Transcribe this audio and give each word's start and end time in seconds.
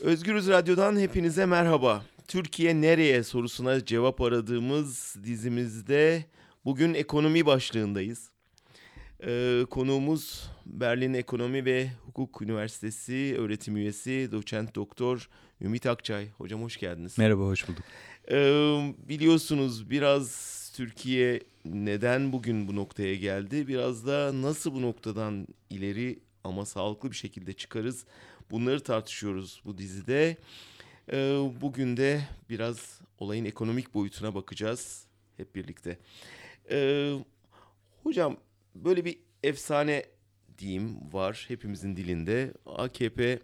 Özgürüz 0.00 0.48
Radyo'dan 0.48 0.98
hepinize 0.98 1.46
merhaba. 1.46 2.04
Türkiye 2.28 2.80
nereye 2.80 3.22
sorusuna 3.22 3.84
cevap 3.84 4.20
aradığımız 4.20 5.16
dizimizde 5.24 6.24
bugün 6.64 6.94
ekonomi 6.94 7.46
başlığındayız. 7.46 8.30
Ee, 9.26 9.64
konuğumuz 9.70 10.50
Berlin 10.66 11.14
Ekonomi 11.14 11.64
ve 11.64 11.88
Hukuk 12.06 12.42
Üniversitesi 12.42 13.34
öğretim 13.38 13.76
üyesi 13.76 14.28
doçent 14.32 14.74
doktor 14.74 15.28
Ümit 15.60 15.86
Akçay. 15.86 16.28
Hocam 16.30 16.62
hoş 16.62 16.76
geldiniz. 16.76 17.18
Merhaba, 17.18 17.42
hoş 17.42 17.68
bulduk. 17.68 17.84
Ee, 18.30 18.94
biliyorsunuz 19.08 19.90
biraz 19.90 20.72
Türkiye 20.76 21.40
neden 21.64 22.32
bugün 22.32 22.68
bu 22.68 22.76
noktaya 22.76 23.14
geldi? 23.14 23.68
Biraz 23.68 24.06
da 24.06 24.42
nasıl 24.42 24.74
bu 24.74 24.82
noktadan 24.82 25.46
ileri 25.70 26.18
ama 26.44 26.66
sağlıklı 26.66 27.10
bir 27.10 27.16
şekilde 27.16 27.52
çıkarız? 27.52 28.04
Bunları 28.50 28.80
tartışıyoruz 28.80 29.62
bu 29.64 29.78
dizide. 29.78 30.36
Ee, 31.12 31.38
bugün 31.60 31.96
de 31.96 32.20
biraz 32.50 33.00
olayın 33.18 33.44
ekonomik 33.44 33.94
boyutuna 33.94 34.34
bakacağız 34.34 35.06
hep 35.36 35.54
birlikte. 35.54 35.98
Ee, 36.70 37.14
hocam 38.02 38.36
böyle 38.74 39.04
bir 39.04 39.18
efsane 39.42 40.04
diyeyim 40.58 41.12
var 41.12 41.44
hepimizin 41.48 41.96
dilinde. 41.96 42.52
AKP 42.66 43.38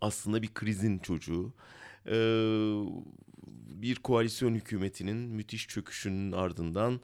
aslında 0.00 0.42
bir 0.42 0.54
krizin 0.54 0.98
çocuğu. 0.98 1.52
Ee, 2.06 2.12
bir 3.82 3.96
koalisyon 3.96 4.54
hükümetinin 4.54 5.16
müthiş 5.16 5.68
çöküşünün 5.68 6.32
ardından 6.32 7.00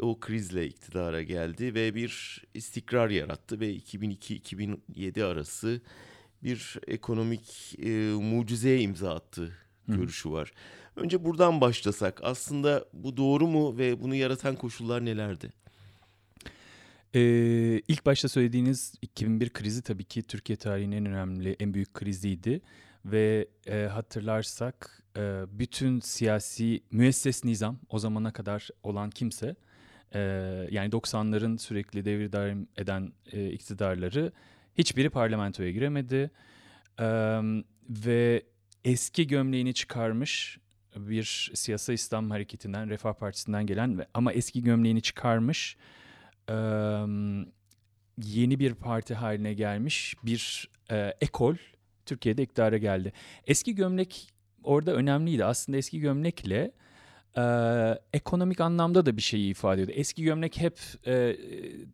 o 0.00 0.20
krizle 0.20 0.66
iktidara 0.66 1.22
geldi 1.22 1.74
ve 1.74 1.94
bir 1.94 2.42
istikrar 2.54 3.10
yarattı 3.10 3.60
ve 3.60 3.76
2002-2007 3.76 5.24
arası 5.24 5.80
bir 6.42 6.78
ekonomik 6.86 7.76
e, 7.78 7.88
mucizeye 8.12 8.80
imza 8.80 9.14
attı 9.14 9.52
görüşü 9.88 10.30
var. 10.30 10.52
Önce 10.96 11.24
buradan 11.24 11.60
başlasak 11.60 12.20
aslında 12.22 12.84
bu 12.92 13.16
doğru 13.16 13.46
mu 13.46 13.78
ve 13.78 14.02
bunu 14.02 14.14
yaratan 14.14 14.56
koşullar 14.56 15.04
nelerdi? 15.04 15.52
Ee, 17.14 17.20
ilk 17.88 18.06
başta 18.06 18.28
söylediğiniz 18.28 18.94
2001 19.02 19.50
krizi 19.50 19.82
tabii 19.82 20.04
ki 20.04 20.22
Türkiye 20.22 20.56
tarihinin 20.56 20.96
en 20.96 21.06
önemli, 21.06 21.56
en 21.60 21.74
büyük 21.74 21.94
kriziydi. 21.94 22.60
Ve 23.04 23.48
e, 23.66 23.82
hatırlarsak 23.82 25.02
e, 25.16 25.44
bütün 25.50 26.00
siyasi 26.00 26.80
müesses 26.90 27.44
nizam 27.44 27.78
o 27.88 27.98
zamana 27.98 28.32
kadar 28.32 28.68
olan 28.82 29.10
kimse 29.10 29.56
e, 30.14 30.20
yani 30.70 30.90
90'ların 30.90 31.58
sürekli 31.58 32.04
devir 32.04 32.32
daim 32.32 32.68
eden 32.76 33.12
e, 33.32 33.50
iktidarları 33.50 34.32
hiçbiri 34.78 35.10
parlamentoya 35.10 35.70
giremedi. 35.70 36.30
E, 37.00 37.06
ve 37.90 38.42
eski 38.84 39.26
gömleğini 39.26 39.74
çıkarmış 39.74 40.58
bir 40.96 41.50
siyasi 41.54 41.92
İslam 41.92 42.30
hareketinden, 42.30 42.90
Refah 42.90 43.12
Partisi'nden 43.12 43.66
gelen 43.66 43.98
ve 43.98 44.06
ama 44.14 44.32
eski 44.32 44.62
gömleğini 44.62 45.02
çıkarmış 45.02 45.76
e, 46.48 46.54
yeni 48.22 48.58
bir 48.58 48.74
parti 48.74 49.14
haline 49.14 49.54
gelmiş 49.54 50.14
bir 50.24 50.70
e, 50.90 51.14
ekol 51.20 51.56
Türkiye'de 52.06 52.42
iktidara 52.42 52.76
geldi. 52.76 53.12
Eski 53.46 53.74
gömlek 53.74 54.28
orada 54.62 54.92
önemliydi. 54.94 55.44
Aslında 55.44 55.78
eski 55.78 56.00
gömlekle 56.00 56.72
e, 57.38 57.42
ekonomik 58.12 58.60
anlamda 58.60 59.06
da 59.06 59.16
bir 59.16 59.22
şeyi 59.22 59.50
ifade 59.50 59.82
ediyordu. 59.82 60.00
Eski 60.00 60.22
gömlek 60.22 60.60
hep 60.60 60.78
e, 61.06 61.36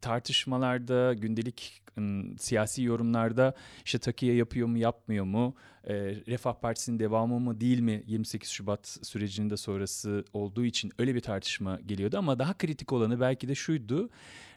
tartışmalarda, 0.01 1.15
gündelik 1.15 1.83
e, 1.99 2.03
siyasi 2.39 2.83
yorumlarda 2.83 3.55
işte 3.85 3.99
takiye 3.99 4.35
yapıyor 4.35 4.69
mu, 4.69 4.79
yapmıyor 4.79 5.25
mu, 5.25 5.55
e, 5.85 5.95
Refah 6.29 6.55
Partisi'nin 6.55 6.99
devamı 6.99 7.41
mı 7.41 7.61
değil 7.61 7.81
mi 7.81 8.03
28 8.07 8.51
Şubat 8.51 8.99
sürecinin 9.03 9.51
de 9.51 9.57
sonrası 9.57 10.25
olduğu 10.33 10.65
için 10.65 10.93
öyle 10.99 11.15
bir 11.15 11.21
tartışma 11.21 11.81
geliyordu. 11.87 12.19
Ama 12.19 12.39
daha 12.39 12.59
kritik 12.59 12.93
olanı 12.93 13.21
belki 13.21 13.49
de 13.49 13.55
şuydu. 13.55 14.11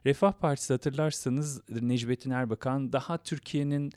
Refah 0.05 0.31
Partisi 0.31 0.73
hatırlarsanız 0.73 1.61
Necmettin 1.81 2.31
Erbakan 2.31 2.93
daha 2.93 3.17
Türkiye'nin 3.17 3.91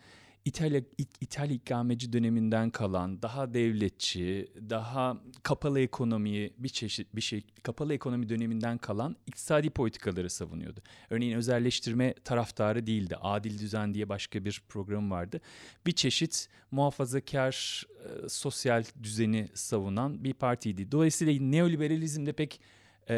İtalya 0.44 0.80
İtalya 1.20 1.54
ikameci 1.54 2.12
döneminden 2.12 2.70
kalan 2.70 3.22
daha 3.22 3.54
devletçi, 3.54 4.52
daha 4.70 5.16
kapalı 5.42 5.80
ekonomiyi 5.80 6.54
bir 6.58 6.68
çeşit 6.68 7.16
bir 7.16 7.20
şey 7.20 7.42
kapalı 7.62 7.94
ekonomi 7.94 8.28
döneminden 8.28 8.78
kalan 8.78 9.16
iktisadi 9.26 9.70
politikaları 9.70 10.30
savunuyordu. 10.30 10.80
Örneğin 11.10 11.36
özelleştirme 11.36 12.14
taraftarı 12.24 12.86
değildi. 12.86 13.16
Adil 13.20 13.58
Düzen 13.58 13.94
diye 13.94 14.08
başka 14.08 14.44
bir 14.44 14.62
program 14.68 15.10
vardı. 15.10 15.40
Bir 15.86 15.92
çeşit 15.92 16.48
muhafazakar 16.70 17.84
e, 18.04 18.28
sosyal 18.28 18.84
düzeni 19.02 19.48
savunan 19.54 20.24
bir 20.24 20.34
partiydi. 20.34 20.92
Dolayısıyla 20.92 21.46
neoliberalizmde 21.46 22.32
pek 22.32 22.60
e, 23.08 23.16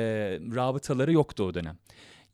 rabıtaları 0.54 1.12
yoktu 1.12 1.44
o 1.44 1.54
dönem. 1.54 1.78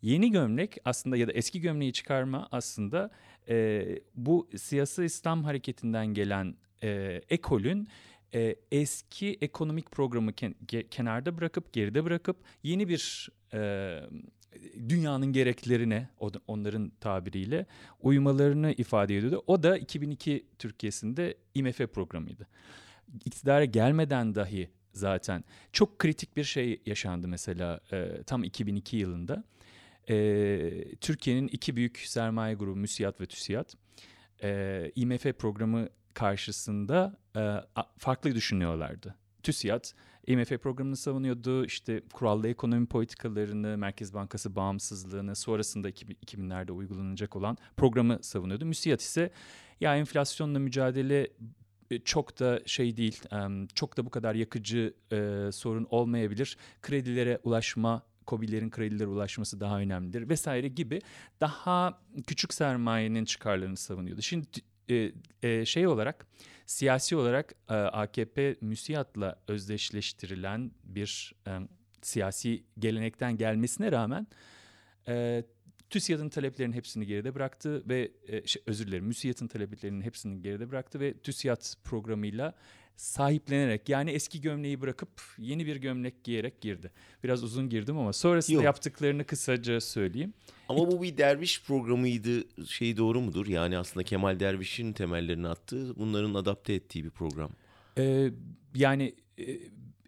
Yeni 0.02 0.30
gömlek 0.30 0.76
aslında 0.84 1.16
ya 1.16 1.28
da 1.28 1.32
eski 1.32 1.60
gömleği 1.60 1.92
çıkarma 1.92 2.48
aslında 2.52 3.10
e, 3.48 3.86
bu 4.14 4.48
siyasi 4.56 5.04
İslam 5.04 5.44
hareketinden 5.44 6.06
gelen 6.06 6.54
e, 6.82 7.20
ekolün 7.28 7.88
e, 8.34 8.56
eski 8.72 9.38
ekonomik 9.40 9.90
programı 9.90 10.32
ken, 10.32 10.54
kenarda 10.90 11.38
bırakıp 11.38 11.72
geride 11.72 12.04
bırakıp 12.04 12.36
yeni 12.62 12.88
bir 12.88 13.28
e, 13.54 14.00
dünyanın 14.88 15.32
gereklerine 15.32 16.08
onların 16.46 16.92
tabiriyle 17.00 17.66
uymalarını 18.00 18.72
ifade 18.72 19.16
ediyordu. 19.16 19.42
O 19.46 19.62
da 19.62 19.78
2002 19.78 20.46
Türkiye'sinde 20.58 21.34
IMF 21.54 21.78
programıydı. 21.78 22.46
İktidara 23.24 23.64
gelmeden 23.64 24.34
dahi 24.34 24.70
zaten 24.92 25.44
çok 25.72 25.98
kritik 25.98 26.36
bir 26.36 26.44
şey 26.44 26.82
yaşandı 26.86 27.28
mesela 27.28 27.80
e, 27.92 28.22
tam 28.26 28.44
2002 28.44 28.96
yılında 28.96 29.44
e, 30.08 30.94
Türkiye'nin 31.00 31.48
iki 31.48 31.76
büyük 31.76 31.98
sermaye 31.98 32.54
grubu 32.54 32.76
MÜSİAD 32.76 33.20
ve 33.20 33.26
TÜSİAD 33.26 33.70
e, 34.42 34.92
IMF 34.94 35.22
programı 35.22 35.88
karşısında 36.14 37.16
e, 37.36 37.40
farklı 37.98 38.34
düşünüyorlardı. 38.34 39.14
TÜSİAD 39.42 39.84
IMF 40.26 40.48
programını 40.48 40.96
savunuyordu. 40.96 41.64
İşte 41.64 42.02
kurallı 42.12 42.48
ekonomi 42.48 42.86
politikalarını, 42.86 43.78
Merkez 43.78 44.14
Bankası 44.14 44.56
bağımsızlığını, 44.56 45.36
sonrasında 45.36 45.90
2000'lerde 45.90 46.72
uygulanacak 46.72 47.36
olan 47.36 47.58
programı 47.76 48.18
savunuyordu. 48.22 48.66
MÜSİAD 48.66 49.00
ise 49.00 49.30
ya 49.80 49.96
enflasyonla 49.96 50.58
mücadele 50.58 51.28
çok 52.04 52.40
da 52.40 52.60
şey 52.66 52.96
değil, 52.96 53.22
çok 53.74 53.96
da 53.96 54.06
bu 54.06 54.10
kadar 54.10 54.34
yakıcı 54.34 54.94
sorun 55.52 55.86
olmayabilir. 55.90 56.56
Kredilere 56.82 57.40
ulaşma 57.42 58.02
COBİ'lerin 58.28 58.70
kredilere 58.70 59.06
ulaşması 59.06 59.60
daha 59.60 59.80
önemlidir 59.80 60.28
vesaire 60.28 60.68
gibi 60.68 61.00
daha 61.40 62.00
küçük 62.26 62.54
sermayenin 62.54 63.24
çıkarlarını 63.24 63.76
savunuyordu. 63.76 64.22
Şimdi 64.22 64.46
e, 64.90 65.12
e, 65.42 65.64
şey 65.64 65.86
olarak 65.86 66.26
siyasi 66.66 67.16
olarak 67.16 67.54
e, 67.68 67.74
AKP 67.74 68.56
müsiyatla 68.60 69.40
özdeşleştirilen 69.48 70.70
bir 70.84 71.32
e, 71.46 71.58
siyasi 72.02 72.64
gelenekten 72.78 73.36
gelmesine 73.36 73.92
rağmen 73.92 74.26
e, 75.08 75.44
TÜSİAD'ın 75.90 76.28
taleplerinin 76.28 76.72
hepsini 76.72 77.06
geride 77.06 77.34
bıraktı 77.34 77.88
ve 77.88 78.12
e, 78.26 78.46
şey, 78.46 78.62
özür 78.66 78.86
dilerim 78.86 79.04
MÜSİAD'ın 79.04 79.46
taleplerinin 79.46 80.00
hepsini 80.00 80.42
geride 80.42 80.70
bıraktı 80.70 81.00
ve 81.00 81.14
TÜSİAD 81.18 81.62
programıyla 81.84 82.54
sahiplenerek 82.98 83.88
yani 83.88 84.10
eski 84.10 84.40
gömleği 84.40 84.80
bırakıp 84.80 85.08
yeni 85.38 85.66
bir 85.66 85.76
gömlek 85.76 86.24
giyerek 86.24 86.60
girdi. 86.60 86.90
Biraz 87.24 87.44
uzun 87.44 87.68
girdim 87.68 87.98
ama 87.98 88.12
sonrasında 88.12 88.54
Yok. 88.54 88.64
yaptıklarını 88.64 89.24
kısaca 89.24 89.80
söyleyeyim. 89.80 90.32
Ama 90.68 90.78
bu 90.78 91.02
bir 91.02 91.16
derviş 91.16 91.62
programıydı. 91.62 92.44
Şey 92.66 92.96
doğru 92.96 93.20
mudur? 93.20 93.46
Yani 93.46 93.78
aslında 93.78 94.04
Kemal 94.04 94.40
Derviş'in 94.40 94.92
temellerini 94.92 95.48
attığı, 95.48 95.96
bunların 95.96 96.34
adapte 96.34 96.72
ettiği 96.72 97.04
bir 97.04 97.10
program. 97.10 97.50
Ee, 97.98 98.30
yani 98.74 99.14
e, 99.38 99.58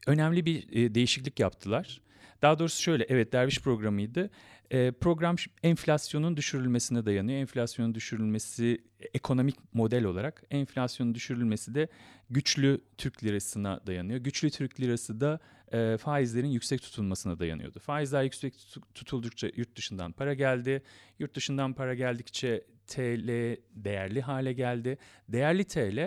önemli 0.07 0.47
bir 0.47 0.73
e, 0.73 0.95
değişiklik 0.95 1.41
yaptılar. 1.41 2.01
Daha 2.43 2.59
doğrusu 2.59 2.83
şöyle, 2.83 3.07
evet 3.09 3.33
derviş 3.33 3.61
programıydı. 3.61 4.31
E, 4.71 4.91
program 4.91 5.37
enflasyonun 5.63 6.37
düşürülmesine 6.37 7.07
dayanıyor. 7.07 7.39
Enflasyonun 7.39 7.95
düşürülmesi 7.95 8.85
ekonomik 9.15 9.75
model 9.75 10.05
olarak, 10.05 10.43
enflasyonun 10.51 11.15
düşürülmesi 11.15 11.75
de 11.75 11.89
güçlü 12.31 12.81
Türk 12.99 13.25
lirasına 13.25 13.81
dayanıyor. 13.87 14.19
Güçlü 14.19 14.51
Türk 14.51 14.81
lirası 14.81 15.21
da 15.21 15.41
e, 15.73 15.97
faizlerin 15.97 16.49
yüksek 16.49 16.83
tutulmasına 16.83 17.39
dayanıyordu. 17.39 17.79
Faizler 17.79 18.23
yüksek 18.23 18.55
tutuldukça 18.95 19.51
yurt 19.57 19.77
dışından 19.77 20.13
para 20.13 20.35
geldi. 20.35 20.83
Yurt 21.19 21.35
dışından 21.35 21.73
para 21.73 21.95
geldikçe 21.95 22.65
TL 22.87 23.57
değerli 23.75 24.21
hale 24.21 24.53
geldi. 24.53 24.99
Değerli 25.29 25.65
TL 25.65 25.99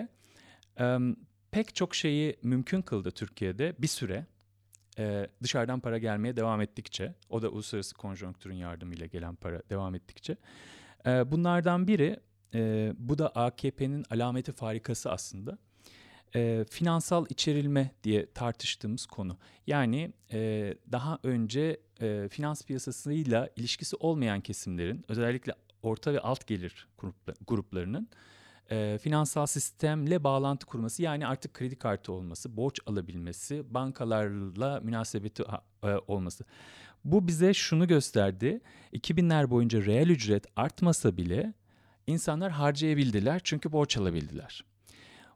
e, 0.80 0.98
pek 1.50 1.74
çok 1.74 1.94
şeyi 1.94 2.36
mümkün 2.42 2.82
kıldı 2.82 3.10
Türkiye'de 3.10 3.74
bir 3.78 3.86
süre 3.86 4.26
e, 4.98 5.26
dışarıdan 5.42 5.80
para 5.80 5.98
gelmeye 5.98 6.36
devam 6.36 6.60
ettikçe, 6.60 7.14
o 7.28 7.42
da 7.42 7.48
uluslararası 7.48 7.94
konjonktürün 7.94 8.54
yardımıyla 8.54 9.06
gelen 9.06 9.34
para 9.34 9.62
devam 9.70 9.94
ettikçe. 9.94 10.36
E, 11.06 11.32
bunlardan 11.32 11.88
biri, 11.88 12.20
e, 12.54 12.92
bu 12.98 13.18
da 13.18 13.28
AKP'nin 13.28 14.04
alameti 14.10 14.52
farikası 14.52 15.10
aslında. 15.12 15.58
e, 16.36 16.64
finansal 16.70 17.26
içerilme 17.30 17.90
diye 18.04 18.32
tartıştığımız 18.32 19.06
konu. 19.06 19.38
Yani 19.66 20.12
e, 20.32 20.74
daha 20.92 21.18
önce 21.22 21.80
e, 22.00 22.28
finans 22.30 22.62
piyasasıyla 22.64 23.48
ilişkisi 23.56 23.96
olmayan 23.96 24.40
kesimlerin 24.40 25.04
özellikle 25.08 25.52
orta 25.82 26.12
ve 26.12 26.20
alt 26.20 26.46
gelir 26.46 26.88
gruplarının 27.46 28.08
e, 28.70 28.98
finansal 29.02 29.46
sistemle 29.46 30.24
bağlantı 30.24 30.66
kurması 30.66 31.02
yani 31.02 31.26
artık 31.26 31.54
kredi 31.54 31.76
kartı 31.76 32.12
olması, 32.12 32.56
borç 32.56 32.80
alabilmesi, 32.86 33.74
bankalarla 33.74 34.80
münasebeti 34.80 35.42
e, 35.82 35.88
olması. 36.06 36.44
Bu 37.04 37.26
bize 37.26 37.54
şunu 37.54 37.88
gösterdi. 37.88 38.60
2000'ler 38.92 39.50
boyunca 39.50 39.84
reel 39.84 40.08
ücret 40.08 40.46
artmasa 40.56 41.16
bile 41.16 41.54
insanlar 42.06 42.52
harcayabildiler 42.52 43.40
çünkü 43.44 43.72
borç 43.72 43.96
alabildiler. 43.96 44.64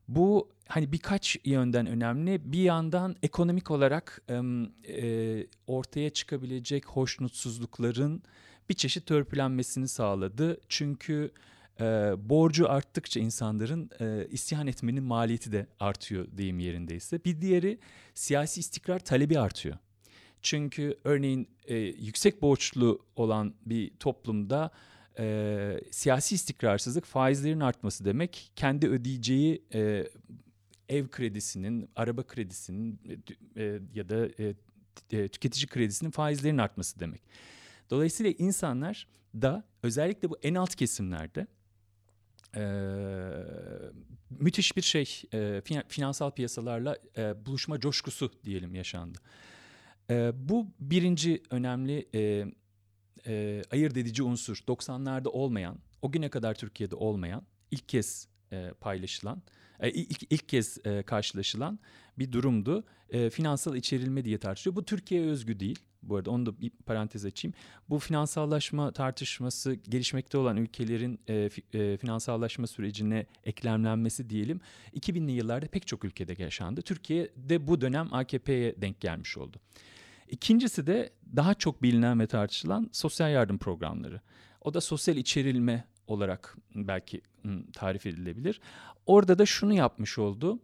Bu 0.09 0.49
hani 0.69 0.93
birkaç 0.93 1.37
yönden 1.45 1.87
önemli. 1.87 2.53
Bir 2.53 2.63
yandan 2.63 3.17
ekonomik 3.23 3.71
olarak 3.71 4.23
e, 4.89 5.47
ortaya 5.67 6.11
çıkabilecek 6.11 6.87
hoşnutsuzlukların 6.87 8.23
bir 8.69 8.75
çeşit 8.75 9.07
törpülenmesini 9.07 9.89
sağladı. 9.89 10.61
Çünkü 10.69 11.31
e, 11.81 11.85
borcu 12.19 12.71
arttıkça 12.71 13.21
insanların 13.21 13.91
e, 14.01 14.27
isyan 14.31 14.67
etmenin 14.67 15.03
maliyeti 15.03 15.53
de 15.53 15.67
artıyor 15.81 16.27
deyim 16.33 16.59
yerindeyse. 16.59 17.25
Bir 17.25 17.41
diğeri 17.41 17.79
siyasi 18.15 18.61
istikrar 18.61 18.99
talebi 18.99 19.39
artıyor. 19.39 19.77
Çünkü 20.43 20.99
örneğin 21.05 21.49
e, 21.67 21.77
yüksek 21.77 22.43
borçlu 22.43 23.07
olan 23.17 23.55
bir 23.67 23.91
toplumda 23.91 24.71
e, 25.19 25.81
siyasi 25.91 26.35
istikrarsızlık 26.35 27.05
faizlerin 27.05 27.61
artması 27.61 28.05
demek 28.05 28.53
kendi 28.57 28.89
ödeyeceği 28.89 29.63
e, 29.75 30.07
ev 30.89 31.09
kredisinin, 31.09 31.91
araba 31.97 32.23
kredisinin 32.23 33.01
e, 33.57 33.81
ya 33.95 34.09
da 34.09 34.27
e, 34.27 34.55
e, 35.13 35.29
tüketici 35.29 35.67
kredisinin 35.67 36.11
faizlerin 36.11 36.59
artması 36.59 37.01
demek. 37.01 37.23
Dolayısıyla 37.91 38.33
insanlar 38.39 39.07
da 39.35 39.65
özellikle 39.83 40.31
bu 40.31 40.39
en 40.43 40.55
alt 40.55 40.75
kesimlerde 40.75 41.41
e, 41.41 41.58
müthiş 44.31 44.77
bir 44.77 44.83
şey 44.83 45.23
e, 45.35 45.63
finansal 45.89 46.31
piyasalarla 46.31 46.97
e, 47.17 47.47
buluşma 47.47 47.81
coşkusu 47.81 48.33
diyelim 48.45 48.75
yaşandı. 48.75 49.19
E, 50.11 50.33
bu 50.35 50.67
birinci 50.81 51.43
önemli 51.51 52.09
e, 52.15 52.45
e, 53.27 53.63
ayırt 53.71 53.97
edici 53.97 54.23
unsur 54.23 54.57
90'larda 54.57 55.29
olmayan, 55.29 55.79
o 56.03 56.13
güne 56.13 56.29
kadar 56.29 56.55
Türkiye'de 56.55 56.95
olmayan, 56.95 57.43
ilk 57.71 57.89
kez 57.89 58.29
e, 58.53 58.71
paylaşılan, 58.81 59.43
e, 59.81 59.91
ilk, 59.91 60.33
ilk 60.33 60.49
kez 60.49 60.79
e, 60.87 61.03
karşılaşılan 61.03 61.79
bir 62.19 62.33
durumdu. 62.33 62.85
E, 63.11 63.31
finansal 63.31 63.77
içerilme 63.77 64.25
diye 64.25 64.39
tartışıyor. 64.39 64.77
Bu 64.77 64.85
Türkiye 64.85 65.23
özgü 65.23 65.61
değil. 65.61 65.79
Bu 66.03 66.17
arada 66.17 66.31
onu 66.31 66.47
da 66.47 66.61
bir 66.61 66.71
parantez 66.71 67.25
açayım. 67.25 67.55
Bu 67.89 67.99
finansallaşma 67.99 68.93
tartışması 68.93 69.75
gelişmekte 69.75 70.39
olan 70.39 70.57
ülkelerin 70.57 71.21
e, 71.29 71.51
e, 71.73 71.97
finansallaşma 71.97 72.67
sürecine 72.67 73.27
eklemlenmesi 73.45 74.31
diyelim 74.31 74.61
2000'li 74.95 75.33
yıllarda 75.33 75.67
pek 75.67 75.87
çok 75.87 76.05
ülkede 76.05 76.43
yaşandı. 76.43 76.83
Türkiye'de 76.83 77.67
bu 77.67 77.81
dönem 77.81 78.15
AKP'ye 78.15 78.75
denk 78.83 79.01
gelmiş 79.01 79.39
oldu. 79.39 79.57
İkincisi 80.29 80.87
de 80.87 81.11
daha 81.37 81.55
çok 81.55 81.83
bilinen 81.83 82.21
ve 82.21 82.27
tartışılan 82.27 82.91
sosyal 82.93 83.33
yardım 83.33 83.59
programları. 83.59 84.21
O 84.61 84.75
da 84.75 84.81
sosyal 84.81 85.17
içerilme 85.17 85.85
olarak 86.07 86.57
belki 86.75 87.21
tarif 87.73 88.07
edilebilir. 88.07 88.61
Orada 89.07 89.39
da 89.39 89.47
şunu 89.47 89.75
yapmış 89.75 90.19
oldu. 90.19 90.59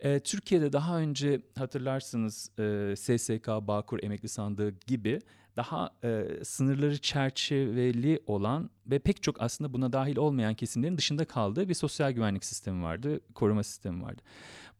E, 0.00 0.20
Türkiye'de 0.20 0.72
daha 0.72 0.98
önce 0.98 1.40
hatırlarsınız 1.58 2.50
e, 2.58 2.94
SSK, 2.96 3.48
Bağkur 3.48 4.02
Emekli 4.02 4.28
Sandığı 4.28 4.70
gibi 4.86 5.20
daha 5.56 5.90
e, 6.04 6.24
sınırları 6.44 6.98
çerçeveli 6.98 8.20
olan 8.26 8.70
ve 8.86 8.98
pek 8.98 9.22
çok 9.22 9.42
aslında 9.42 9.72
buna 9.72 9.92
dahil 9.92 10.16
olmayan 10.16 10.54
kesimlerin 10.54 10.98
dışında 10.98 11.24
kaldığı 11.24 11.68
bir 11.68 11.74
sosyal 11.74 12.12
güvenlik 12.12 12.44
sistemi 12.44 12.82
vardı, 12.82 13.20
koruma 13.34 13.62
sistemi 13.62 14.02
vardı. 14.02 14.22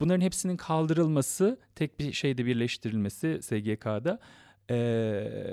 Bunların 0.01 0.21
hepsinin 0.21 0.57
kaldırılması, 0.57 1.59
tek 1.75 2.01
bir 2.01 2.13
şeyde 2.13 2.47
birleştirilmesi 2.47 3.39
SGK'da 3.43 4.19
e, 4.71 4.77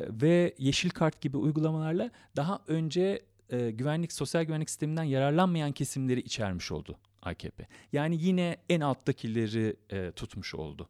ve 0.09 0.55
yeşil 0.57 0.89
kart 0.89 1.21
gibi 1.21 1.37
uygulamalarla 1.37 2.11
daha 2.35 2.61
önce 2.67 3.23
e, 3.49 3.71
güvenlik 3.71 4.13
sosyal 4.13 4.43
güvenlik 4.43 4.69
sisteminden 4.69 5.03
yararlanmayan 5.03 5.71
kesimleri 5.71 6.19
içermiş 6.19 6.71
oldu 6.71 6.97
AKP. 7.25 7.67
Yani 7.93 8.17
yine 8.21 8.57
en 8.69 8.81
alttakileri 8.81 9.75
e, 9.89 10.11
tutmuş 10.11 10.55
oldu. 10.55 10.89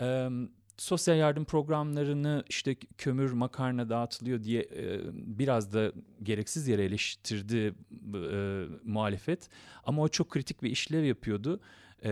E, 0.00 0.28
sosyal 0.76 1.16
yardım 1.16 1.44
programlarını 1.44 2.44
işte 2.48 2.76
kömür 2.98 3.32
makarna 3.32 3.88
dağıtılıyor 3.88 4.42
diye 4.42 4.60
e, 4.62 5.00
biraz 5.12 5.72
da 5.72 5.92
gereksiz 6.22 6.68
yere 6.68 6.84
eleştirdi 6.84 7.74
e, 8.14 8.64
muhalefet. 8.84 9.48
Ama 9.84 10.02
o 10.02 10.08
çok 10.08 10.30
kritik 10.30 10.62
bir 10.62 10.70
işlev 10.70 11.04
yapıyordu. 11.04 11.60
E, 12.04 12.10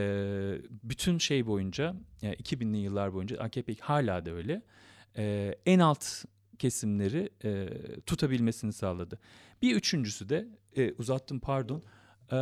bütün 0.82 1.18
şey 1.18 1.46
boyunca 1.46 1.94
yani 2.22 2.34
2000'li 2.34 2.76
yıllar 2.76 3.14
boyunca 3.14 3.38
AKP 3.38 3.74
hala 3.80 4.26
da 4.26 4.30
öyle. 4.30 4.62
E, 5.16 5.54
en 5.66 5.78
alt 5.78 6.24
kesimleri 6.58 7.30
e, 7.44 7.68
tutabilmesini 8.06 8.72
sağladı. 8.72 9.18
Bir 9.62 9.76
üçüncüsü 9.76 10.28
de 10.28 10.48
e, 10.76 10.92
uzattım 10.92 11.40
pardon. 11.40 11.82
E, 12.32 12.36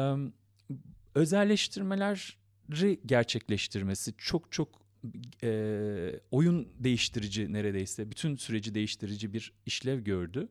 özelleştirmeleri 1.14 3.00
gerçekleştirmesi 3.06 4.14
çok 4.19 4.53
çok 4.53 4.69
e, 5.43 6.20
oyun 6.31 6.69
değiştirici 6.79 7.53
neredeyse 7.53 8.11
bütün 8.11 8.37
süreci 8.37 8.75
değiştirici 8.75 9.32
bir 9.32 9.53
işlev 9.67 10.00
gördü. 10.00 10.49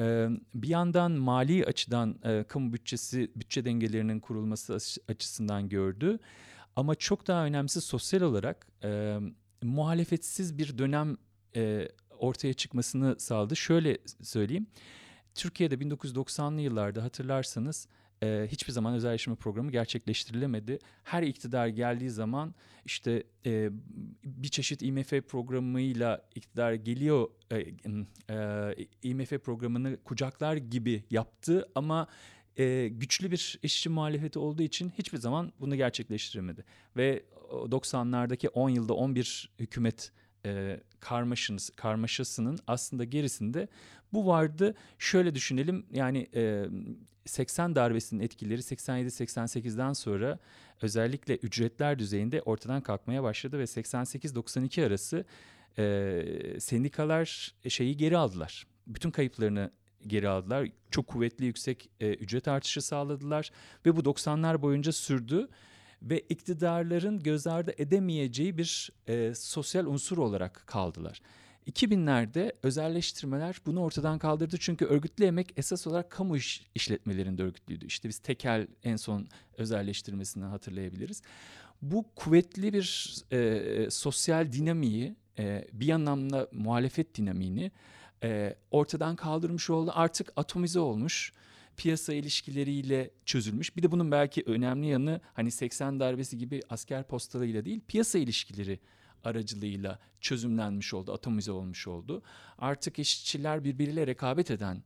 E, 0.00 0.28
bir 0.54 0.68
yandan 0.68 1.12
mali 1.12 1.64
açıdan 1.66 2.18
e, 2.24 2.44
kamu 2.48 2.72
bütçesi 2.72 3.30
bütçe 3.36 3.64
dengelerinin 3.64 4.20
kurulması 4.20 4.78
açısından 5.08 5.68
gördü. 5.68 6.18
Ama 6.76 6.94
çok 6.94 7.26
daha 7.26 7.44
önemlisi 7.44 7.80
sosyal 7.80 8.20
olarak 8.20 8.66
e, 8.84 9.18
muhalefetsiz 9.62 10.58
bir 10.58 10.78
dönem 10.78 11.16
e, 11.56 11.88
ortaya 12.18 12.54
çıkmasını 12.54 13.16
sağladı. 13.18 13.56
Şöyle 13.56 13.98
söyleyeyim. 14.22 14.66
Türkiye'de 15.34 15.74
1990'lı 15.74 16.60
yıllarda 16.60 17.02
hatırlarsanız 17.02 17.88
e, 18.22 18.46
hiçbir 18.50 18.72
zaman 18.72 18.94
özelleştirme 18.94 19.36
programı 19.36 19.70
gerçekleştirilemedi. 19.70 20.78
Her 21.04 21.22
iktidar 21.22 21.66
geldiği 21.66 22.10
zaman 22.10 22.54
işte 22.84 23.22
e, 23.46 23.70
bir 24.24 24.48
çeşit 24.48 24.82
IMF 24.82 25.10
programıyla 25.10 26.28
iktidar 26.34 26.72
geliyor, 26.72 27.28
e, 27.50 27.58
e, 28.30 28.86
IMF 29.02 29.30
programını 29.30 29.96
kucaklar 30.04 30.56
gibi 30.56 31.04
yaptı 31.10 31.68
ama 31.74 32.06
e, 32.56 32.88
güçlü 32.88 33.30
bir 33.30 33.58
işçi 33.62 33.88
muhalefeti 33.88 34.38
olduğu 34.38 34.62
için 34.62 34.92
hiçbir 34.98 35.18
zaman 35.18 35.52
bunu 35.60 35.76
gerçekleştiremedi. 35.76 36.64
Ve 36.96 37.22
90'lardaki 37.50 38.48
10 38.48 38.68
yılda 38.68 38.94
11 38.94 39.50
hükümet 39.58 40.12
e, 40.46 40.80
karmaşınız, 41.00 41.70
karmaşasının 41.76 42.58
aslında 42.66 43.04
gerisinde 43.04 43.68
bu 44.12 44.26
vardı. 44.26 44.74
Şöyle 44.98 45.34
düşünelim 45.34 45.86
yani 45.92 46.26
e, 46.34 46.64
80 47.26 47.74
darbesinin 47.74 48.20
etkileri 48.20 48.60
87-88'den 48.60 49.92
sonra 49.92 50.38
özellikle 50.82 51.36
ücretler 51.36 51.98
düzeyinde 51.98 52.42
ortadan 52.42 52.80
kalkmaya 52.80 53.22
başladı 53.22 53.58
ve 53.58 53.62
88-92 53.62 54.86
arası 54.86 55.24
e, 55.78 56.60
sendikalar 56.60 57.54
şeyi 57.68 57.96
geri 57.96 58.16
aldılar. 58.16 58.66
Bütün 58.86 59.10
kayıplarını 59.10 59.70
geri 60.06 60.28
aldılar. 60.28 60.68
Çok 60.90 61.06
kuvvetli 61.06 61.44
yüksek 61.44 61.90
e, 62.00 62.14
ücret 62.14 62.48
artışı 62.48 62.82
sağladılar 62.82 63.50
ve 63.86 63.96
bu 63.96 64.00
90'lar 64.00 64.62
boyunca 64.62 64.92
sürdü 64.92 65.48
ve 66.02 66.20
iktidarların 66.20 67.20
göz 67.22 67.46
ardı 67.46 67.74
edemeyeceği 67.78 68.58
bir 68.58 68.90
e, 69.08 69.34
sosyal 69.34 69.86
unsur 69.86 70.18
olarak 70.18 70.62
kaldılar. 70.66 71.20
2000'lerde 71.70 72.52
özelleştirmeler 72.62 73.60
bunu 73.66 73.82
ortadan 73.82 74.18
kaldırdı 74.18 74.56
çünkü 74.60 74.84
örgütlü 74.84 75.24
emek 75.24 75.52
esas 75.56 75.86
olarak 75.86 76.10
kamu 76.10 76.36
iş, 76.36 76.66
işletmelerinde 76.74 77.42
örgütlüydü. 77.42 77.86
İşte 77.86 78.08
biz 78.08 78.18
tekel 78.18 78.66
en 78.84 78.96
son 78.96 79.28
özelleştirmesini 79.56 80.44
hatırlayabiliriz. 80.44 81.22
Bu 81.82 82.04
kuvvetli 82.16 82.72
bir 82.72 83.16
e, 83.32 83.90
sosyal 83.90 84.52
dinamiği 84.52 85.16
e, 85.38 85.64
bir 85.72 85.90
anlamda 85.90 86.48
muhalefet 86.52 87.14
dinamiğini 87.14 87.70
e, 88.22 88.54
ortadan 88.70 89.16
kaldırmış 89.16 89.70
oldu. 89.70 89.92
Artık 89.94 90.32
atomize 90.36 90.80
olmuş 90.80 91.32
piyasa 91.80 92.14
ilişkileriyle 92.14 93.10
çözülmüş. 93.24 93.76
Bir 93.76 93.82
de 93.82 93.92
bunun 93.92 94.12
belki 94.12 94.42
önemli 94.46 94.86
yanı 94.86 95.20
hani 95.34 95.50
80 95.50 96.00
darbesi 96.00 96.38
gibi 96.38 96.60
asker 96.70 97.08
postalıyla 97.08 97.64
değil 97.64 97.80
piyasa 97.88 98.18
ilişkileri 98.18 98.80
aracılığıyla 99.24 99.98
çözümlenmiş 100.20 100.94
oldu, 100.94 101.12
atomize 101.12 101.52
olmuş 101.52 101.86
oldu. 101.86 102.22
Artık 102.58 102.98
işçiler 102.98 103.64
birbiriyle 103.64 104.06
rekabet 104.06 104.50
eden 104.50 104.82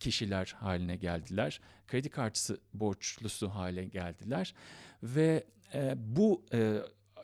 kişiler 0.00 0.56
haline 0.58 0.96
geldiler. 0.96 1.60
Kredi 1.86 2.08
kartısı 2.08 2.60
borçlusu 2.74 3.48
hale 3.48 3.84
geldiler 3.84 4.54
ve 5.02 5.44
e, 5.74 5.94
bu 5.96 6.44
e, 6.52 6.78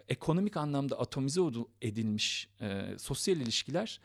ekonomik 0.09 0.57
anlamda 0.57 1.00
atomize 1.00 1.41
edilmiş 1.83 2.49
e, 2.61 2.99
sosyal 2.99 3.37
ilişkiler 3.37 4.00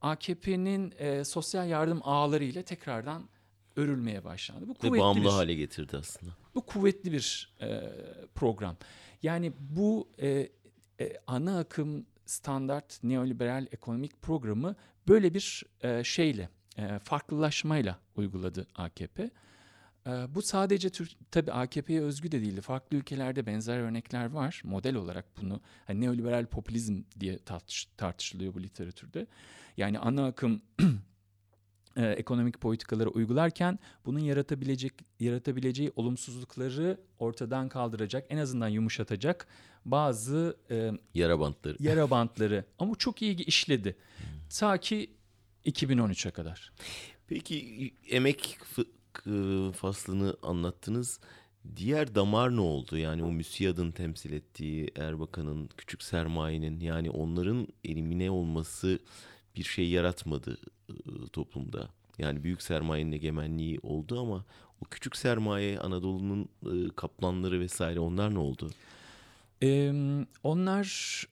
AKP'nin 0.00 0.94
e, 0.98 1.24
sosyal 1.24 1.68
yardım 1.68 2.00
ağları 2.04 2.44
ile 2.44 2.62
tekrardan 2.62 3.28
örülmeye 3.78 4.24
başlandı. 4.24 4.68
Bu 4.68 4.74
kuvvetli 4.74 4.96
Ve 4.96 5.00
bağımlı 5.00 5.24
bir, 5.24 5.28
hale 5.28 5.54
getirdi 5.54 5.96
aslında. 5.96 6.32
Bu 6.54 6.66
kuvvetli 6.66 7.12
bir 7.12 7.54
e, 7.60 7.80
program. 8.34 8.76
Yani 9.22 9.52
bu 9.60 10.08
e, 10.18 10.48
e, 11.00 11.16
ana 11.26 11.58
akım 11.58 12.06
standart 12.26 13.04
neoliberal 13.04 13.66
ekonomik 13.72 14.22
programı 14.22 14.76
böyle 15.08 15.34
bir 15.34 15.64
e, 15.82 16.04
şeyle, 16.04 16.48
e, 16.76 16.98
farklılaşmayla 16.98 17.98
uyguladı 18.16 18.66
AKP. 18.74 19.30
E, 20.06 20.10
bu 20.34 20.42
sadece 20.42 20.90
Türk, 20.90 21.10
tabii 21.30 21.52
AKP'ye 21.52 22.02
özgü 22.02 22.32
de 22.32 22.40
değildi. 22.40 22.60
Farklı 22.60 22.96
ülkelerde 22.96 23.46
benzer 23.46 23.78
örnekler 23.78 24.30
var. 24.30 24.62
Model 24.64 24.94
olarak 24.94 25.24
bunu 25.42 25.60
hani 25.86 26.00
neoliberal 26.00 26.46
popülizm 26.46 27.02
diye 27.20 27.38
tartış, 27.38 27.88
tartışılıyor 27.96 28.54
bu 28.54 28.62
literatürde. 28.62 29.26
Yani 29.76 29.98
ana 29.98 30.26
akım 30.26 30.62
e, 31.98 32.06
ekonomik 32.06 32.60
politikaları 32.60 33.08
uygularken 33.08 33.78
bunun 34.06 34.18
yaratabilecek 34.18 34.92
yaratabileceği 35.20 35.92
olumsuzlukları 35.96 37.00
ortadan 37.18 37.68
kaldıracak, 37.68 38.26
en 38.28 38.38
azından 38.38 38.68
yumuşatacak 38.68 39.46
bazı 39.84 40.56
e, 40.70 40.90
yara 41.14 41.40
bantları. 41.40 41.76
Yara 41.82 42.10
bantları 42.10 42.64
ama 42.78 42.94
çok 42.94 43.22
iyi 43.22 43.36
işledi. 43.36 43.96
Ta 44.58 44.78
ki 44.78 45.10
2013'e 45.66 46.30
kadar. 46.30 46.72
Peki 47.26 47.94
emek 48.10 48.58
faslını 49.74 50.36
anlattınız. 50.42 51.20
Diğer 51.76 52.14
damar 52.14 52.56
ne 52.56 52.60
oldu? 52.60 52.96
Yani 52.98 53.24
o 53.24 53.32
müsiyadın 53.32 53.90
temsil 53.90 54.32
ettiği 54.32 54.90
Erbakan'ın 54.96 55.68
küçük 55.76 56.02
sermayenin 56.02 56.80
yani 56.80 57.10
onların 57.10 57.68
elimine 57.84 58.30
olması 58.30 58.98
bir 59.56 59.64
şey 59.64 59.88
yaratmadı 59.88 60.58
toplumda. 61.32 61.88
Yani 62.18 62.44
büyük 62.44 62.62
sermayenin 62.62 63.12
egemenliği 63.12 63.78
oldu 63.82 64.20
ama 64.20 64.44
o 64.80 64.84
küçük 64.84 65.16
sermaye 65.16 65.78
Anadolu'nun 65.78 66.48
kaplanları 66.96 67.60
vesaire 67.60 68.00
onlar 68.00 68.34
ne 68.34 68.38
oldu? 68.38 68.70
Ee, 69.62 69.92
onlar 70.42 70.86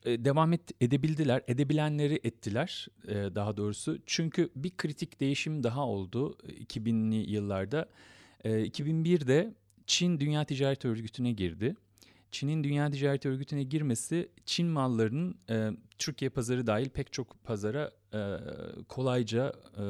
devam 0.05 0.53
et, 0.53 0.61
edebildiler, 0.81 1.41
edebilenleri 1.47 2.19
ettiler 2.23 2.87
e, 3.07 3.13
daha 3.13 3.57
doğrusu. 3.57 3.97
Çünkü 4.05 4.49
bir 4.55 4.77
kritik 4.77 5.19
değişim 5.19 5.63
daha 5.63 5.87
oldu 5.87 6.37
2000'li 6.43 7.31
yıllarda. 7.31 7.89
E, 8.43 8.49
2001'de 8.49 9.53
Çin 9.87 10.19
Dünya 10.19 10.45
Ticaret 10.45 10.85
Örgütü'ne 10.85 11.31
girdi. 11.31 11.75
Çin'in 12.31 12.63
Dünya 12.63 12.91
Ticaret 12.91 13.25
Örgütü'ne 13.25 13.63
girmesi 13.63 14.29
Çin 14.45 14.67
mallarının 14.67 15.35
e, 15.49 15.69
Türkiye 15.97 16.29
pazarı 16.29 16.67
dahil 16.67 16.89
pek 16.89 17.13
çok 17.13 17.43
pazara 17.43 17.91
e, 18.13 18.19
kolayca 18.87 19.53
e, 19.77 19.83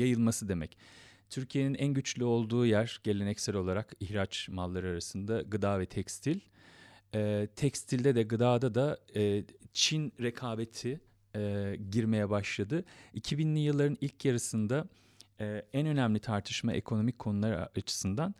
yayılması 0.00 0.48
demek. 0.48 0.78
Türkiye'nin 1.30 1.74
en 1.74 1.94
güçlü 1.94 2.24
olduğu 2.24 2.66
yer 2.66 3.00
geleneksel 3.04 3.56
olarak 3.56 3.92
ihraç 4.00 4.48
malları 4.48 4.88
arasında 4.88 5.42
gıda 5.42 5.80
ve 5.80 5.86
tekstil. 5.86 6.40
E, 7.14 7.48
tekstilde 7.56 8.14
de 8.14 8.22
gıdada 8.22 8.74
da 8.74 8.98
e, 9.16 9.44
Çin 9.72 10.12
rekabeti 10.20 11.00
e, 11.36 11.76
girmeye 11.90 12.30
başladı. 12.30 12.84
2000'li 13.14 13.58
yılların 13.58 13.98
ilk 14.00 14.24
yarısında 14.24 14.88
e, 15.40 15.64
en 15.72 15.86
önemli 15.86 16.18
tartışma 16.18 16.72
ekonomik 16.72 17.18
konular 17.18 17.68
açısından 17.76 18.34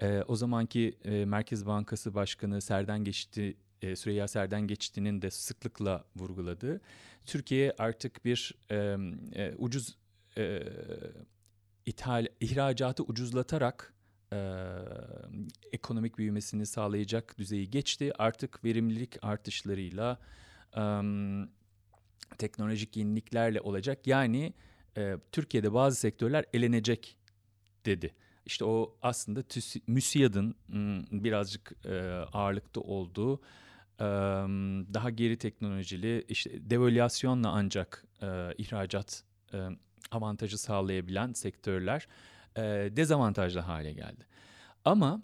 e, 0.00 0.22
o 0.28 0.36
zamanki 0.36 0.98
e, 1.04 1.24
Merkez 1.24 1.66
Bankası 1.66 2.14
Başkanı 2.14 2.60
Serden 2.60 3.04
Geçti 3.04 3.56
e, 3.82 3.96
Süreyya 3.96 4.28
Serden 4.28 4.66
Geçti'nin 4.66 5.22
de 5.22 5.30
sıklıkla 5.30 6.04
vurguladığı 6.16 6.80
Türkiye 7.26 7.74
artık 7.78 8.24
bir 8.24 8.54
e, 8.70 8.76
e, 9.34 9.54
ucuz 9.58 9.96
e, 10.38 10.62
ithal 11.86 12.26
ihracatı 12.40 13.02
ucuzlatarak 13.02 13.94
e, 14.32 14.38
ekonomik 15.72 16.18
büyümesini 16.18 16.66
sağlayacak 16.66 17.38
düzeyi 17.38 17.70
geçti. 17.70 18.12
Artık 18.18 18.64
verimlilik 18.64 19.16
artışlarıyla 19.22 20.18
e, 20.76 20.82
teknolojik 22.38 22.96
yeniliklerle 22.96 23.60
olacak. 23.60 24.06
Yani 24.06 24.52
e, 24.96 25.16
Türkiye'de 25.32 25.74
bazı 25.74 25.96
sektörler 25.96 26.44
elenecek 26.52 27.16
dedi. 27.86 28.14
İşte 28.48 28.64
o 28.64 28.96
aslında 29.02 29.42
TÜS, 29.42 29.76
MÜSİAD'ın 29.86 30.54
birazcık 31.10 31.72
ağırlıkta 32.32 32.80
olduğu 32.80 33.40
daha 34.94 35.10
geri 35.10 35.36
teknolojili 35.38 36.24
işte 36.28 36.70
devalüasyonla 36.70 37.48
ancak 37.48 38.04
ihracat 38.58 39.24
avantajı 40.10 40.58
sağlayabilen 40.58 41.32
sektörler 41.32 42.08
e, 42.56 42.62
dezavantajlı 42.96 43.60
hale 43.60 43.92
geldi. 43.92 44.26
Ama 44.84 45.22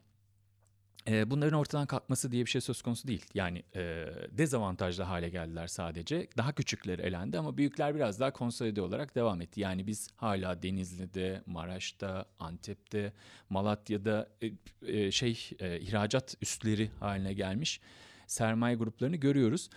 e, 1.09 1.31
bunların 1.31 1.59
ortadan 1.59 1.87
kalkması 1.87 2.33
diye 2.33 2.45
bir 2.45 2.51
şey 2.51 2.61
söz 2.61 2.83
konusu 2.83 3.09
değil. 3.09 3.25
Yani 3.35 3.63
e, 3.75 4.07
dezavantajlı 4.31 5.03
hale 5.03 5.29
geldiler 5.29 5.67
sadece. 5.67 6.29
Daha 6.37 6.53
küçükleri 6.53 7.03
elendi 7.03 7.39
ama 7.39 7.57
büyükler 7.57 7.95
biraz 7.95 8.21
daha 8.21 8.33
konsolide 8.33 8.83
olarak 8.83 9.15
devam 9.15 9.41
etti. 9.41 9.61
Yani 9.61 9.87
biz 9.87 10.09
hala 10.17 10.63
Denizli'de, 10.63 11.43
Maraş'ta, 11.47 12.25
Antep'te, 12.39 13.13
Malatya'da 13.51 14.29
e, 14.43 14.51
e, 14.83 15.11
şey 15.11 15.51
e, 15.59 15.81
ihracat 15.81 16.35
üstleri 16.43 16.91
haline 17.01 17.33
gelmiş 17.33 17.81
sermaye 18.27 18.77
gruplarını 18.77 19.17
görüyoruz. 19.17 19.71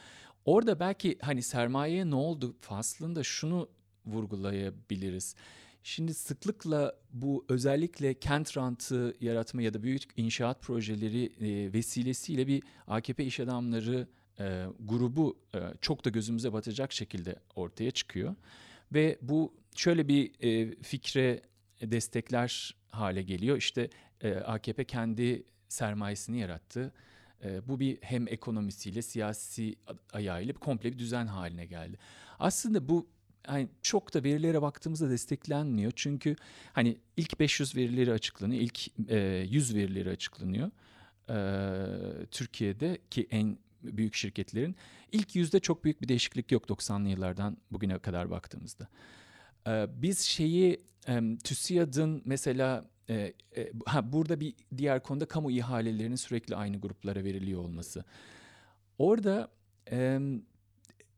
Orada 0.45 0.79
belki 0.79 1.17
hani 1.21 1.41
sermayeye 1.41 2.09
ne 2.09 2.15
oldu 2.15 2.55
faslında 2.61 3.23
şunu 3.23 3.69
vurgulayabiliriz. 4.05 5.35
Şimdi 5.87 6.13
sıklıkla 6.13 6.95
bu 7.13 7.45
özellikle 7.49 8.13
kent 8.13 8.57
rantı 8.57 9.15
yaratma 9.21 9.61
ya 9.61 9.73
da 9.73 9.83
büyük 9.83 10.03
inşaat 10.17 10.61
projeleri 10.61 11.25
e, 11.25 11.73
vesilesiyle 11.73 12.47
bir 12.47 12.63
AKP 12.87 13.25
iş 13.25 13.39
adamları 13.39 14.07
e, 14.39 14.65
grubu 14.79 15.37
e, 15.55 15.59
çok 15.81 16.05
da 16.05 16.09
gözümüze 16.09 16.53
batacak 16.53 16.93
şekilde 16.93 17.35
ortaya 17.55 17.91
çıkıyor. 17.91 18.35
Ve 18.93 19.17
bu 19.21 19.53
şöyle 19.75 20.07
bir 20.07 20.31
fikre 20.83 21.41
destekler 21.81 22.75
hale 22.89 23.21
geliyor. 23.21 23.57
İşte 23.57 23.89
AKP 24.45 24.85
kendi 24.85 25.43
sermayesini 25.67 26.39
yarattı. 26.39 26.93
Bu 27.67 27.79
bir 27.79 27.97
hem 28.01 28.27
ekonomisiyle 28.27 29.01
siyasi 29.01 29.75
ayağıyla 30.13 30.53
komple 30.53 30.93
bir 30.93 30.99
düzen 30.99 31.27
haline 31.27 31.65
geldi. 31.65 31.97
Aslında 32.39 32.89
bu 32.89 33.07
yani 33.47 33.67
çok 33.81 34.13
da 34.13 34.23
verilere 34.23 34.61
baktığımızda 34.61 35.09
desteklenmiyor. 35.09 35.91
Çünkü 35.95 36.35
hani 36.73 36.97
ilk 37.17 37.39
500 37.39 37.75
verileri 37.75 38.11
açıklanıyor, 38.11 38.61
ilk 38.61 39.09
e, 39.09 39.17
100 39.49 39.75
verileri 39.75 40.09
açıklanıyor. 40.09 40.71
E, 41.29 42.25
Türkiye'de 42.31 42.97
ki 43.09 43.27
en 43.31 43.57
büyük 43.83 44.15
şirketlerin 44.15 44.75
ilk 45.11 45.35
yüzde 45.35 45.59
çok 45.59 45.83
büyük 45.83 46.01
bir 46.01 46.07
değişiklik 46.07 46.51
yok 46.51 46.69
90'lı 46.69 47.09
yıllardan 47.09 47.57
bugüne 47.71 47.99
kadar 47.99 48.29
baktığımızda. 48.29 48.87
E, 49.67 49.87
biz 50.01 50.19
şeyi 50.19 50.81
e, 51.07 51.37
TÜSİAD'ın 51.43 52.21
mesela 52.25 52.89
e, 53.09 53.33
e, 53.57 53.71
ha, 53.85 54.13
burada 54.13 54.39
bir 54.39 54.53
diğer 54.77 55.03
konuda 55.03 55.25
kamu 55.25 55.51
ihalelerinin 55.51 56.15
sürekli 56.15 56.55
aynı 56.55 56.81
gruplara 56.81 57.23
veriliyor 57.23 57.61
olması. 57.61 58.03
Orada 58.97 59.51
e, 59.91 60.19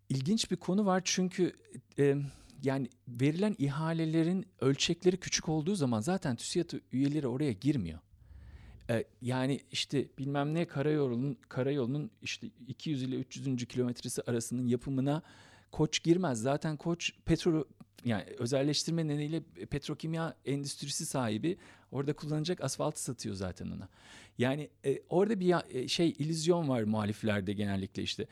ilginç 0.10 0.52
bir 0.52 0.56
konu 0.56 0.86
var 0.86 1.02
çünkü 1.06 1.54
e, 2.00 2.16
yani 2.64 2.90
verilen 3.08 3.56
ihalelerin 3.58 4.46
ölçekleri 4.60 5.18
küçük 5.18 5.50
olduğu 5.50 5.76
zaman 5.76 6.00
zaten 6.00 6.36
TÜSİAD 6.36 6.70
üyeleri 6.92 7.28
oraya 7.28 7.52
girmiyor. 7.52 8.00
E, 8.90 9.04
yani 9.22 9.60
işte 9.72 10.08
bilmem 10.18 10.54
ne 10.54 10.66
karayolunun 10.66 11.38
karayolunun 11.50 12.12
işte 12.22 12.48
200 12.68 13.04
ile 13.04 13.16
300. 13.16 13.66
kilometresi 13.66 14.22
arasının 14.22 14.68
yapımına 14.68 15.22
Koç 15.72 16.04
girmez. 16.04 16.42
Zaten 16.42 16.78
Koç 16.78 17.12
petrol 17.26 17.64
yani 18.06 18.24
özelleştirme 18.38 19.08
nedeniyle 19.08 19.42
petrokimya 19.70 20.36
endüstrisi 20.46 21.06
sahibi 21.06 21.58
orada 21.92 22.14
kullanacak 22.14 22.64
asfaltı 22.64 23.04
satıyor 23.04 23.36
zaten 23.36 23.72
ona. 23.72 23.90
Yani 24.38 24.70
e, 24.86 25.00
orada 25.10 25.40
bir 25.40 25.76
e, 25.76 25.88
şey 25.88 26.10
illüzyon 26.10 26.70
var 26.70 26.84
muhaliflerde 26.84 27.54
genellikle 27.54 28.04
işte. 28.04 28.28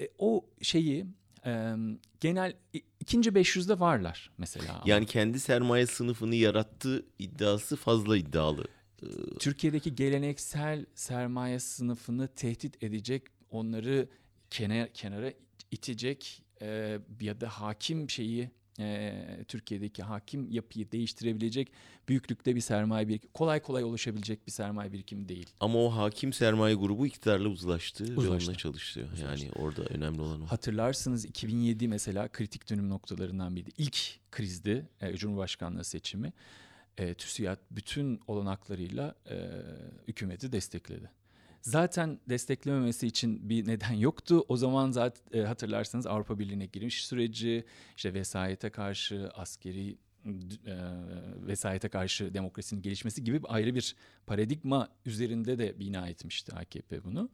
E, 0.00 0.08
o 0.18 0.44
şeyi 0.62 1.06
e, 1.46 1.74
genel 2.20 2.56
ikinci 3.00 3.30
500'de 3.30 3.80
varlar 3.80 4.30
mesela. 4.38 4.82
Yani 4.84 5.06
kendi 5.06 5.40
sermaye 5.40 5.86
sınıfını 5.86 6.34
yarattığı 6.34 7.06
iddiası 7.18 7.76
fazla 7.76 8.16
iddialı. 8.16 8.64
Türkiye'deki 9.38 9.94
geleneksel 9.94 10.86
sermaye 10.94 11.58
sınıfını 11.60 12.28
tehdit 12.28 12.82
edecek, 12.82 13.22
onları 13.50 14.08
kenara, 14.50 14.92
kenara 14.92 15.32
itecek 15.70 16.42
e, 16.62 16.98
ya 17.20 17.40
da 17.40 17.48
hakim 17.48 18.10
şeyi 18.10 18.50
e, 18.78 19.44
Türkiye'deki 19.48 20.02
hakim 20.02 20.50
yapıyı 20.50 20.92
değiştirebilecek 20.92 21.72
büyüklükte 22.08 22.56
bir 22.56 22.60
sermaye 22.60 23.08
birikimi, 23.08 23.32
kolay 23.32 23.62
kolay 23.62 23.84
oluşabilecek 23.84 24.46
bir 24.46 24.52
sermaye 24.52 24.92
birikimi 24.92 25.28
değil. 25.28 25.46
Ama 25.60 25.78
o 25.78 25.88
hakim 25.90 26.32
sermaye 26.32 26.74
grubu 26.74 27.06
iktidarla 27.06 27.48
uzlaştı, 27.48 28.04
ve 28.04 28.16
Uzlaştı. 28.16 28.44
onunla 28.46 28.58
çalıştı. 28.58 29.00
Uzlaştı. 29.14 29.24
Yani 29.24 29.52
orada 29.56 29.82
önemli 29.82 30.20
olan 30.20 30.40
o. 30.42 30.46
Hatırlarsınız 30.46 31.24
2007 31.24 31.88
mesela 31.88 32.28
kritik 32.28 32.70
dönüm 32.70 32.88
noktalarından 32.88 33.56
biriydi. 33.56 33.70
İlk 33.78 34.20
krizdi 34.30 34.88
e, 35.00 35.16
Cumhurbaşkanlığı 35.16 35.84
seçimi. 35.84 36.32
E, 36.98 37.14
TÜSİAD 37.14 37.58
bütün 37.70 38.20
olanaklarıyla 38.26 39.14
e, 39.30 39.48
hükümeti 40.08 40.52
destekledi. 40.52 41.10
Zaten 41.62 42.20
desteklememesi 42.28 43.06
için 43.06 43.48
bir 43.48 43.66
neden 43.66 43.92
yoktu. 43.92 44.44
O 44.48 44.56
zaman 44.56 44.90
zaten 44.90 45.40
e, 45.40 45.42
hatırlarsanız 45.42 46.06
Avrupa 46.06 46.38
Birliği'ne 46.38 46.66
giriş 46.66 47.06
süreci, 47.06 47.64
işte 47.96 48.14
vesayete 48.14 48.70
karşı 48.70 49.30
askeri 49.34 49.96
e, 50.66 50.74
vesayete 51.46 51.88
karşı 51.88 52.34
demokrasinin 52.34 52.82
gelişmesi 52.82 53.24
gibi 53.24 53.40
ayrı 53.44 53.74
bir 53.74 53.96
paradigma 54.26 54.88
üzerinde 55.06 55.58
de 55.58 55.80
bina 55.80 56.08
etmişti 56.08 56.52
AKP 56.52 57.04
bunu. 57.04 57.30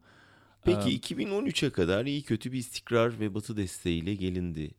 Peki 0.63 0.99
2013'e 0.99 1.69
kadar 1.69 2.05
iyi 2.05 2.23
kötü 2.23 2.51
bir 2.51 2.57
istikrar 2.57 3.19
ve 3.19 3.33
batı 3.33 3.57
desteğiyle 3.57 4.15
gelindi. 4.15 4.71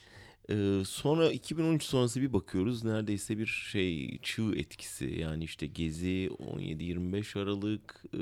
Ee, 0.51 0.83
sonra 0.87 1.33
2013 1.33 1.83
sonrası 1.83 2.23
bir 2.23 2.33
bakıyoruz 2.33 2.85
neredeyse 2.85 3.39
bir 3.39 3.47
şey 3.47 4.19
çığ 4.23 4.53
etkisi 4.57 5.05
yani 5.05 5.45
işte 5.45 5.67
Gezi 5.67 6.31
17-25 6.39 7.43
Aralık 7.43 8.05
e, 8.13 8.19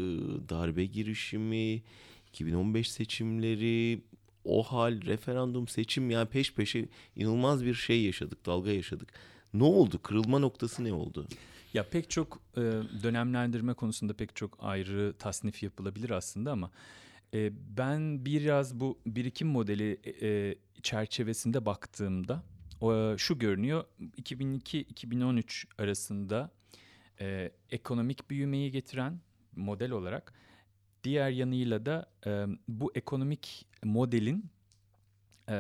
darbe 0.49 0.85
girişimi 0.85 1.83
2015 2.29 2.91
seçimleri 2.91 4.01
o 4.45 4.63
hal 4.63 5.03
referandum 5.03 5.69
seçim 5.69 6.11
yani 6.11 6.29
peş 6.29 6.55
peşe 6.55 6.89
inanılmaz 7.17 7.65
bir 7.65 7.75
şey 7.75 8.03
yaşadık 8.03 8.47
dalga 8.47 8.71
yaşadık. 8.71 9.13
Ne 9.55 9.65
oldu 9.65 10.03
kırılma 10.03 10.39
noktası 10.39 10.85
ne 10.85 10.93
oldu? 10.93 11.27
Ya 11.75 11.89
pek 11.89 12.11
çok 12.11 12.41
e, 12.57 12.61
dönemlendirme 13.03 13.75
konusunda 13.75 14.13
pek 14.13 14.37
çok 14.37 14.59
ayrı 14.61 15.15
tasnif 15.19 15.63
yapılabilir 15.63 16.11
aslında 16.11 16.53
ama 16.53 16.71
e, 17.35 17.53
ben 17.77 18.25
biraz 18.25 18.81
bu 18.81 18.99
birikim 19.07 19.49
modeli 19.49 20.01
e, 20.23 20.55
çerçevesinde 20.83 21.67
baktığımda 21.67 22.43
şu 23.17 23.39
görünüyor. 23.39 23.85
2002-2013 24.01 25.67
arasında 25.79 26.51
e, 27.21 27.51
ekonomik 27.71 28.31
büyümeyi 28.31 28.71
getiren 28.71 29.21
model 29.57 29.91
olarak 29.91 30.33
diğer 31.05 31.31
yanıyla 31.31 31.87
da 31.87 32.11
e, 32.27 32.47
bu 32.69 32.93
ekonomik 32.95 33.67
modelin 33.85 34.51
e, 35.49 35.57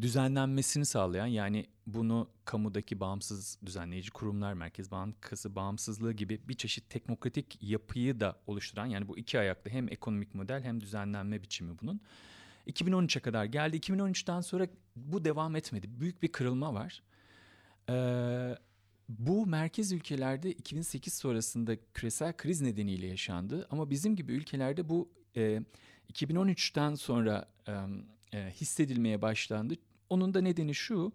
düzenlenmesini 0.00 0.84
sağlayan 0.86 1.26
yani 1.26 1.66
bunu 1.86 2.28
kamudaki 2.44 3.00
bağımsız 3.00 3.58
düzenleyici 3.66 4.10
kurumlar, 4.10 4.54
Merkez 4.54 4.90
Bankası 4.90 5.54
bağımsızlığı 5.54 6.12
gibi 6.12 6.40
bir 6.48 6.54
çeşit 6.54 6.90
teknokratik 6.90 7.58
yapıyı 7.62 8.20
da 8.20 8.38
oluşturan 8.46 8.86
yani 8.86 9.08
bu 9.08 9.18
iki 9.18 9.38
ayaklı 9.38 9.70
hem 9.70 9.88
ekonomik 9.88 10.34
model 10.34 10.62
hem 10.62 10.80
düzenlenme 10.80 11.42
biçimi 11.42 11.78
bunun. 11.82 12.00
2013'e 12.66 13.20
kadar 13.20 13.44
geldi. 13.44 13.76
2013'ten 13.76 14.40
sonra 14.40 14.66
bu 14.96 15.24
devam 15.24 15.56
etmedi. 15.56 16.00
Büyük 16.00 16.22
bir 16.22 16.32
kırılma 16.32 16.74
var. 16.74 17.02
Ee, 17.90 18.56
bu 19.08 19.46
merkez 19.46 19.92
ülkelerde 19.92 20.52
2008 20.52 21.14
sonrasında 21.14 21.76
küresel 21.94 22.36
kriz 22.36 22.60
nedeniyle 22.60 23.06
yaşandı. 23.06 23.66
Ama 23.70 23.90
bizim 23.90 24.16
gibi 24.16 24.32
ülkelerde 24.32 24.88
bu 24.88 25.10
e, 25.36 25.62
2013'ten 26.12 26.94
sonra 26.94 27.48
e, 27.68 27.72
e, 28.32 28.50
hissedilmeye 28.50 29.22
başlandı. 29.22 29.74
Onun 30.10 30.34
da 30.34 30.40
nedeni 30.40 30.74
şu, 30.74 31.12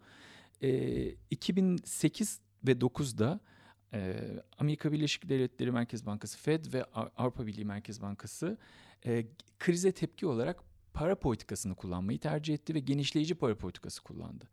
e, 0.61 1.09
2008 1.31 2.39
ve 2.67 2.71
9'da 2.71 3.39
e, 3.93 4.15
Amerika 4.57 4.91
Birleşik 4.91 5.29
Devletleri 5.29 5.71
Merkez 5.71 6.05
Bankası 6.05 6.37
Fed 6.37 6.73
ve 6.73 6.83
Avrupa 6.93 7.47
Birliği 7.47 7.65
Merkez 7.65 8.01
Bankası 8.01 8.57
e, 9.05 9.25
krize 9.59 9.91
tepki 9.91 10.25
olarak 10.25 10.63
para 10.93 11.15
politikasını 11.19 11.75
kullanmayı 11.75 12.19
tercih 12.19 12.53
etti 12.53 12.75
ve 12.75 12.79
genişleyici 12.79 13.35
para 13.35 13.57
politikası 13.57 14.03
kullandı. 14.03 14.45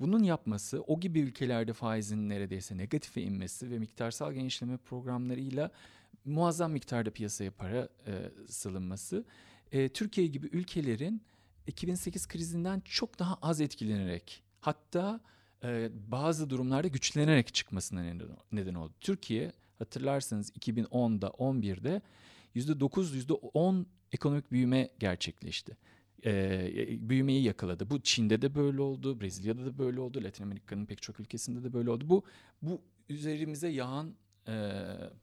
Bunun 0.00 0.22
yapması 0.22 0.82
o 0.82 1.00
gibi 1.00 1.20
ülkelerde 1.20 1.72
faizin 1.72 2.28
neredeyse 2.28 2.76
negatife 2.76 3.22
inmesi 3.22 3.70
ve 3.70 3.78
miktarsal 3.78 4.32
genişleme 4.32 4.76
programlarıyla 4.76 5.70
muazzam 6.24 6.72
miktarda 6.72 7.10
piyasaya 7.10 7.50
para 7.50 7.88
e, 8.06 8.12
salınması 8.48 9.24
e, 9.72 9.88
Türkiye 9.88 10.26
gibi 10.26 10.46
ülkelerin 10.46 11.22
2008 11.66 12.28
krizinden 12.28 12.80
çok 12.84 13.18
daha 13.18 13.34
az 13.42 13.60
etkilenerek 13.60 14.42
hatta 14.60 15.20
e, 15.64 15.90
bazı 16.10 16.50
durumlarda 16.50 16.88
güçlenerek 16.88 17.54
çıkmasına 17.54 18.02
neden, 18.02 18.28
neden 18.52 18.74
oldu. 18.74 18.92
Türkiye 19.00 19.52
hatırlarsanız 19.78 20.50
2010'da 20.50 21.26
11'de 21.26 22.02
%9 22.56 23.26
%10 23.26 23.84
ekonomik 24.12 24.52
büyüme 24.52 24.90
gerçekleşti. 24.98 25.76
Ee, 26.24 26.88
büyümeyi 27.08 27.42
yakaladı. 27.42 27.90
Bu 27.90 28.00
Çin'de 28.00 28.42
de 28.42 28.54
böyle 28.54 28.80
oldu, 28.80 29.20
Brezilya'da 29.20 29.66
da 29.66 29.78
böyle 29.78 30.00
oldu, 30.00 30.24
Latin 30.24 30.44
Amerika'nın 30.44 30.86
pek 30.86 31.02
çok 31.02 31.20
ülkesinde 31.20 31.64
de 31.64 31.72
böyle 31.72 31.90
oldu. 31.90 32.08
Bu 32.08 32.24
bu 32.62 32.82
üzerimize 33.08 33.68
yağan 33.68 34.14
e, 34.48 34.52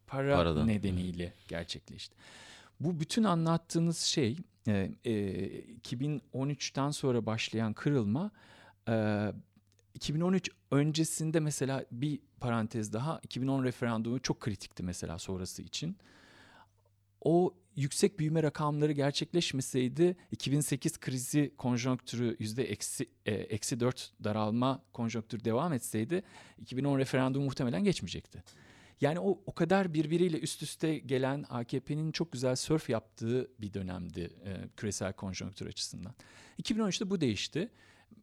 para 0.08 0.36
Paradan. 0.36 0.68
nedeniyle 0.68 1.34
gerçekleşti. 1.48 2.16
Bu 2.80 3.00
bütün 3.00 3.24
anlattığınız 3.24 3.98
şey 3.98 4.38
e, 4.68 4.92
e, 5.06 5.14
2013'ten 5.74 6.92
sonra 6.92 7.26
başlayan 7.26 7.74
kırılma 7.74 8.32
e, 8.90 9.28
2013 9.94 10.50
öncesinde 10.72 11.40
mesela 11.40 11.86
bir 11.92 12.20
parantez 12.40 12.94
daha 12.94 13.20
2010 13.24 13.64
referandumu 13.64 14.20
çok 14.20 14.40
kritikti 14.40 14.84
mesela 14.84 15.20
sonrası 15.20 15.62
için. 15.62 15.98
O 17.22 17.54
yüksek 17.76 18.20
büyüme 18.20 18.44
rakamları 18.44 18.92
gerçekleşmeseydi 18.92 20.18
2008 20.32 21.00
krizi 21.00 21.54
konjonktürü 21.58 22.36
yüzde 22.40 22.64
eksi, 22.64 23.10
e, 23.26 23.32
eksi 23.34 23.80
4 23.80 24.12
daralma 24.24 24.84
konjonktürü 24.94 25.46
devam 25.46 25.74
etseydi 25.74 26.24
2010 26.58 27.00
referandumu 27.00 27.46
muhtemelen 27.46 27.84
geçmeyecekti. 27.84 28.44
Yani 29.02 29.20
o 29.20 29.42
o 29.46 29.54
kadar 29.54 29.94
birbiriyle 29.94 30.40
üst 30.40 30.64
üste 30.64 30.98
gelen 30.98 31.46
AKP'nin 31.50 32.12
çok 32.12 32.32
güzel 32.32 32.56
sörf 32.56 32.90
yaptığı 32.90 33.52
bir 33.62 33.74
dönemdi 33.74 34.30
e, 34.46 34.70
küresel 34.78 35.14
konjonktür 35.14 35.68
açısından. 35.68 36.14
2013'te 36.62 37.10
bu 37.10 37.22
değişti. 37.22 37.70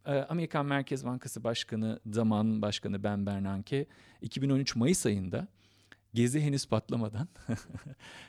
E, 0.07 0.13
Amerikan 0.13 0.67
Merkez 0.67 1.05
Bankası 1.05 1.45
Başkanı, 1.45 2.01
zaman 2.11 2.63
Başkanı 2.63 3.05
Ben 3.05 3.27
Bernanke 3.27 3.87
2013 4.23 4.77
Mayıs 4.77 5.07
ayında 5.07 5.49
Gezi 6.17 6.41
henüz 6.41 6.67
patlamadan 6.67 7.29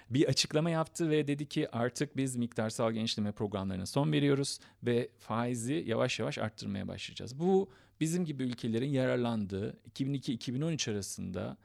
bir 0.09 0.25
açıklama 0.25 0.69
yaptı 0.69 1.09
ve 1.09 1.27
dedi 1.27 1.45
ki 1.45 1.71
artık 1.71 2.17
biz 2.17 2.35
miktarsal 2.35 2.91
genişleme 2.91 3.31
programlarına 3.31 3.85
son 3.85 4.11
veriyoruz 4.11 4.59
ve 4.83 5.09
faizi 5.19 5.83
yavaş 5.87 6.19
yavaş 6.19 6.37
arttırmaya 6.37 6.87
başlayacağız. 6.87 7.39
Bu 7.39 7.69
bizim 7.99 8.25
gibi 8.25 8.43
ülkelerin 8.43 8.89
yararlandığı 8.89 9.77
2002-2013 9.93 10.91
arasında 10.91 11.57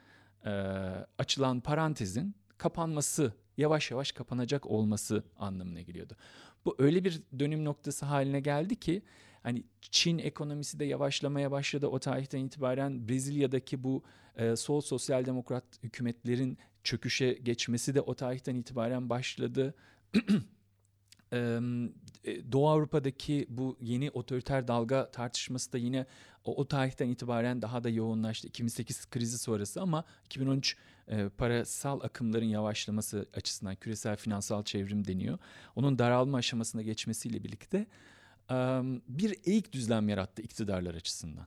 e, 0.44 0.50
açılan 1.18 1.60
parantezin 1.60 2.34
kapanması, 2.58 3.32
yavaş 3.56 3.90
yavaş 3.90 4.12
kapanacak 4.12 4.66
olması 4.66 5.24
anlamına 5.38 5.80
geliyordu. 5.80 6.16
Bu 6.64 6.76
öyle 6.78 7.04
bir 7.04 7.22
dönüm 7.38 7.64
noktası 7.64 8.06
haline 8.06 8.40
geldi 8.40 8.76
ki 8.76 9.02
hani 9.42 9.64
Çin 9.80 10.18
ekonomisi 10.18 10.78
de 10.78 10.84
yavaşlamaya 10.84 11.50
başladı 11.50 11.86
o 11.86 11.98
tarihten 11.98 12.38
itibaren 12.38 13.08
Brezilya'daki 13.08 13.84
bu 13.84 14.02
e, 14.36 14.56
sol 14.56 14.80
sosyal 14.80 15.24
demokrat 15.24 15.64
hükümetlerin 15.82 16.58
çöküşe 16.84 17.32
geçmesi 17.32 17.94
de 17.94 18.00
o 18.00 18.14
tarihten 18.14 18.54
itibaren 18.54 19.10
başladı. 19.10 19.74
E, 21.32 22.52
Doğu 22.52 22.68
Avrupa'daki 22.68 23.46
bu 23.48 23.76
yeni 23.80 24.10
otoriter 24.10 24.68
dalga 24.68 25.10
tartışması 25.10 25.72
da 25.72 25.78
yine 25.78 26.06
o, 26.44 26.56
o 26.56 26.68
tarihten 26.68 27.08
itibaren 27.08 27.62
daha 27.62 27.84
da 27.84 27.88
yoğunlaştı. 27.88 28.48
2008 28.48 29.10
krizi 29.10 29.38
sonrası 29.38 29.82
ama 29.82 30.04
2013 30.26 30.76
e, 31.08 31.28
parasal 31.28 32.00
akımların 32.00 32.44
yavaşlaması 32.44 33.26
açısından 33.34 33.74
küresel 33.76 34.16
finansal 34.16 34.62
çevrim 34.62 35.06
deniyor. 35.06 35.38
Onun 35.76 35.98
daralma 35.98 36.38
aşamasına 36.38 36.82
geçmesiyle 36.82 37.44
birlikte 37.44 37.86
e, 38.50 38.54
bir 39.08 39.36
eğik 39.44 39.72
düzlem 39.72 40.08
yarattı 40.08 40.42
iktidarlar 40.42 40.94
açısından. 40.94 41.46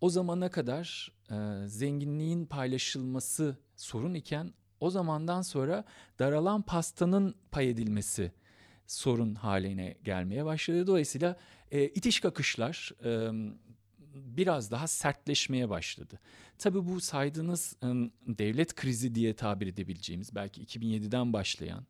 O 0.00 0.10
zamana 0.10 0.50
kadar 0.50 1.12
e, 1.30 1.68
zenginliğin 1.68 2.46
paylaşılması 2.46 3.56
sorun 3.76 4.14
iken 4.14 4.52
o 4.80 4.90
zamandan 4.90 5.42
sonra 5.42 5.84
daralan 6.18 6.62
pastanın 6.62 7.34
pay 7.50 7.70
edilmesi 7.70 8.32
sorun 8.92 9.34
haline 9.34 9.94
gelmeye 10.04 10.44
başladı. 10.44 10.86
Dolayısıyla 10.86 11.36
e, 11.70 11.84
itiş 11.84 12.20
kakışlar 12.20 12.92
e, 13.04 13.30
biraz 14.14 14.70
daha 14.70 14.86
sertleşmeye 14.86 15.68
başladı. 15.68 16.20
Tabii 16.58 16.86
bu 16.86 17.00
saydığınız 17.00 17.76
e, 17.82 17.86
devlet 18.26 18.74
krizi 18.74 19.14
diye 19.14 19.34
tabir 19.34 19.66
edebileceğimiz 19.66 20.34
belki 20.34 20.64
2007'den 20.64 21.32
başlayan 21.32 21.86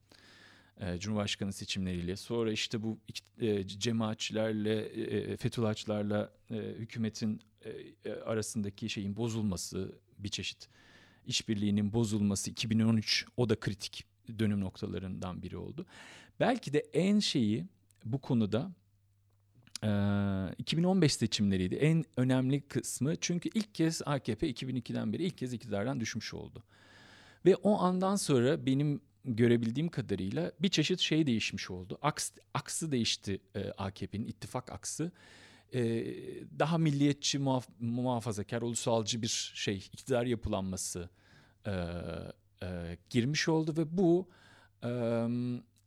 e, 0.81 0.99
Cumhurbaşkanı 0.99 1.53
seçimleriyle 1.53 2.17
sonra 2.17 2.53
işte 2.53 2.83
bu 2.83 2.99
e, 3.41 3.67
cemaatçilerle 3.67 4.85
e, 4.85 5.37
Fethullahçılarla 5.37 6.33
e, 6.51 6.55
hükümetin 6.55 7.41
e, 7.65 7.71
e, 8.11 8.12
arasındaki 8.12 8.88
şeyin 8.88 9.17
bozulması 9.17 9.99
bir 10.19 10.29
çeşit 10.29 10.69
işbirliğinin 11.27 11.93
bozulması 11.93 12.51
2013 12.51 13.27
o 13.37 13.49
da 13.49 13.61
kritik 13.61 14.05
dönüm 14.38 14.61
noktalarından 14.61 15.43
biri 15.43 15.57
oldu. 15.57 15.87
Belki 16.43 16.73
de 16.73 16.79
en 16.79 17.19
şeyi 17.19 17.67
bu 18.05 18.21
konuda 18.21 18.71
2015 20.59 21.15
seçimleriydi. 21.15 21.75
En 21.75 22.05
önemli 22.17 22.61
kısmı 22.61 23.17
çünkü 23.17 23.51
ilk 23.55 23.75
kez 23.75 24.03
AKP 24.07 24.51
2002'den 24.51 25.13
beri 25.13 25.25
ilk 25.25 25.39
kez 25.39 25.53
iktidardan 25.53 26.01
düşmüş 26.01 26.35
oldu. 26.35 26.63
Ve 27.47 27.57
o 27.57 27.79
andan 27.79 28.17
sonra 28.17 28.67
benim 28.67 29.01
görebildiğim 29.25 29.89
kadarıyla 29.89 30.53
bir 30.61 30.69
çeşit 30.69 31.01
şey 31.01 31.27
değişmiş 31.27 31.71
oldu. 31.71 31.99
Aks, 32.03 32.31
aksı 32.55 32.93
değişti 32.93 33.41
AKP'nin 33.79 34.27
ittifak 34.27 34.73
aksı. 34.73 35.13
daha 36.59 36.79
milliyetçi, 36.79 37.39
muhaf, 37.39 37.69
muhafazakar, 37.81 38.63
ulusalcı 38.63 39.23
bir 39.23 39.53
şey, 39.55 39.77
iktidar 39.77 40.27
yapılanması 40.27 41.09
girmiş 43.11 43.49
oldu 43.49 43.75
ve 43.77 43.97
bu 43.97 44.29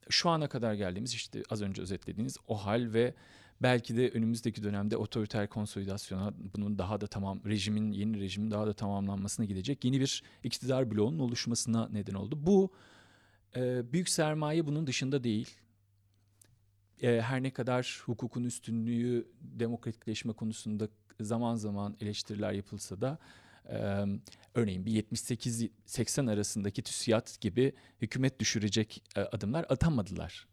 şu 0.09 0.29
ana 0.29 0.49
kadar 0.49 0.73
geldiğimiz 0.73 1.13
işte 1.13 1.43
az 1.49 1.61
önce 1.61 1.81
özetlediğiniz 1.81 2.37
o 2.47 2.65
hal 2.65 2.93
ve 2.93 3.13
belki 3.61 3.97
de 3.97 4.09
önümüzdeki 4.09 4.63
dönemde 4.63 4.97
otoriter 4.97 5.49
konsolidasyona 5.49 6.33
bunun 6.55 6.77
daha 6.77 7.01
da 7.01 7.07
tamam 7.07 7.41
rejimin 7.45 7.91
yeni 7.91 8.19
rejimin 8.19 8.51
daha 8.51 8.67
da 8.67 8.73
tamamlanmasına 8.73 9.45
gidecek 9.45 9.85
yeni 9.85 9.99
bir 9.99 10.23
iktidar 10.43 10.91
bloğunun 10.91 11.19
oluşmasına 11.19 11.89
neden 11.91 12.13
oldu. 12.13 12.37
Bu 12.39 12.71
e, 13.55 13.93
büyük 13.93 14.09
sermaye 14.09 14.65
bunun 14.65 14.87
dışında 14.87 15.23
değil. 15.23 15.49
E, 17.01 17.21
her 17.21 17.43
ne 17.43 17.51
kadar 17.51 18.01
hukukun 18.05 18.43
üstünlüğü 18.43 19.27
demokratikleşme 19.41 20.33
konusunda 20.33 20.87
zaman 21.19 21.55
zaman 21.55 21.95
eleştiriler 22.01 22.51
yapılsa 22.51 23.01
da 23.01 23.17
e, 23.69 24.05
örneğin 24.55 24.85
bir 24.85 25.03
78-80 25.03 26.31
arasındaki 26.31 26.81
TÜSİAD 26.81 27.27
gibi 27.41 27.73
hükümet 28.01 28.39
düşürecek 28.39 29.03
e, 29.15 29.21
adımlar 29.21 29.65
atamadılar. 29.69 30.47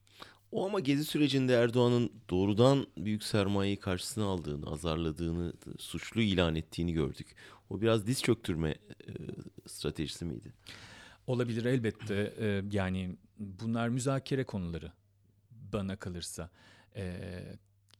O 0.53 0.66
ama 0.66 0.81
gezi 0.81 1.05
sürecinde 1.05 1.55
Erdoğan'ın 1.55 2.12
doğrudan 2.31 2.87
büyük 2.96 3.22
sermayeyi 3.22 3.77
karşısına 3.77 4.25
aldığını, 4.25 4.70
azarladığını, 4.70 5.53
suçlu 5.79 6.20
ilan 6.20 6.55
ettiğini 6.55 6.92
gördük. 6.92 7.37
O 7.70 7.81
biraz 7.81 8.07
diz 8.07 8.22
çöktürme 8.22 8.70
e, 8.70 8.79
stratejisi 9.66 10.25
miydi? 10.25 10.53
Olabilir 11.27 11.64
elbette. 11.64 12.35
E, 12.38 12.62
yani 12.72 13.16
bunlar 13.38 13.88
müzakere 13.88 14.44
konuları 14.44 14.92
bana 15.51 15.96
kalırsa. 15.96 16.51
E, 16.96 17.16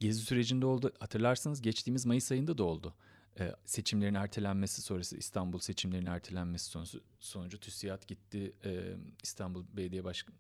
gezi 0.01 0.21
sürecinde 0.21 0.67
oldu. 0.67 0.93
Hatırlarsınız 0.99 1.63
geçtiğimiz 1.63 2.07
Mayıs 2.07 2.33
ayında 2.33 2.59
da 2.59 2.65
oldu. 2.65 2.95
E, 3.41 3.53
seçimlerin 3.65 4.15
ertelenmesi 4.15 4.83
sonrası 4.83 5.17
İstanbul 5.17 5.59
seçimlerinin 5.59 6.11
ertelenmesi 6.11 6.65
sonucu, 6.65 7.01
sonucu 7.21 7.61
TÜSİAD 7.61 8.03
gitti. 8.09 8.53
E, 8.65 8.97
İstanbul 9.23 9.65
Belediye 9.73 10.05
Başkanı 10.05 10.37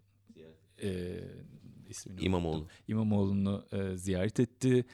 e, 0.82 1.20
ismini 1.88 2.20
İmamoğlu. 2.20 2.56
Unuttum. 2.56 2.70
İmamoğlu'nu 2.88 3.66
e, 3.72 3.96
ziyaret 3.96 4.40
etti. 4.40 4.84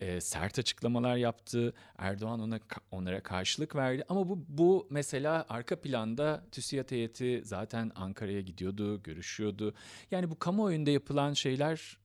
E, 0.00 0.20
sert 0.20 0.58
açıklamalar 0.58 1.16
yaptı. 1.16 1.74
Erdoğan 1.98 2.40
ona 2.40 2.60
onlara 2.90 3.22
karşılık 3.22 3.76
verdi. 3.76 4.04
Ama 4.08 4.28
bu 4.28 4.44
bu 4.48 4.86
mesela 4.90 5.46
arka 5.48 5.80
planda 5.80 6.44
TÜSİAD 6.52 6.90
heyeti 6.90 7.42
zaten 7.44 7.92
Ankara'ya 7.94 8.40
gidiyordu, 8.40 9.02
görüşüyordu. 9.02 9.74
Yani 10.10 10.30
bu 10.30 10.38
kamuoyunda 10.38 10.90
yapılan 10.90 11.32
şeyler 11.32 11.98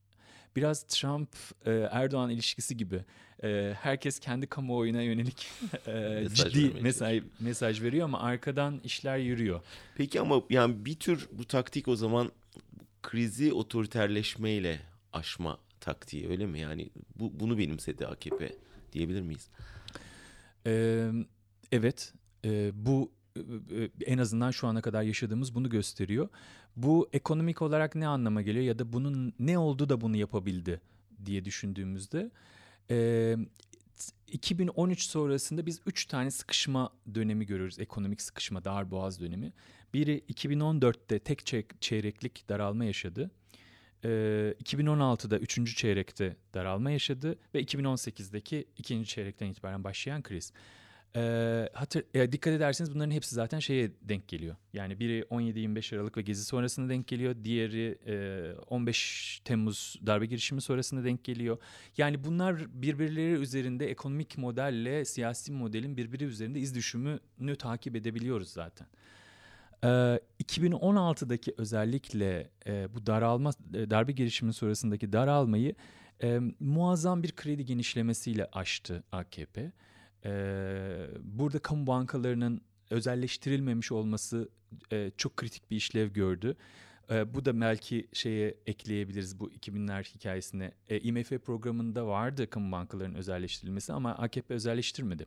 biraz 0.56 0.82
Trump 0.82 1.28
e, 1.66 1.70
Erdoğan 1.70 2.30
ilişkisi 2.30 2.76
gibi. 2.76 3.04
E, 3.42 3.74
herkes 3.80 4.18
kendi 4.18 4.46
kamuoyuna 4.46 5.02
yönelik 5.02 5.46
e, 5.86 5.92
mesaj 5.92 6.52
ciddi 6.52 6.80
mesaj 6.82 7.22
mesaj 7.40 7.82
veriyor 7.82 8.04
ama 8.04 8.20
arkadan 8.20 8.80
işler 8.84 9.18
yürüyor. 9.18 9.60
Peki 9.96 10.20
ama 10.20 10.42
yani 10.50 10.84
bir 10.84 10.94
tür 10.94 11.28
bu 11.32 11.44
taktik 11.44 11.88
o 11.88 11.96
zaman 11.96 12.32
krizi 13.02 13.52
otoriterleşmeyle 13.52 14.80
aşma 15.12 15.58
taktiği 15.80 16.28
öyle 16.28 16.46
mi? 16.46 16.60
Yani 16.60 16.90
bu 17.16 17.40
bunu 17.40 17.58
benimsedi 17.58 18.06
AKP 18.06 18.52
diyebilir 18.92 19.20
miyiz? 19.20 19.48
Ee, 20.66 21.10
evet. 21.72 22.12
E, 22.44 22.70
bu 22.74 23.12
en 24.06 24.18
azından 24.18 24.50
şu 24.50 24.66
ana 24.66 24.82
kadar 24.82 25.02
yaşadığımız 25.02 25.54
bunu 25.54 25.70
gösteriyor. 25.70 26.28
Bu 26.76 27.08
ekonomik 27.12 27.62
olarak 27.62 27.94
ne 27.94 28.06
anlama 28.06 28.42
geliyor 28.42 28.64
ya 28.64 28.78
da 28.78 28.92
bunun 28.92 29.34
ne 29.38 29.58
oldu 29.58 29.88
da 29.88 30.00
bunu 30.00 30.16
yapabildi 30.16 30.80
diye 31.24 31.44
düşündüğümüzde 31.44 32.30
e, 32.90 33.36
2013 34.26 35.02
sonrasında 35.02 35.66
biz 35.66 35.80
üç 35.86 36.06
tane 36.06 36.30
sıkışma 36.30 36.92
dönemi 37.14 37.46
görüyoruz. 37.46 37.78
Ekonomik 37.78 38.22
sıkışma, 38.22 38.64
dar 38.64 38.90
boğaz 38.90 39.20
dönemi. 39.20 39.52
Biri 39.94 40.22
2014'te 40.32 41.18
tek 41.18 41.46
çeyreklik 41.80 42.48
daralma 42.48 42.84
yaşadı. 42.84 43.30
Ee, 44.04 44.54
2016'da 44.64 45.38
üçüncü 45.38 45.74
çeyrekte 45.74 46.36
daralma 46.54 46.90
yaşadı 46.90 47.38
ve 47.54 47.62
2018'deki 47.62 48.64
ikinci 48.76 49.08
çeyrekten 49.08 49.46
itibaren 49.46 49.84
başlayan 49.84 50.22
kriz. 50.22 50.52
Ee, 51.16 51.68
hatır, 51.74 52.04
e, 52.14 52.32
dikkat 52.32 52.52
ederseniz 52.52 52.94
bunların 52.94 53.10
hepsi 53.10 53.34
zaten 53.34 53.58
şeye 53.58 53.90
denk 54.02 54.28
geliyor. 54.28 54.56
Yani 54.72 55.00
biri 55.00 55.22
17-25 55.30 55.96
Aralık 55.96 56.16
ve 56.16 56.22
Gezi 56.22 56.44
sonrasında 56.44 56.88
denk 56.88 57.06
geliyor. 57.06 57.36
Diğeri 57.44 57.98
e, 58.06 58.52
15 58.66 59.40
Temmuz 59.44 60.00
darbe 60.06 60.26
girişimi 60.26 60.60
sonrasında 60.60 61.04
denk 61.04 61.24
geliyor. 61.24 61.58
Yani 61.96 62.24
bunlar 62.24 62.82
birbirleri 62.82 63.32
üzerinde 63.32 63.90
ekonomik 63.90 64.38
modelle 64.38 65.04
siyasi 65.04 65.52
modelin 65.52 65.96
birbiri 65.96 66.24
üzerinde 66.24 66.60
iz 66.60 66.74
düşümünü 66.74 67.56
takip 67.58 67.96
edebiliyoruz 67.96 68.48
zaten. 68.48 68.86
Ee, 69.84 70.20
2016'daki 70.44 71.54
özellikle 71.58 72.50
e, 72.66 72.94
bu 72.94 73.06
daralma 73.06 73.50
e, 73.74 73.90
darbe 73.90 74.12
girişimi 74.12 74.52
sonrasındaki 74.52 75.12
daralmayı 75.12 75.74
e, 76.22 76.40
muazzam 76.60 77.22
bir 77.22 77.32
kredi 77.32 77.64
genişlemesiyle 77.64 78.48
aştı 78.52 79.04
AKP. 79.12 79.72
Ee, 80.24 81.06
burada 81.20 81.58
kamu 81.58 81.86
bankalarının 81.86 82.60
özelleştirilmemiş 82.90 83.92
olması 83.92 84.48
e, 84.92 85.10
çok 85.16 85.36
kritik 85.36 85.70
bir 85.70 85.76
işlev 85.76 86.08
gördü. 86.08 86.56
E, 87.10 87.34
bu 87.34 87.44
da 87.44 87.60
belki 87.60 88.08
şeye 88.12 88.54
ekleyebiliriz 88.66 89.40
bu 89.40 89.50
2000'ler 89.50 90.14
hikayesine. 90.14 90.72
E, 90.88 91.00
IMF 91.00 91.30
programında 91.30 92.06
vardı 92.06 92.50
kamu 92.50 92.72
bankalarının 92.72 93.14
özelleştirilmesi 93.14 93.92
ama 93.92 94.14
AKP 94.14 94.54
özelleştirmedi. 94.54 95.26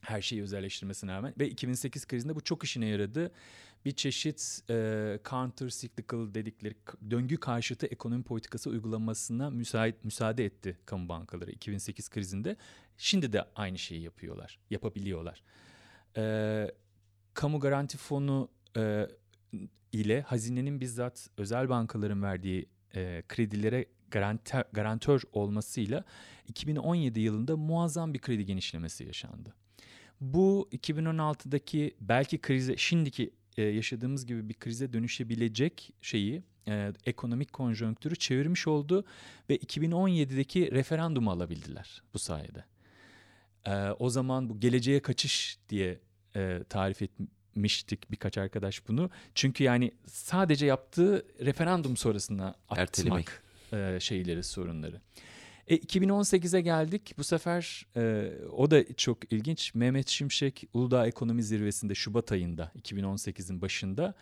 Her 0.00 0.22
şeyi 0.22 0.42
özelleştirmesine 0.42 1.12
rağmen 1.12 1.34
ve 1.38 1.48
2008 1.48 2.06
krizinde 2.06 2.34
bu 2.34 2.40
çok 2.40 2.64
işine 2.64 2.86
yaradı. 2.86 3.32
Bir 3.84 3.92
çeşit 3.92 4.60
e, 4.70 5.18
counter 5.30 5.68
cyclical 5.68 6.34
dedikleri 6.34 6.74
döngü 7.10 7.36
karşıtı 7.36 7.86
ekonomi 7.86 8.22
politikası 8.22 8.70
uygulamasına 8.70 9.50
müsait 9.50 10.04
müsaade 10.04 10.44
etti 10.44 10.78
kamu 10.86 11.08
bankaları 11.08 11.50
2008 11.50 12.08
krizinde. 12.08 12.56
Şimdi 12.96 13.32
de 13.32 13.44
aynı 13.54 13.78
şeyi 13.78 14.02
yapıyorlar, 14.02 14.58
yapabiliyorlar. 14.70 15.42
E, 16.16 16.70
kamu 17.34 17.60
garanti 17.60 17.98
fonu 17.98 18.48
e, 18.76 19.08
ile 19.92 20.20
hazinenin 20.20 20.80
bizzat 20.80 21.30
özel 21.36 21.68
bankaların 21.68 22.22
verdiği 22.22 22.68
e, 22.94 23.22
kredilere 23.28 23.86
garantör, 24.10 24.64
garantör 24.72 25.22
olmasıyla 25.32 26.04
2017 26.48 27.20
yılında 27.20 27.56
muazzam 27.56 28.14
bir 28.14 28.18
kredi 28.18 28.46
genişlemesi 28.46 29.04
yaşandı. 29.04 29.54
Bu 30.20 30.68
2016'daki 30.72 31.94
belki 32.00 32.40
krize, 32.40 32.76
şimdiki 32.76 33.30
e, 33.56 33.62
yaşadığımız 33.62 34.26
gibi 34.26 34.48
bir 34.48 34.54
krize 34.54 34.92
dönüşebilecek 34.92 35.90
şeyi, 36.02 36.42
e, 36.68 36.92
ekonomik 37.06 37.52
konjonktürü 37.52 38.16
çevirmiş 38.16 38.66
oldu 38.66 39.04
ve 39.50 39.56
2017'deki 39.56 40.72
referandumu 40.72 41.30
alabildiler 41.30 42.02
bu 42.14 42.18
sayede. 42.18 42.64
E, 43.66 43.90
o 43.98 44.10
zaman 44.10 44.48
bu 44.48 44.60
geleceğe 44.60 45.00
kaçış 45.00 45.58
diye 45.68 46.00
e, 46.36 46.60
tarif 46.68 47.02
etmiştik 47.02 48.10
birkaç 48.10 48.38
arkadaş 48.38 48.88
bunu. 48.88 49.10
Çünkü 49.34 49.64
yani 49.64 49.92
sadece 50.06 50.66
yaptığı 50.66 51.26
referandum 51.40 51.96
sonrasında 51.96 52.54
atmak 52.68 53.42
e, 53.72 53.98
şeyleri, 54.00 54.42
sorunları. 54.42 55.00
E, 55.68 55.76
2018'e 55.76 56.60
geldik. 56.60 57.14
Bu 57.18 57.24
sefer 57.24 57.86
e, 57.96 58.32
o 58.52 58.70
da 58.70 58.94
çok 58.94 59.32
ilginç. 59.32 59.74
Mehmet 59.74 60.08
Şimşek 60.08 60.64
Uludağ 60.72 61.06
Ekonomi 61.06 61.42
Zirvesi'nde 61.42 61.94
Şubat 61.94 62.32
ayında 62.32 62.72
2018'in 62.82 63.62
başında 63.62 64.14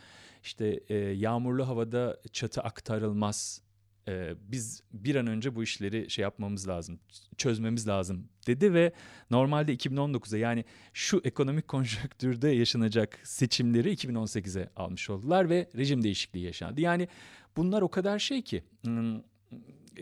işte 0.42 0.80
e, 0.88 0.94
yağmurlu 0.96 1.68
havada 1.68 2.20
çatı 2.32 2.60
aktarılmaz 2.60 3.62
e, 4.08 4.34
biz 4.40 4.82
bir 4.92 5.14
an 5.14 5.26
önce 5.26 5.54
bu 5.54 5.62
işleri 5.62 6.10
şey 6.10 6.22
yapmamız 6.22 6.68
lazım, 6.68 7.00
çözmemiz 7.36 7.88
lazım 7.88 8.28
dedi 8.46 8.74
ve 8.74 8.92
normalde 9.30 9.74
2019'a 9.74 10.38
yani 10.38 10.64
şu 10.92 11.20
ekonomik 11.24 11.68
konjonktürde 11.68 12.48
yaşanacak 12.48 13.18
seçimleri 13.24 13.92
2018'e 13.92 14.70
almış 14.76 15.10
oldular 15.10 15.50
ve 15.50 15.70
rejim 15.76 16.02
değişikliği 16.02 16.44
yaşandı. 16.44 16.80
Yani 16.80 17.08
Bunlar 17.56 17.82
o 17.82 17.88
kadar 17.88 18.18
şey 18.18 18.42
ki 18.42 18.62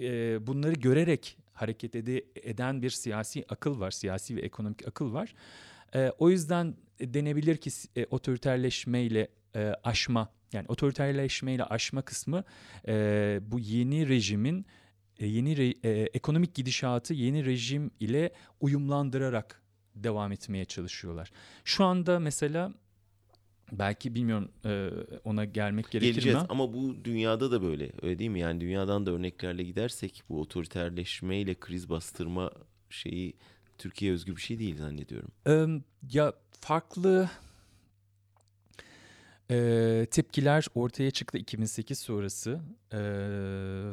e, 0.02 0.46
bunları 0.46 0.72
görerek 0.72 1.37
hareket 1.52 1.94
ede, 1.94 2.24
eden 2.34 2.82
bir 2.82 2.90
siyasi 2.90 3.44
akıl 3.48 3.80
var, 3.80 3.90
siyasi 3.90 4.37
ve 4.37 4.40
ekonomik 4.40 4.88
akıl 4.88 5.12
var. 5.12 5.34
E, 5.94 6.12
o 6.18 6.30
yüzden 6.30 6.74
denebilir 7.00 7.56
ki 7.56 7.70
e, 7.96 8.06
otoriterleşmeyle 8.11 9.28
e, 9.56 9.72
aşma, 9.84 10.28
yani 10.52 10.66
otoriterleşmeyle 10.68 11.64
aşma 11.64 12.02
kısmı 12.02 12.44
e, 12.88 13.40
bu 13.42 13.58
yeni 13.58 14.08
rejimin 14.08 14.66
yeni 15.20 15.56
re, 15.56 15.74
e, 15.84 15.90
ekonomik 16.14 16.54
gidişatı 16.54 17.14
yeni 17.14 17.44
rejim 17.44 17.90
ile 18.00 18.32
uyumlandırarak 18.61 19.62
devam 19.94 20.32
etmeye 20.32 20.64
çalışıyorlar. 20.64 21.30
Şu 21.64 21.84
anda 21.84 22.18
mesela 22.18 22.72
belki 23.72 24.14
bilmiyorum 24.14 24.48
e, 24.64 24.90
ona 25.24 25.44
gelmek 25.44 25.90
gerekir 25.90 26.12
Geleceğiz 26.12 26.38
mi? 26.38 26.46
ama 26.48 26.72
bu 26.72 27.04
dünyada 27.04 27.50
da 27.50 27.62
böyle 27.62 27.92
öyle 28.02 28.18
değil 28.18 28.31
mi? 28.31 28.40
Yani 28.40 28.61
dünyadan 28.61 29.07
da 29.07 29.11
örneklerle 29.11 29.62
gidersek 29.62 30.22
bu 30.28 30.40
otoriterleşme 30.40 31.40
ile 31.40 31.54
kriz 31.54 31.88
bastırma 31.88 32.50
şeyi 32.90 33.35
Türkiye 33.78 34.12
özgü 34.12 34.37
bir 34.37 34.40
şey 34.40 34.59
değil 34.59 34.76
zannediyorum. 34.76 35.31
E, 35.46 35.66
ya 36.12 36.33
farklı 36.61 37.28
e, 39.50 40.07
tepkiler 40.11 40.66
ortaya 40.74 41.11
çıktı 41.11 41.38
2008 41.38 41.98
sonrası 41.98 42.61
e, 42.92 43.00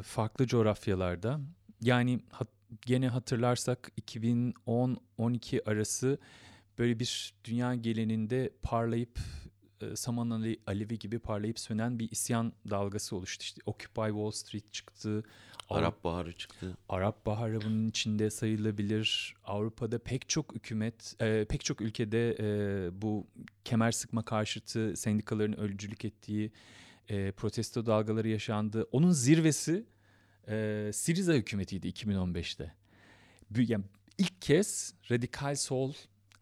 farklı 0.02 0.46
coğrafyalarda. 0.46 1.40
Yani 1.80 2.20
hat, 2.30 2.48
gene 2.86 3.08
hatırlarsak 3.08 3.92
2010-12 4.02 5.70
arası 5.70 6.18
böyle 6.78 6.98
bir 6.98 7.34
dünya 7.44 7.74
geleninde 7.74 8.50
parlayıp 8.62 9.18
e, 9.80 9.96
saman 9.96 10.56
alevi 10.66 10.98
gibi 10.98 11.18
parlayıp 11.18 11.58
sönen 11.58 11.98
bir 11.98 12.10
isyan 12.10 12.52
dalgası 12.70 13.16
oluştu. 13.16 13.42
İşte 13.42 13.60
Occupy 13.66 14.06
Wall 14.06 14.30
Street 14.30 14.72
çıktı. 14.72 15.24
Arap 15.70 16.04
Baharı 16.04 16.32
çıktı. 16.32 16.76
Arap 16.88 17.26
Baharı 17.26 17.60
bunun 17.60 17.88
içinde 17.88 18.30
sayılabilir. 18.30 19.34
Avrupa'da 19.44 19.98
pek 19.98 20.28
çok 20.28 20.54
hükümet, 20.54 21.16
e, 21.20 21.44
pek 21.48 21.64
çok 21.64 21.80
ülkede 21.80 22.36
e, 22.40 23.02
bu 23.02 23.26
kemer 23.64 23.92
sıkma 23.92 24.24
karşıtı 24.24 24.96
sendikaların 24.96 25.58
ölücülük 25.60 26.04
ettiği 26.04 26.52
e, 27.08 27.32
protesto 27.32 27.86
dalgaları 27.86 28.28
yaşandı. 28.28 28.88
Onun 28.92 29.10
zirvesi 29.10 29.86
e, 30.48 30.90
Siriza 30.92 31.32
hükümetiydi 31.32 31.88
2015'te. 31.88 32.74
Yani 33.56 33.84
ilk 34.18 34.42
kez 34.42 34.94
radikal 35.10 35.54
sol 35.54 35.92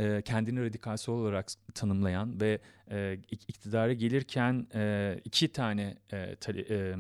e, 0.01 0.23
kendini 0.23 0.65
radikal 0.65 0.97
sol 0.97 1.19
olarak 1.19 1.47
tanımlayan 1.75 2.41
ve 2.41 2.61
e, 2.91 3.19
iktidara 3.31 3.93
gelirken 3.93 4.67
e, 4.75 5.21
iki 5.25 5.53
tane 5.53 5.97
e, 6.13 6.37
tale, 6.37 6.61
e, 6.71 6.95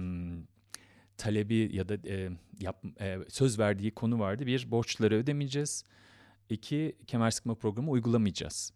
talebi 1.18 1.76
ya 1.76 1.88
da 1.88 1.94
e, 2.08 2.30
yap, 2.60 2.84
e, 3.00 3.18
söz 3.28 3.58
verdiği 3.58 3.90
konu 3.90 4.18
vardı. 4.18 4.46
Bir, 4.46 4.70
borçları 4.70 5.14
ödemeyeceğiz. 5.14 5.84
İki, 6.50 6.96
kemer 7.06 7.30
sıkma 7.30 7.54
programı 7.54 7.90
uygulamayacağız. 7.90 8.72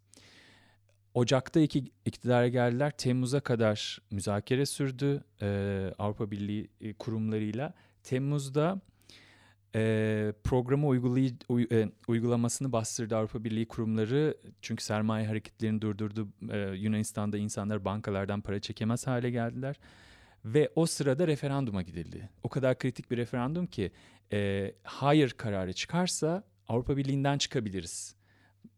Ocak'ta 1.15 1.61
iki 1.61 1.85
iktidara 2.05 2.49
geldiler. 2.49 2.91
Temmuz'a 2.91 3.41
kadar 3.41 3.99
müzakere 4.11 4.67
sürdü 4.67 5.25
e, 5.43 5.47
Avrupa 5.99 6.31
Birliği 6.31 6.69
kurumlarıyla. 6.99 7.75
Temmuz'da 8.03 8.81
e, 9.75 10.33
programı 10.45 10.87
uygulay, 10.87 11.33
uy, 11.49 11.67
e, 11.73 11.89
uygulamasını 12.09 12.73
bastırdı 12.73 13.17
Avrupa 13.17 13.45
Birliği 13.45 13.69
kurumları. 13.69 14.37
Çünkü 14.63 14.85
sermaye 14.85 15.27
hareketlerini 15.27 15.83
durdurdu. 15.83 16.29
E, 16.51 16.59
Yunanistan'da 16.59 17.39
insanlar 17.39 17.85
bankalardan 17.85 18.41
para 18.41 18.61
çekemez 18.61 19.07
hale 19.07 19.31
geldiler. 19.31 19.77
Ve 20.45 20.73
o 20.75 20.87
sırada 20.87 21.27
referanduma 21.27 21.83
gidildi. 21.83 22.29
O 22.43 22.49
kadar 22.49 22.79
kritik 22.79 23.11
bir 23.11 23.17
referandum 23.17 23.67
ki 23.67 23.93
e, 24.33 24.73
hayır 24.83 25.31
kararı 25.31 25.73
çıkarsa 25.73 26.45
Avrupa 26.69 26.97
Birliği'nden 26.97 27.39
çıkabiliriz. 27.39 28.15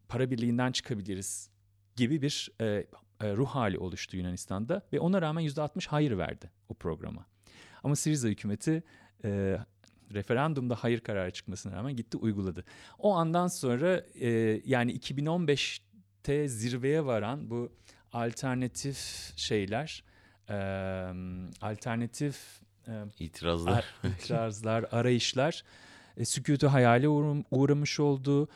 Para 0.09 0.31
Birliği'nden 0.31 0.73
çıkabiliriz 0.73 1.51
gibi 1.97 2.23
bir 2.23 2.51
e, 2.61 2.87
ruh 3.23 3.49
hali 3.49 3.79
oluştu 3.79 4.17
Yunanistan'da. 4.17 4.83
Ve 4.93 5.01
ona 5.01 5.23
rağmen 5.23 5.45
%60 5.45 5.89
hayır 5.89 6.19
verdi 6.19 6.51
o 6.69 6.75
programa. 6.75 7.27
Ama 7.83 7.97
Siriza 7.97 8.29
hükümeti 8.29 8.83
e, 9.25 9.59
referandumda 10.15 10.75
hayır 10.75 11.01
kararı 11.01 11.31
çıkmasına 11.31 11.77
rağmen 11.77 11.97
gitti 11.97 12.17
uyguladı. 12.17 12.65
O 12.99 13.15
andan 13.15 13.47
sonra 13.49 14.05
e, 14.21 14.29
yani 14.65 14.99
2015'te 14.99 16.49
zirveye 16.49 17.05
varan 17.05 17.51
bu 17.51 17.73
alternatif 18.13 18.99
şeyler, 19.37 20.05
e, 20.49 20.55
alternatif 21.61 22.61
e, 22.89 22.93
itirazlar, 23.19 23.85
itirazlar, 24.05 24.85
arayışlar 24.93 25.63
e, 26.17 26.25
sükutu 26.25 26.69
hayale 26.69 27.09
uğram, 27.09 27.45
uğramış 27.51 28.01
oldu. 28.01 28.49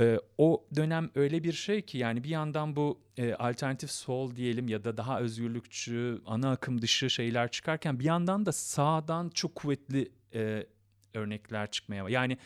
E, 0.00 0.18
o 0.38 0.64
dönem 0.76 1.10
öyle 1.14 1.44
bir 1.44 1.52
şey 1.52 1.82
ki 1.82 1.98
yani 1.98 2.24
bir 2.24 2.28
yandan 2.28 2.76
bu 2.76 3.00
e, 3.16 3.34
alternatif 3.34 3.90
sol 3.90 4.36
diyelim 4.36 4.68
ya 4.68 4.84
da 4.84 4.96
daha 4.96 5.20
özgürlükçü, 5.20 6.22
ana 6.26 6.50
akım 6.50 6.82
dışı 6.82 7.10
şeyler 7.10 7.50
çıkarken 7.50 7.98
bir 7.98 8.04
yandan 8.04 8.46
da 8.46 8.52
sağdan 8.52 9.28
çok 9.28 9.54
kuvvetli 9.54 10.12
e, 10.34 10.66
örnekler 11.14 11.70
çıkmaya 11.70 12.08
yani 12.08 12.38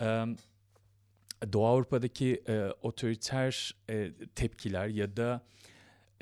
e, 0.00 0.24
Doğu 1.52 1.66
Avrupa'daki 1.66 2.42
e, 2.48 2.68
otoriter 2.82 3.74
e, 3.90 4.12
tepkiler 4.34 4.86
ya 4.86 5.16
da 5.16 5.42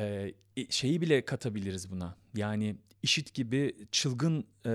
e, 0.00 0.34
şeyi 0.70 1.00
bile 1.00 1.24
katabiliriz 1.24 1.90
buna. 1.90 2.16
Yani 2.34 2.76
işit 3.02 3.34
gibi 3.34 3.76
çılgın 3.92 4.46
e, 4.64 4.68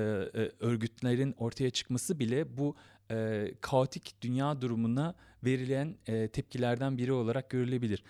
örgütlerin 0.60 1.36
ortaya 1.38 1.70
çıkması 1.70 2.20
bile 2.20 2.58
bu 2.58 2.76
e, 3.12 3.52
kaotik 3.62 4.22
dünya 4.22 4.62
durumuna 4.62 5.16
verilen 5.44 5.96
e, 6.08 6.28
tepkilerden 6.28 6.98
biri 6.98 7.12
olarak 7.12 7.50
görülebilir. 7.50 8.04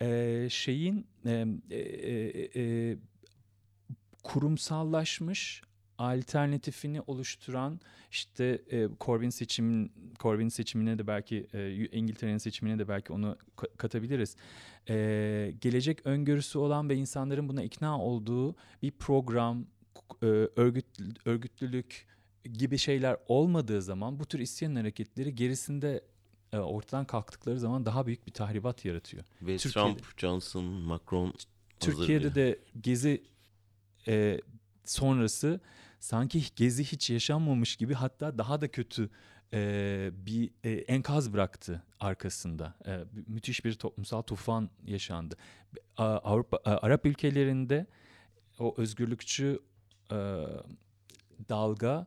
E, 0.00 0.48
şeyin 0.50 1.06
e, 1.26 1.46
e, 1.70 1.80
e, 2.56 2.96
kurumsallaşmış 4.22 5.62
alternatifini 5.98 7.00
oluşturan 7.06 7.80
işte 8.10 8.62
e, 8.70 8.88
Corbyn 9.00 9.30
seçimin 9.30 9.92
Corbyn 10.18 10.48
seçimine 10.48 10.98
de 10.98 11.06
belki 11.06 11.46
e, 11.52 11.88
İngiltere'nin 11.92 12.38
seçimine 12.38 12.78
de 12.78 12.88
belki 12.88 13.12
onu 13.12 13.36
katabiliriz. 13.76 14.36
E, 14.88 14.94
gelecek 15.60 16.06
öngörüsü 16.06 16.58
olan 16.58 16.88
ve 16.88 16.96
insanların 16.96 17.48
buna 17.48 17.62
ikna 17.62 18.00
olduğu 18.00 18.56
bir 18.82 18.90
program, 18.90 19.66
e, 20.22 20.26
örgüt 20.56 20.86
örgütlülük 21.24 22.06
gibi 22.44 22.78
şeyler 22.78 23.16
olmadığı 23.28 23.82
zaman 23.82 24.20
bu 24.20 24.26
tür 24.26 24.38
isyan 24.38 24.74
hareketleri 24.74 25.34
gerisinde 25.34 26.04
e, 26.52 26.58
ortadan 26.58 27.04
kalktıkları 27.04 27.58
zaman 27.58 27.86
daha 27.86 28.06
büyük 28.06 28.26
bir 28.26 28.32
tahribat 28.32 28.84
yaratıyor. 28.84 29.24
Ve 29.42 29.56
Türkiye'de, 29.56 29.96
Trump, 29.96 30.18
Johnson, 30.18 30.64
Macron 30.64 31.34
Türkiye'de 31.80 32.34
de 32.34 32.58
gezi 32.80 33.22
e, 34.08 34.40
sonrası 34.84 35.60
sanki 36.00 36.42
gezi 36.56 36.84
hiç 36.84 37.10
yaşanmamış 37.10 37.76
gibi 37.76 37.94
hatta 37.94 38.38
daha 38.38 38.60
da 38.60 38.68
kötü 38.68 39.10
e, 39.52 40.10
bir 40.12 40.50
e, 40.64 40.70
enkaz 40.70 41.32
bıraktı 41.32 41.82
arkasında. 42.00 42.74
E, 42.86 43.04
müthiş 43.26 43.64
bir 43.64 43.74
toplumsal 43.74 44.22
tufan 44.22 44.70
yaşandı. 44.86 45.36
Avrupa 45.96 46.58
Arap 46.64 47.06
ülkelerinde 47.06 47.86
o 48.58 48.74
özgürlükçü 48.78 49.58
e, 50.10 50.16
dalga 51.48 52.06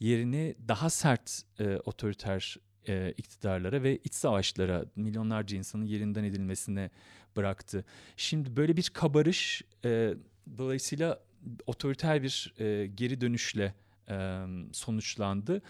yerini 0.00 0.54
daha 0.68 0.90
sert 0.90 1.42
e, 1.58 1.76
otoriter 1.76 2.56
e, 2.88 3.14
iktidarlara 3.16 3.82
ve 3.82 3.96
iç 3.96 4.14
savaşlara 4.14 4.84
milyonlarca 4.96 5.56
insanın 5.56 5.84
yerinden 5.84 6.24
edilmesine 6.24 6.90
bıraktı. 7.36 7.84
Şimdi 8.16 8.56
böyle 8.56 8.76
bir 8.76 8.90
kabarış 8.94 9.62
e, 9.84 10.14
dolayısıyla 10.58 11.20
otoriter 11.66 12.22
bir 12.22 12.54
e, 12.58 12.86
geri 12.86 13.20
dönüşle 13.20 13.74
e, 14.08 14.44
sonuçlandı. 14.72 15.62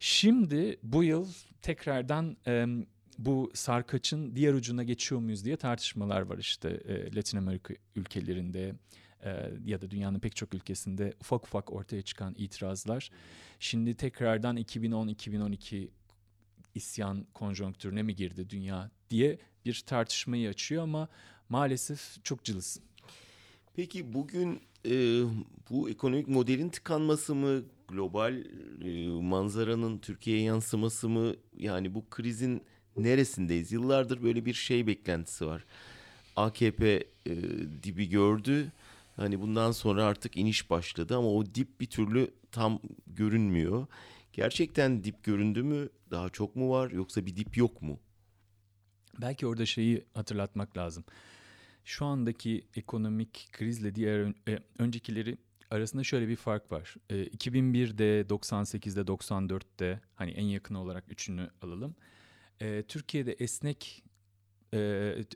Şimdi 0.00 0.78
bu 0.82 1.04
yıl 1.04 1.28
tekrardan 1.62 2.36
e, 2.46 2.66
bu 3.18 3.50
sarkaçın 3.54 4.36
diğer 4.36 4.54
ucuna 4.54 4.82
geçiyor 4.82 5.20
muyuz 5.20 5.44
diye 5.44 5.56
tartışmalar 5.56 6.20
var 6.20 6.38
işte 6.38 6.68
e, 6.68 7.14
Latin 7.14 7.38
Amerika 7.38 7.74
ülkelerinde 7.96 8.74
e, 9.24 9.50
ya 9.64 9.80
da 9.80 9.90
dünyanın 9.90 10.20
pek 10.20 10.36
çok 10.36 10.54
ülkesinde 10.54 11.12
ufak 11.20 11.46
ufak 11.46 11.72
ortaya 11.72 12.02
çıkan 12.02 12.34
itirazlar. 12.38 13.10
Şimdi 13.60 13.94
tekrardan 13.94 14.56
2010-2012 14.56 15.88
isyan 16.74 17.26
konjonktürüne 17.34 18.02
mi 18.02 18.14
girdi 18.14 18.50
dünya 18.50 18.90
diye 19.10 19.38
bir 19.64 19.82
tartışmayı 19.86 20.48
açıyor 20.48 20.82
ama 20.82 21.08
maalesef 21.48 22.24
çok 22.24 22.44
cılız. 22.44 22.80
Peki 23.78 24.12
bugün 24.12 24.60
e, 24.86 25.22
bu 25.70 25.90
ekonomik 25.90 26.28
modelin 26.28 26.68
tıkanması 26.68 27.34
mı, 27.34 27.62
global 27.88 28.44
e, 28.84 29.08
manzaranın 29.08 29.98
Türkiye'ye 29.98 30.42
yansıması 30.42 31.08
mı? 31.08 31.34
Yani 31.58 31.94
bu 31.94 32.10
krizin 32.10 32.62
neresindeyiz? 32.96 33.72
Yıllardır 33.72 34.22
böyle 34.22 34.44
bir 34.44 34.54
şey 34.54 34.86
beklentisi 34.86 35.46
var. 35.46 35.64
AKP 36.36 37.04
e, 37.26 37.34
dibi 37.82 38.08
gördü 38.08 38.72
Hani 39.16 39.40
bundan 39.40 39.72
sonra 39.72 40.04
artık 40.04 40.36
iniş 40.36 40.70
başladı 40.70 41.16
ama 41.16 41.28
o 41.28 41.46
dip 41.46 41.80
bir 41.80 41.86
türlü 41.86 42.30
tam 42.52 42.80
görünmüyor. 43.06 43.86
Gerçekten 44.32 45.04
dip 45.04 45.24
göründü 45.24 45.62
mü? 45.62 45.88
Daha 46.10 46.28
çok 46.28 46.56
mu 46.56 46.70
var 46.70 46.90
yoksa 46.90 47.26
bir 47.26 47.36
dip 47.36 47.56
yok 47.56 47.82
mu? 47.82 47.98
Belki 49.20 49.46
orada 49.46 49.66
şeyi 49.66 50.04
hatırlatmak 50.14 50.76
lazım. 50.76 51.04
Şu 51.88 52.06
andaki 52.06 52.64
ekonomik 52.76 53.48
krizle 53.52 53.94
diğer 53.94 54.32
e, 54.48 54.58
öncekileri 54.78 55.38
arasında 55.70 56.04
şöyle 56.04 56.28
bir 56.28 56.36
fark 56.36 56.72
var. 56.72 56.94
E, 57.10 57.24
2001'de, 57.24 58.20
98'de, 58.28 59.00
94'te 59.00 60.00
hani 60.14 60.30
en 60.30 60.44
yakın 60.44 60.74
olarak 60.74 61.04
üçünü 61.08 61.50
alalım. 61.62 61.96
E, 62.60 62.82
Türkiye'de 62.82 63.32
esnek, 63.32 64.04
e, 64.74 64.78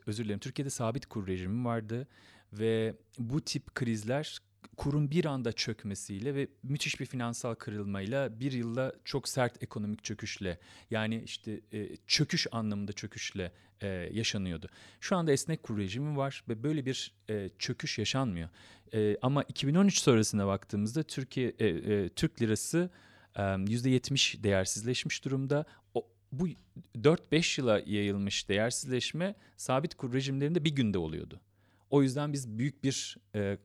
özür 0.05 0.25
dilerim, 0.25 0.39
Türkiye'de 0.39 0.69
sabit 0.69 1.05
kur 1.05 1.27
rejimi 1.27 1.65
vardı 1.65 2.07
ve 2.53 2.95
bu 3.19 3.41
tip 3.41 3.75
krizler 3.75 4.39
kurun 4.77 5.11
bir 5.11 5.25
anda 5.25 5.51
çökmesiyle 5.51 6.35
ve 6.35 6.47
müthiş 6.63 6.99
bir 6.99 7.05
finansal 7.05 7.55
kırılmayla 7.55 8.39
bir 8.39 8.51
yılda 8.51 8.93
çok 9.05 9.29
sert 9.29 9.63
ekonomik 9.63 10.03
çöküşle 10.03 10.59
yani 10.91 11.21
işte 11.25 11.61
e, 11.73 11.89
çöküş 12.07 12.47
anlamında 12.51 12.93
çöküşle 12.93 13.51
e, 13.81 13.87
yaşanıyordu. 13.87 14.67
Şu 14.99 15.15
anda 15.15 15.31
esnek 15.31 15.63
kur 15.63 15.77
rejimi 15.77 16.17
var 16.17 16.43
ve 16.49 16.63
böyle 16.63 16.85
bir 16.85 17.13
e, 17.29 17.49
çöküş 17.59 17.99
yaşanmıyor. 17.99 18.49
E, 18.93 19.17
ama 19.21 19.43
2013 19.43 19.99
sonrasına 19.99 20.47
baktığımızda 20.47 21.03
Türkiye 21.03 21.53
e, 21.59 21.67
e, 21.67 22.09
Türk 22.09 22.41
lirası 22.41 22.89
e, 23.35 23.41
%70 23.41 24.43
değersizleşmiş 24.43 25.25
durumda. 25.25 25.65
O, 25.93 26.07
bu 26.31 26.47
4-5 26.95 27.61
yıla 27.61 27.81
yayılmış 27.85 28.49
değersizleşme 28.49 29.35
sabit 29.57 29.95
kur 29.95 30.13
rejimlerinde 30.13 30.65
bir 30.65 30.75
günde 30.75 30.97
oluyordu. 30.97 31.41
O 31.89 32.03
yüzden 32.03 32.33
biz 32.33 32.57
büyük 32.57 32.83
bir 32.83 33.17
e, 33.35 33.57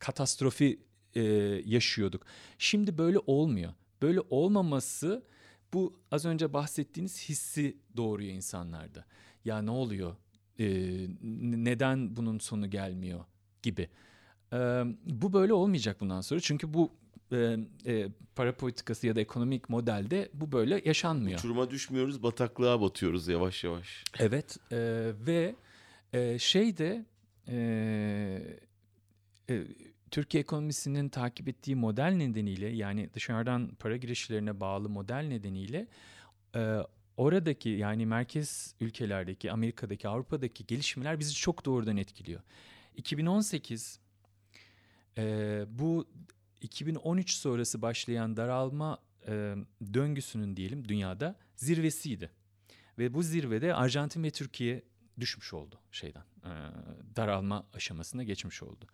katastrofi 0.00 0.80
e, 1.14 1.22
yaşıyorduk. 1.64 2.26
Şimdi 2.58 2.98
böyle 2.98 3.18
olmuyor. 3.26 3.72
Böyle 4.02 4.20
olmaması 4.30 5.24
bu 5.72 6.00
az 6.10 6.24
önce 6.24 6.52
bahsettiğiniz 6.52 7.28
hissi 7.28 7.76
doğuruyor 7.96 8.32
insanlarda. 8.32 9.04
Ya 9.44 9.62
ne 9.62 9.70
oluyor? 9.70 10.16
E, 10.58 10.66
neden 11.42 12.16
bunun 12.16 12.38
sonu 12.38 12.70
gelmiyor 12.70 13.24
gibi. 13.62 13.88
E, 14.52 14.56
bu 15.04 15.32
böyle 15.32 15.52
olmayacak 15.52 16.00
bundan 16.00 16.20
sonra. 16.20 16.40
Çünkü 16.40 16.74
bu 16.74 16.90
e, 17.32 17.56
e, 17.86 18.08
para 18.34 18.56
politikası 18.56 19.06
ya 19.06 19.16
da 19.16 19.20
ekonomik 19.20 19.68
modelde 19.68 20.28
bu 20.34 20.52
böyle 20.52 20.82
yaşanmıyor. 20.84 21.38
Uçuruma 21.38 21.70
düşmüyoruz, 21.70 22.22
bataklığa 22.22 22.80
batıyoruz 22.80 23.28
yavaş 23.28 23.64
yavaş. 23.64 24.04
Evet 24.18 24.56
e, 24.72 24.78
ve 25.26 25.54
e, 26.12 26.38
şey 26.38 26.78
de 26.78 27.04
e, 27.48 27.56
e, 29.50 29.66
Türkiye 30.10 30.40
ekonomisinin 30.40 31.08
takip 31.08 31.48
ettiği 31.48 31.76
model 31.76 32.12
nedeniyle 32.12 32.68
yani 32.68 33.10
dışarıdan 33.14 33.68
para 33.78 33.96
girişlerine 33.96 34.60
bağlı 34.60 34.88
model 34.88 35.24
nedeniyle 35.28 35.86
e, 36.54 36.78
oradaki 37.16 37.68
yani 37.68 38.06
merkez 38.06 38.74
ülkelerdeki 38.80 39.52
Amerika'daki 39.52 40.08
Avrupa'daki 40.08 40.66
gelişmeler 40.66 41.18
bizi 41.18 41.34
çok 41.34 41.64
doğrudan 41.64 41.96
etkiliyor. 41.96 42.40
2018 42.96 44.00
e, 45.18 45.64
bu 45.68 46.08
2013 46.60 47.30
sonrası 47.34 47.82
başlayan 47.82 48.36
daralma 48.36 48.98
e, 49.26 49.54
döngüsünün 49.94 50.56
diyelim 50.56 50.88
dünyada 50.88 51.38
zirvesiydi. 51.56 52.30
Ve 52.98 53.14
bu 53.14 53.22
zirvede 53.22 53.74
Arjantin 53.74 54.22
ve 54.22 54.30
Türkiye 54.30 54.82
düşmüş 55.20 55.52
oldu 55.52 55.80
şeyden. 55.92 56.24
E, 56.44 56.52
daralma 57.16 57.66
aşamasına 57.74 58.22
geçmiş 58.22 58.62
oldu. 58.62 58.86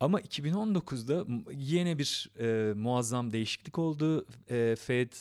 Ama 0.00 0.20
2019'da 0.20 1.26
yine 1.52 1.98
bir 1.98 2.30
e, 2.38 2.74
muazzam 2.74 3.32
değişiklik 3.32 3.78
oldu. 3.78 4.26
E, 4.50 4.76
Fed, 4.76 5.12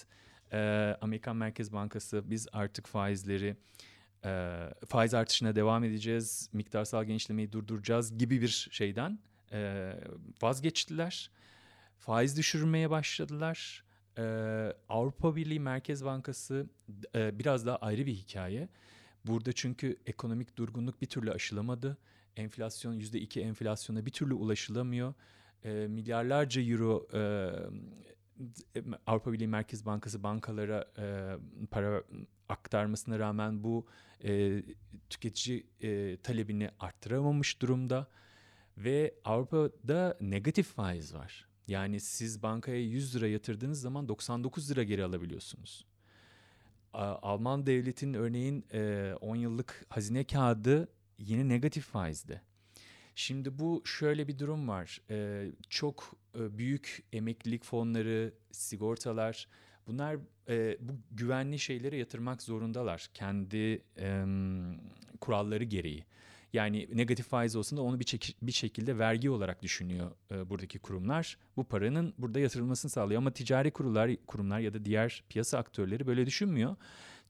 e, 0.52 0.58
Amerikan 1.02 1.36
Merkez 1.36 1.74
Bankası 1.74 2.24
biz 2.26 2.48
artık 2.54 2.88
faizleri 2.88 3.56
e, 4.26 4.60
faiz 4.88 5.14
artışına 5.14 5.56
devam 5.56 5.84
edeceğiz, 5.84 6.50
miktarsal 6.54 7.04
genişlemeyi 7.04 7.52
durduracağız 7.52 8.18
gibi 8.18 8.42
bir 8.42 8.68
şeyden 8.72 9.20
e, 9.52 9.92
vazgeçtiler. 10.42 11.32
Faiz 11.98 12.38
düşürmeye 12.38 12.90
başladılar. 12.90 13.84
E, 14.18 14.24
Avrupa 14.90 15.36
Birliği 15.36 15.60
Merkez 15.60 16.06
Bankası 16.06 16.66
e, 17.16 17.40
biraz 17.40 17.66
daha 17.66 17.76
ayrı 17.78 18.06
bir 18.06 18.14
hikaye. 18.14 18.70
Burada 19.26 19.54
çünkü 19.54 19.98
ekonomik 20.06 20.58
durgunluk 20.58 21.02
bir 21.02 21.08
türlü 21.08 21.32
aşılamadı 21.32 21.98
enflasyon 22.36 22.94
yüzde 22.94 23.20
iki 23.20 23.42
enflasyona 23.42 24.06
bir 24.06 24.12
türlü 24.12 24.34
ulaşılamıyor. 24.34 25.14
E, 25.64 25.88
milyarlarca 25.88 26.62
euro 26.62 27.08
e, 27.14 27.22
Avrupa 29.08 29.34
Birliği 29.34 29.48
Merkez 29.48 29.86
Bankası 29.86 30.24
bankalara 30.24 30.86
e, 30.98 31.38
para 31.72 32.04
aktarmasına 32.50 33.20
rağmen 33.20 33.64
bu 33.64 33.88
e, 34.24 34.64
tüketici 35.10 35.66
e, 35.82 36.18
talebini 36.18 36.70
arttıramamış 36.80 37.62
durumda 37.62 38.08
ve 38.78 39.16
Avrupa'da 39.26 40.18
negatif 40.22 40.68
faiz 40.68 41.14
var. 41.14 41.48
Yani 41.68 42.00
siz 42.00 42.44
bankaya 42.44 42.80
100 42.80 43.16
lira 43.16 43.28
yatırdığınız 43.28 43.82
zaman 43.82 44.08
99 44.08 44.72
lira 44.72 44.84
geri 44.84 45.04
alabiliyorsunuz. 45.04 45.86
Alman 46.94 47.66
devletin 47.66 48.14
örneğin 48.14 48.66
10 49.22 49.36
yıllık 49.36 49.86
hazine 49.90 50.24
kağıdı 50.24 50.88
yine 51.18 51.50
negatif 51.50 51.86
faizde. 51.86 52.42
Şimdi 53.16 53.60
bu 53.60 53.82
şöyle 53.86 54.28
bir 54.28 54.40
durum 54.40 54.68
var. 54.68 55.02
Ee, 55.10 55.52
çok 55.70 56.16
e, 56.40 56.58
büyük 56.58 57.04
emeklilik 57.14 57.64
fonları, 57.64 58.34
sigortalar 58.52 59.48
bunlar 59.88 60.18
e, 60.50 60.78
bu 60.80 60.94
güvenli 61.12 61.60
şeylere 61.60 61.98
yatırmak 61.98 62.42
zorundalar 62.42 63.10
kendi 63.14 63.82
e, 64.00 64.26
kuralları 65.22 65.64
gereği. 65.64 66.06
Yani 66.54 66.88
negatif 66.94 67.28
faiz 67.28 67.56
olsun 67.56 67.78
da 67.78 67.82
onu 67.82 68.00
bir, 68.00 68.06
çek- 68.06 68.36
bir 68.42 68.52
şekilde 68.52 68.98
vergi 68.98 69.30
olarak 69.30 69.62
düşünüyor 69.62 70.12
e, 70.32 70.50
buradaki 70.50 70.80
kurumlar. 70.80 71.38
Bu 71.58 71.64
paranın 71.64 72.14
burada 72.18 72.40
yatırılmasını 72.40 72.92
sağlıyor 72.92 73.22
ama 73.22 73.32
ticari 73.32 73.72
kurumlar, 73.72 74.12
kurumlar 74.28 74.60
ya 74.60 74.74
da 74.74 74.86
diğer 74.86 75.24
piyasa 75.30 75.58
aktörleri 75.58 76.08
böyle 76.08 76.26
düşünmüyor. 76.26 76.76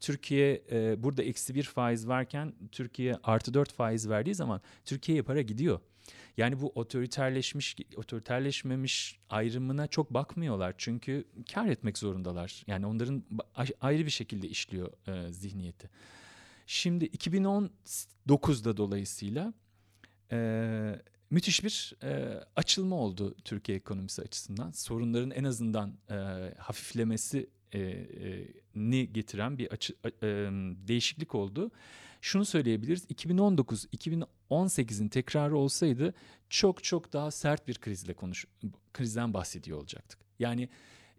Türkiye 0.06 0.64
e, 0.72 1.04
burada 1.04 1.24
eksi 1.24 1.56
bir 1.56 1.64
faiz 1.64 2.08
varken 2.08 2.54
Türkiye 2.72 3.16
artı 3.24 3.54
dört 3.54 3.72
faiz 3.72 4.10
verdiği 4.10 4.36
zaman 4.36 4.62
Türkiye'ye 4.86 5.22
para 5.22 5.42
gidiyor. 5.42 5.80
Yani 6.38 6.62
bu 6.62 6.72
otoriterleşmiş, 6.76 7.76
otoriterleşmemiş 7.96 9.20
ayrımına 9.30 9.88
çok 9.88 10.14
bakmıyorlar. 10.14 10.76
Çünkü 10.78 11.26
kar 11.54 11.68
etmek 11.68 11.98
zorundalar. 11.98 12.64
Yani 12.68 12.86
onların 12.86 13.24
ayrı 13.82 14.06
bir 14.06 14.12
şekilde 14.12 14.48
işliyor 14.48 15.08
e, 15.08 15.34
zihniyeti. 15.34 15.90
Şimdi 16.68 17.06
2019'da 17.06 18.78
dolayısıyla 18.78 19.54
e, 20.32 21.02
müthiş 21.30 21.64
bir 21.64 21.94
e, 22.04 22.40
açılma 22.56 22.96
oldu 22.96 23.36
Türkiye 23.44 23.78
ekonomisi 23.78 24.22
açısından. 24.22 24.72
Sorunların 24.72 25.32
en 25.32 25.44
azından 25.44 25.94
e, 26.10 26.16
hafiflemesi 26.58 27.50
e, 27.76 27.80
e, 27.80 28.48
ni 28.76 29.14
getiren 29.14 29.58
bir 29.58 29.72
açı, 29.72 29.94
e, 30.06 30.28
değişiklik 30.88 31.36
oldu. 31.36 31.72
Şunu 32.22 32.46
söyleyebiliriz. 32.46 33.06
2019 33.10 33.86
2018'in 33.86 35.08
tekrarı 35.08 35.58
olsaydı 35.58 36.14
çok 36.50 36.84
çok 36.84 37.14
daha 37.14 37.32
sert 37.32 37.68
bir 37.68 37.76
krizle 37.76 38.14
konuş 38.14 38.46
krizden 38.94 39.34
bahsediyor 39.34 39.78
olacaktık. 39.78 40.20
Yani 40.40 40.70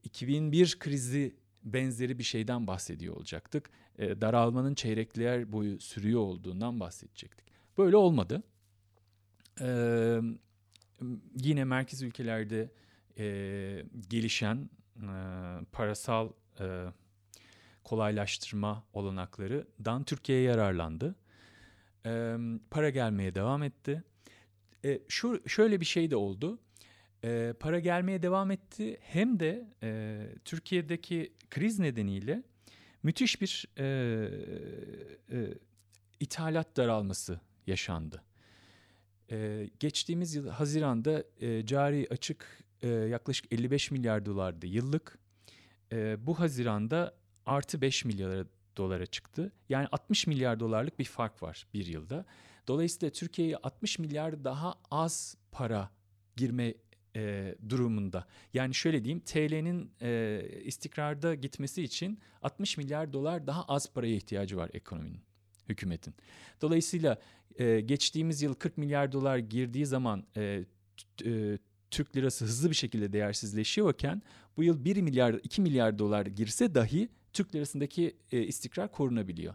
2001 0.05 0.79
krizi 0.79 1.35
benzeri 1.65 2.19
bir 2.19 2.25
şeyden 2.25 2.67
bahsediyor 2.67 3.17
olacaktık. 3.17 3.71
E, 3.99 4.21
daralmanın 4.21 4.75
çeyrekler 4.75 5.53
boyu 5.53 5.81
sürüyor 5.81 6.21
olduğundan 6.21 6.81
bahsedecektik. 6.81 7.47
Böyle 7.79 7.97
olmadı. 7.97 8.43
E, 9.61 9.69
yine 11.43 11.65
merkez 11.65 12.03
ülkelerde 12.03 12.71
e, 13.19 13.85
gelişen 14.09 14.71
e, 14.97 15.11
parasal 15.73 16.29
e, 16.61 16.87
kolaylaştırma 17.85 18.85
olanaklarından 18.93 20.05
Türkiye'ye 20.05 20.45
yararlandı. 20.45 21.15
E, 22.07 22.37
para 22.71 22.91
gelmeye 22.91 23.35
devam 23.35 23.63
etti. 23.63 24.03
E, 24.85 25.01
şu 25.09 25.49
şöyle 25.49 25.81
bir 25.81 25.87
şey 25.87 26.11
de 26.11 26.17
oldu. 26.17 26.59
E, 27.25 27.55
para 27.61 27.79
gelmeye 27.79 28.23
devam 28.23 28.51
etti. 28.51 28.99
Hem 29.01 29.41
de 29.41 29.67
e, 29.83 30.21
Türkiye'deki 30.45 31.33
kriz 31.51 31.79
nedeniyle 31.79 32.43
müthiş 33.03 33.41
bir 33.41 33.67
e, 33.79 33.85
e, 35.33 35.55
ithalat 36.21 36.77
daralması 36.77 37.41
yaşandı. 37.67 38.23
E, 39.31 39.71
geçtiğimiz 39.81 40.35
yıl 40.35 40.49
Haziran'da 40.49 41.25
e, 41.41 41.67
cari 41.67 42.07
açık 42.11 42.65
e, 42.83 42.89
yaklaşık 42.89 43.53
55 43.53 43.91
milyar 43.91 44.27
dolardı 44.27 44.67
yıllık. 44.67 45.19
E, 45.93 46.27
bu 46.27 46.41
Haziran'da 46.41 47.15
artı 47.47 47.81
5 47.81 48.05
milyar 48.05 48.47
dolara 48.77 49.07
çıktı. 49.07 49.53
Yani 49.69 49.87
60 49.93 50.27
milyar 50.27 50.61
dolarlık 50.61 50.99
bir 50.99 51.05
fark 51.05 51.43
var 51.43 51.67
bir 51.75 51.87
yılda. 51.87 52.25
Dolayısıyla 52.69 53.13
Türkiye'ye 53.13 53.57
60 53.57 53.99
milyar 53.99 54.45
daha 54.45 54.75
az 54.91 55.37
para 55.53 55.91
girme 56.37 56.75
e, 57.17 57.55
durumunda. 57.69 58.27
Yani 58.55 58.75
şöyle 58.75 59.05
diyeyim 59.05 59.21
TL'nin 59.21 59.91
e, 60.03 60.43
istikrarda 60.65 61.35
gitmesi 61.35 61.83
için 61.83 62.19
60 62.43 62.77
milyar 62.77 63.13
dolar 63.13 63.47
daha 63.47 63.65
az 63.65 63.93
paraya 63.93 64.17
ihtiyacı 64.17 64.57
var 64.57 64.71
ekonominin, 64.73 65.21
hükümetin. 65.69 66.15
Dolayısıyla 66.63 67.19
e, 67.59 67.81
geçtiğimiz 67.81 68.43
yıl 68.43 68.55
40 68.55 68.79
milyar 68.79 69.13
dolar 69.13 69.39
girdiği 69.39 69.87
zaman 69.87 70.25
e, 70.37 70.65
e, 71.25 71.59
Türk 71.91 72.17
lirası 72.17 72.45
hızlı 72.45 72.71
bir 72.71 72.75
şekilde 72.75 73.13
değersizleşiyorken 73.13 74.23
bu 74.57 74.63
yıl 74.63 74.85
1 74.85 74.97
milyar 74.97 75.35
2 75.35 75.63
milyar 75.63 75.99
dolar 75.99 76.27
girse 76.27 76.75
dahi 76.75 77.09
Türk 77.33 77.55
lirasındaki 77.55 78.17
e, 78.33 78.43
istikrar 78.43 78.93
korunabiliyor. 78.93 79.55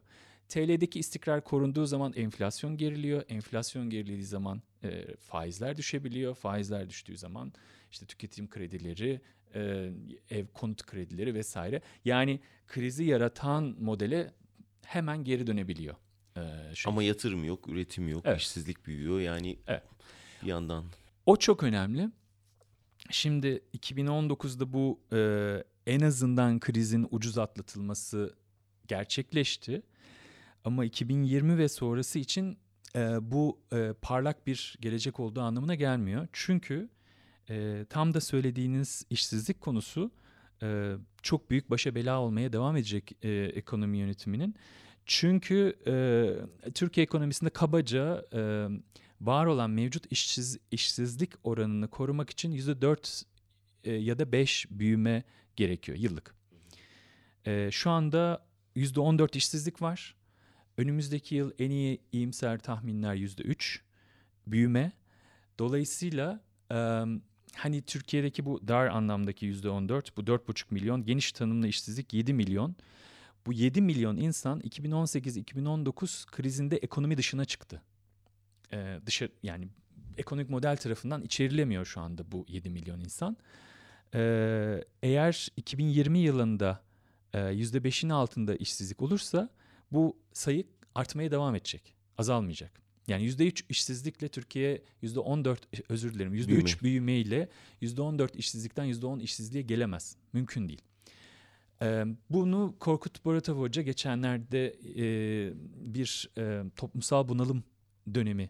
TL'deki 0.51 0.99
istikrar 0.99 1.43
korunduğu 1.43 1.85
zaman 1.85 2.13
enflasyon 2.13 2.77
geriliyor. 2.77 3.23
Enflasyon 3.29 3.89
gerilediği 3.89 4.25
zaman 4.25 4.61
e, 4.83 5.15
faizler 5.15 5.77
düşebiliyor. 5.77 6.35
Faizler 6.35 6.89
düştüğü 6.89 7.17
zaman 7.17 7.53
işte 7.91 8.05
tüketim 8.05 8.49
kredileri, 8.49 9.21
e, 9.55 9.91
ev 10.29 10.45
konut 10.53 10.85
kredileri 10.85 11.33
vesaire. 11.33 11.81
Yani 12.05 12.39
krizi 12.67 13.03
yaratan 13.03 13.75
modele 13.79 14.33
hemen 14.85 15.23
geri 15.23 15.47
dönebiliyor. 15.47 15.95
E, 16.37 16.75
şey. 16.75 16.91
Ama 16.91 17.03
yatırım 17.03 17.43
yok, 17.43 17.67
üretim 17.67 18.07
yok, 18.07 18.21
evet. 18.25 18.41
işsizlik 18.41 18.85
büyüyor. 18.85 19.19
Yani 19.19 19.57
evet. 19.67 19.83
bir 20.43 20.47
yandan. 20.47 20.85
O 21.25 21.37
çok 21.37 21.63
önemli. 21.63 22.09
Şimdi 23.11 23.61
2019'da 23.77 24.73
bu 24.73 24.99
e, 25.13 25.21
en 25.87 25.99
azından 25.99 26.59
krizin 26.59 27.07
ucuz 27.11 27.37
atlatılması 27.37 28.35
gerçekleşti. 28.87 29.81
Ama 30.63 30.85
2020 30.85 31.57
ve 31.57 31.69
sonrası 31.69 32.19
için 32.19 32.57
e, 32.95 33.31
bu 33.31 33.59
e, 33.73 33.93
parlak 34.01 34.47
bir 34.47 34.75
gelecek 34.81 35.19
olduğu 35.19 35.41
anlamına 35.41 35.75
gelmiyor. 35.75 36.27
Çünkü 36.33 36.89
e, 37.49 37.85
tam 37.89 38.13
da 38.13 38.21
söylediğiniz 38.21 39.05
işsizlik 39.09 39.61
konusu 39.61 40.11
e, 40.63 40.93
çok 41.21 41.49
büyük 41.49 41.69
başa 41.69 41.95
bela 41.95 42.19
olmaya 42.19 42.53
devam 42.53 42.77
edecek 42.77 43.11
e, 43.21 43.29
ekonomi 43.31 43.97
yönetiminin. 43.97 44.55
Çünkü 45.05 45.75
e, 45.87 46.71
Türkiye 46.71 47.03
ekonomisinde 47.03 47.49
kabaca 47.49 48.25
e, 48.33 48.67
var 49.21 49.45
olan 49.45 49.69
mevcut 49.69 50.11
işsiz, 50.11 50.57
işsizlik 50.71 51.31
oranını 51.43 51.87
korumak 51.87 52.29
için 52.29 52.51
%4 52.51 53.25
e, 53.83 53.93
ya 53.93 54.19
da 54.19 54.31
5 54.31 54.67
büyüme 54.69 55.23
gerekiyor 55.55 55.97
yıllık. 55.97 56.35
E, 57.45 57.69
şu 57.71 57.89
anda 57.89 58.45
%14 58.75 59.37
işsizlik 59.37 59.81
var. 59.81 60.15
Önümüzdeki 60.77 61.35
yıl 61.35 61.51
en 61.59 61.69
iyi 61.69 62.01
iyimser 62.11 62.59
tahminler 62.59 63.15
yüzde 63.15 63.43
üç 63.43 63.81
büyüme. 64.47 64.91
Dolayısıyla 65.59 66.41
e, 66.71 66.75
hani 67.55 67.81
Türkiye'deki 67.81 68.45
bu 68.45 68.67
dar 68.67 68.87
anlamdaki 68.87 69.45
yüzde 69.45 69.69
on 69.69 69.89
dört, 69.89 70.17
bu 70.17 70.27
dört 70.27 70.47
buçuk 70.47 70.71
milyon, 70.71 71.05
geniş 71.05 71.31
tanımlı 71.31 71.67
işsizlik 71.67 72.13
yedi 72.13 72.33
milyon. 72.33 72.75
Bu 73.45 73.53
yedi 73.53 73.81
milyon 73.81 74.17
insan 74.17 74.59
2018-2019 74.59 76.25
krizinde 76.31 76.77
ekonomi 76.77 77.17
dışına 77.17 77.45
çıktı. 77.45 77.81
E, 78.73 78.99
dışarı 79.05 79.31
yani 79.43 79.67
ekonomik 80.17 80.49
model 80.49 80.77
tarafından 80.77 81.23
içerilemiyor 81.23 81.85
şu 81.85 82.01
anda 82.01 82.31
bu 82.31 82.45
7 82.47 82.69
milyon 82.69 82.99
insan. 82.99 83.37
Ee, 84.15 84.83
eğer 85.03 85.47
2020 85.57 86.19
yılında 86.19 86.83
%5'in 87.33 88.09
altında 88.09 88.55
işsizlik 88.55 89.01
olursa 89.01 89.49
bu 89.91 90.17
sayı 90.33 90.63
artmaya 90.95 91.31
devam 91.31 91.55
edecek. 91.55 91.95
Azalmayacak. 92.17 92.81
Yani 93.07 93.23
%3 93.25 93.63
işsizlikle 93.69 94.27
Türkiye 94.27 94.81
%14 95.03 95.57
özür 95.89 96.13
dilerim 96.13 96.33
%3 96.35 96.47
Büyüme. 96.47 96.65
büyümeyle 96.83 97.49
%14 97.81 98.35
işsizlikten 98.37 98.85
%10 98.85 99.21
işsizliğe 99.21 99.63
gelemez. 99.63 100.15
Mümkün 100.33 100.69
değil. 100.69 100.81
Ee, 101.81 102.05
bunu 102.29 102.75
Korkut 102.79 103.25
Boratov 103.25 103.59
Hoca 103.59 103.81
geçenlerde 103.81 104.67
e, 104.67 105.53
bir 105.93 106.29
e, 106.37 106.63
toplumsal 106.75 107.27
bunalım 107.27 107.63
dönemi 108.13 108.49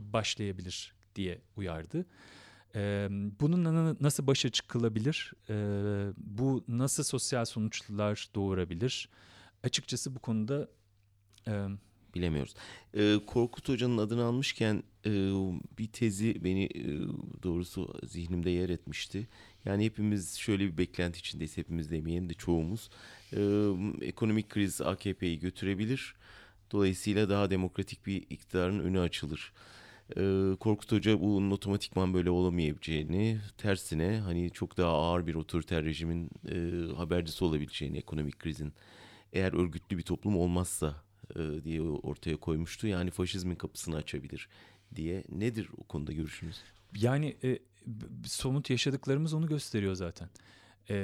başlayabilir 0.00 0.94
diye 1.14 1.40
uyardı. 1.56 2.06
Ee, 2.74 3.08
bununla 3.10 3.96
nasıl 4.00 4.26
başa 4.26 4.48
çıkılabilir? 4.48 5.32
Bu 6.16 6.64
nasıl 6.68 7.02
sosyal 7.02 7.44
sonuçlar 7.44 8.28
doğurabilir? 8.34 9.08
açıkçası 9.62 10.14
bu 10.14 10.18
konuda 10.18 10.68
bilemiyoruz. 12.14 12.54
Korkut 13.26 13.68
Hoca'nın 13.68 13.98
adını 13.98 14.24
almışken 14.24 14.82
bir 15.78 15.86
tezi 15.92 16.44
beni 16.44 16.68
doğrusu 17.42 17.94
zihnimde 18.04 18.50
yer 18.50 18.68
etmişti. 18.68 19.28
Yani 19.64 19.84
hepimiz 19.84 20.36
şöyle 20.36 20.64
bir 20.64 20.78
beklenti 20.78 21.18
içindeyiz. 21.18 21.56
Hepimiz 21.56 21.90
demeyelim 21.90 22.30
de 22.30 22.34
çoğumuz. 22.34 22.90
Ekonomik 24.00 24.48
kriz 24.48 24.80
AKP'yi 24.80 25.38
götürebilir. 25.38 26.14
Dolayısıyla 26.70 27.28
daha 27.28 27.50
demokratik 27.50 28.06
bir 28.06 28.22
iktidarın 28.30 28.78
önü 28.78 29.00
açılır. 29.00 29.52
Ee, 30.16 30.56
Korkut 30.60 30.92
Hoca 30.92 31.20
bunun 31.20 31.50
otomatikman 31.50 32.14
böyle 32.14 32.30
olamayabileceğini, 32.30 33.38
tersine 33.58 34.18
hani 34.18 34.50
çok 34.50 34.76
daha 34.76 34.90
ağır 34.90 35.26
bir 35.26 35.34
otoriter 35.34 35.84
rejimin 35.84 36.30
e, 36.48 36.92
habercisi 36.96 37.44
olabileceğini 37.44 37.98
ekonomik 37.98 38.38
krizin 38.38 38.72
eğer 39.32 39.52
örgütlü 39.52 39.98
bir 39.98 40.02
toplum 40.02 40.36
olmazsa 40.36 41.02
e, 41.36 41.64
diye 41.64 41.82
ortaya 41.82 42.36
koymuştu. 42.36 42.86
Yani 42.86 43.10
faşizmin 43.10 43.54
kapısını 43.54 43.96
açabilir 43.96 44.48
diye. 44.96 45.24
Nedir 45.28 45.68
o 45.76 45.84
konuda 45.84 46.12
görüşünüz? 46.12 46.62
Yani 46.96 47.36
e, 47.44 47.58
somut 48.24 48.70
yaşadıklarımız 48.70 49.34
onu 49.34 49.46
gösteriyor 49.46 49.94
zaten. 49.94 50.28
E, 50.90 50.94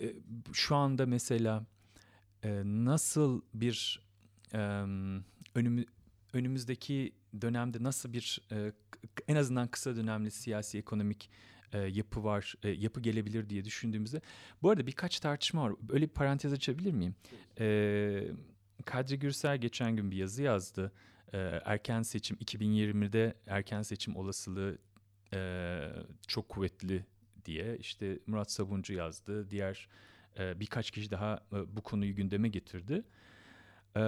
e, 0.00 0.14
şu 0.52 0.76
anda 0.76 1.06
mesela 1.06 1.66
e, 2.44 2.62
nasıl 2.64 3.42
bir 3.54 4.02
e, 4.54 4.58
önümü, 5.54 5.84
önümüzdeki 6.32 7.12
dönemde 7.40 7.82
nasıl 7.82 8.12
bir 8.12 8.40
e, 8.52 8.72
en 9.28 9.36
azından 9.36 9.68
kısa 9.68 9.96
dönemli 9.96 10.30
siyasi 10.30 10.78
ekonomik 10.78 11.30
e, 11.72 11.78
yapı 11.78 12.24
var, 12.24 12.54
e, 12.62 12.68
yapı 12.68 13.00
gelebilir 13.00 13.50
diye 13.50 13.64
düşündüğümüzde. 13.64 14.20
Bu 14.62 14.70
arada 14.70 14.86
birkaç 14.86 15.20
tartışma 15.20 15.62
var. 15.62 15.72
Öyle 15.88 16.04
bir 16.04 16.14
parantez 16.14 16.52
açabilir 16.52 16.92
miyim? 16.92 17.14
Kadri 18.84 19.18
Gürsel 19.18 19.58
geçen 19.58 19.96
gün 19.96 20.10
bir 20.10 20.16
yazı 20.16 20.42
yazdı. 20.42 20.92
Erken 21.64 22.02
seçim 22.02 22.36
2020'de 22.36 23.34
erken 23.46 23.82
seçim 23.82 24.16
olasılığı 24.16 24.78
çok 26.26 26.48
kuvvetli 26.48 27.04
diye. 27.44 27.76
İşte 27.78 28.18
Murat 28.26 28.50
Sabuncu 28.52 28.94
yazdı. 28.94 29.50
Diğer 29.50 29.88
birkaç 30.38 30.90
kişi 30.90 31.10
daha 31.10 31.40
bu 31.66 31.82
konuyu 31.82 32.14
gündeme 32.14 32.48
getirdi. 32.48 33.04
E, 33.96 34.00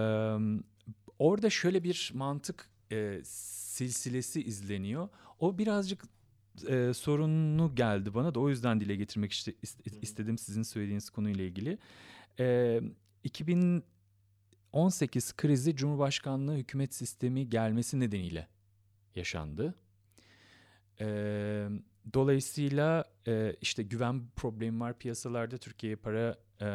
orada 1.19 1.51
şöyle 1.51 1.85
bir 1.85 2.11
mantık 2.15 2.69
e, 2.93 3.21
silsilesi 3.25 4.43
izleniyor. 4.43 5.09
O 5.39 5.59
birazcık 5.59 6.03
e, 6.69 6.95
sorunlu 6.95 7.75
geldi 7.75 8.15
bana 8.15 8.35
da 8.35 8.41
o 8.41 8.49
yüzden 8.49 8.81
dile 8.81 8.97
getirmek 8.97 9.33
işte, 9.33 9.55
istedim 10.03 10.39
sizin 10.39 10.63
söylediğiniz 10.63 11.11
konuyla 11.11 11.45
ilgili. 11.45 11.79
E, 12.41 12.81
2018 13.25 15.37
krizi 15.37 15.77
Cumhurbaşkanlığı 15.77 16.57
hükümet 16.57 16.95
sistemi 16.95 17.49
gelmesi 17.49 18.01
nedeniyle 18.01 18.49
yaşandı. 19.15 19.75
E, 21.01 21.07
dolayısıyla 22.15 23.05
e, 23.27 23.57
işte 23.61 23.83
güven 23.83 24.23
problemi 24.37 24.81
var 24.81 24.99
piyasalarda. 24.99 25.59
Türkiye'ye 25.59 25.97
para 25.97 26.39
e, 26.61 26.67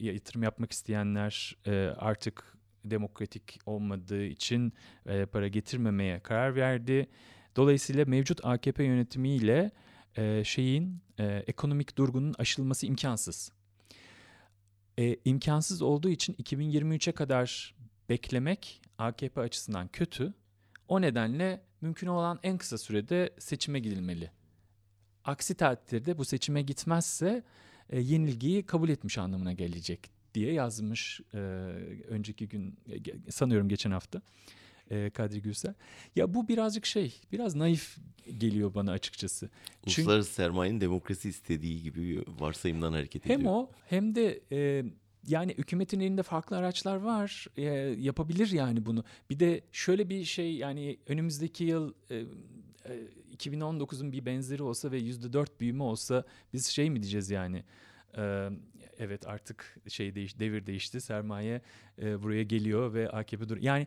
yatırım 0.00 0.42
yapmak 0.42 0.72
isteyenler 0.72 1.56
e, 1.66 1.94
artık 1.98 2.56
demokratik 2.84 3.58
olmadığı 3.66 4.24
için 4.24 4.72
e, 5.06 5.26
para 5.26 5.48
getirmemeye 5.48 6.20
karar 6.20 6.54
verdi. 6.54 7.08
Dolayısıyla 7.56 8.04
mevcut 8.04 8.44
AKP 8.44 8.84
yönetimiyle 8.84 9.70
e, 10.16 10.44
şeyin 10.44 11.00
e, 11.18 11.24
ekonomik 11.46 11.98
durgunun 11.98 12.34
aşılması 12.38 12.86
imkansız. 12.86 13.52
E, 14.98 15.16
imkansız 15.24 15.82
olduğu 15.82 16.08
için 16.08 16.34
2023'e 16.34 17.12
kadar 17.12 17.74
beklemek 18.08 18.82
AKP 18.98 19.40
açısından 19.40 19.88
kötü. 19.88 20.34
O 20.88 21.00
nedenle 21.00 21.62
mümkün 21.80 22.06
olan 22.06 22.38
en 22.42 22.58
kısa 22.58 22.78
sürede 22.78 23.34
seçime 23.38 23.80
gidilmeli. 23.80 24.30
Aksi 25.24 25.54
takdirde 25.54 26.18
bu 26.18 26.24
seçime 26.24 26.62
gitmezse 26.62 27.42
e, 27.90 28.00
yenilgiyi 28.00 28.62
kabul 28.66 28.88
etmiş 28.88 29.18
anlamına 29.18 29.52
gelecek 29.52 30.21
diye 30.34 30.52
yazmış 30.52 31.20
e, 31.34 31.38
önceki 32.08 32.48
gün 32.48 32.78
e, 33.26 33.30
sanıyorum 33.30 33.68
geçen 33.68 33.90
hafta 33.90 34.22
e, 34.90 35.10
Kadri 35.10 35.42
Gürsel. 35.42 35.74
Ya 36.16 36.34
bu 36.34 36.48
birazcık 36.48 36.86
şey, 36.86 37.20
biraz 37.32 37.54
naif 37.54 37.96
geliyor 38.38 38.74
bana 38.74 38.92
açıkçası. 38.92 39.50
Uluslararası 39.86 40.28
Çünkü, 40.28 40.34
sermayenin 40.34 40.80
demokrasi 40.80 41.28
istediği 41.28 41.82
gibi 41.82 42.24
varsayımdan 42.40 42.92
hareket 42.92 43.26
ediyor. 43.26 43.38
Hem 43.38 43.46
o 43.46 43.70
hem 43.86 44.14
de 44.14 44.40
e, 44.52 44.84
yani 45.26 45.54
hükümetin 45.58 46.00
elinde 46.00 46.22
farklı 46.22 46.56
araçlar 46.56 46.96
var. 46.96 47.46
E, 47.56 47.64
yapabilir 47.98 48.50
yani 48.50 48.86
bunu. 48.86 49.04
Bir 49.30 49.40
de 49.40 49.60
şöyle 49.72 50.08
bir 50.08 50.24
şey 50.24 50.54
yani 50.54 50.98
önümüzdeki 51.06 51.64
yıl 51.64 51.92
e, 52.10 52.24
2019'un 53.36 54.12
bir 54.12 54.26
benzeri 54.26 54.62
olsa 54.62 54.90
ve 54.90 54.98
%4 54.98 55.46
büyüme 55.60 55.82
olsa 55.82 56.24
biz 56.52 56.66
şey 56.66 56.90
mi 56.90 57.02
diyeceğiz 57.02 57.30
yani? 57.30 57.64
Ee, 58.16 58.48
evet 59.02 59.26
artık 59.26 59.76
şey 59.88 60.14
değiş, 60.14 60.38
devir 60.38 60.66
değişti. 60.66 61.00
Sermaye 61.00 61.60
e, 62.02 62.22
buraya 62.22 62.42
geliyor 62.42 62.94
ve 62.94 63.10
AKP 63.10 63.48
dur. 63.48 63.56
Yani 63.56 63.86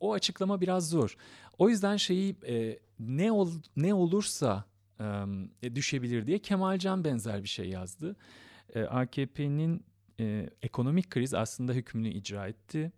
o 0.00 0.12
açıklama 0.12 0.60
biraz 0.60 0.90
zor. 0.90 1.16
O 1.58 1.68
yüzden 1.68 1.96
şeyi 1.96 2.36
e, 2.48 2.78
ne 2.98 3.32
ol, 3.32 3.50
ne 3.76 3.94
olursa 3.94 4.64
e, 5.62 5.74
düşebilir 5.74 6.26
diye 6.26 6.38
Kemalcan 6.38 7.04
benzer 7.04 7.42
bir 7.42 7.48
şey 7.48 7.68
yazdı. 7.68 8.16
E, 8.74 8.82
AKP'nin 8.82 9.84
e, 10.20 10.50
ekonomik 10.62 11.10
kriz 11.10 11.34
aslında 11.34 11.72
hükmünü 11.72 12.08
icra 12.08 12.48
etti. 12.48 12.92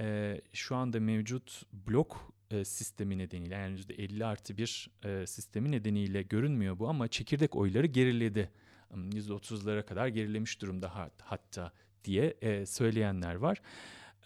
E, 0.00 0.40
şu 0.52 0.76
anda 0.76 1.00
mevcut 1.00 1.62
blok 1.72 2.32
e, 2.50 2.64
sistemi 2.64 3.18
nedeniyle 3.18 3.54
yani 3.54 3.80
%50 3.80 4.24
artı 4.24 4.56
bir 4.56 4.90
e, 5.04 5.26
sistemi 5.26 5.70
nedeniyle 5.70 6.22
görünmüyor 6.22 6.78
bu 6.78 6.88
ama 6.88 7.08
çekirdek 7.08 7.56
oyları 7.56 7.86
geriledi. 7.86 8.50
%30'lara 8.92 9.86
kadar 9.86 10.06
gerilemiş 10.06 10.60
durumda 10.60 10.94
hat, 10.94 11.12
hatta 11.22 11.72
diye 12.04 12.34
e, 12.42 12.66
söyleyenler 12.66 13.34
var. 13.34 13.62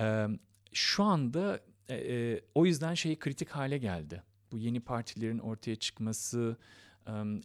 E, 0.01 0.27
şu 0.73 1.05
anda 1.05 1.61
e, 1.89 1.95
e, 1.95 2.41
o 2.55 2.67
yüzden 2.67 2.95
şey 2.95 3.19
kritik 3.19 3.49
hale 3.49 3.79
geldi. 3.79 4.23
Bu 4.53 4.59
yeni 4.59 4.81
partilerin 4.81 5.39
ortaya 5.39 5.77
çıkması, 5.77 6.57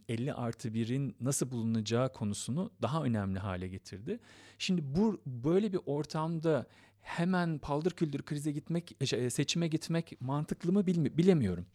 50 0.08 0.34
artı 0.34 0.68
1'in 0.68 1.16
nasıl 1.20 1.50
bulunacağı 1.50 2.12
konusunu 2.12 2.70
daha 2.82 3.04
önemli 3.04 3.38
hale 3.38 3.68
getirdi. 3.68 4.20
Şimdi 4.58 4.82
bu 4.84 5.20
böyle 5.26 5.72
bir 5.72 5.80
ortamda 5.86 6.66
hemen 7.00 7.58
paldır 7.58 7.90
küldür 7.90 8.22
krize 8.22 8.52
gitmek, 8.52 8.96
e, 9.00 9.06
şey, 9.06 9.30
seçime 9.30 9.68
gitmek 9.68 10.20
mantıklı 10.20 10.72
mı 10.72 10.86
bilemiyorum. 10.86 11.66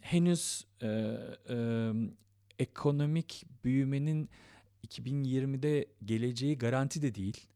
henüz 0.00 0.66
e, 0.82 0.88
e, 1.48 1.92
ekonomik 2.62 3.44
büyümenin 3.64 4.28
2020'de 4.88 5.86
geleceği 6.04 6.58
garanti 6.58 7.02
de 7.02 7.14
değil. 7.14 7.46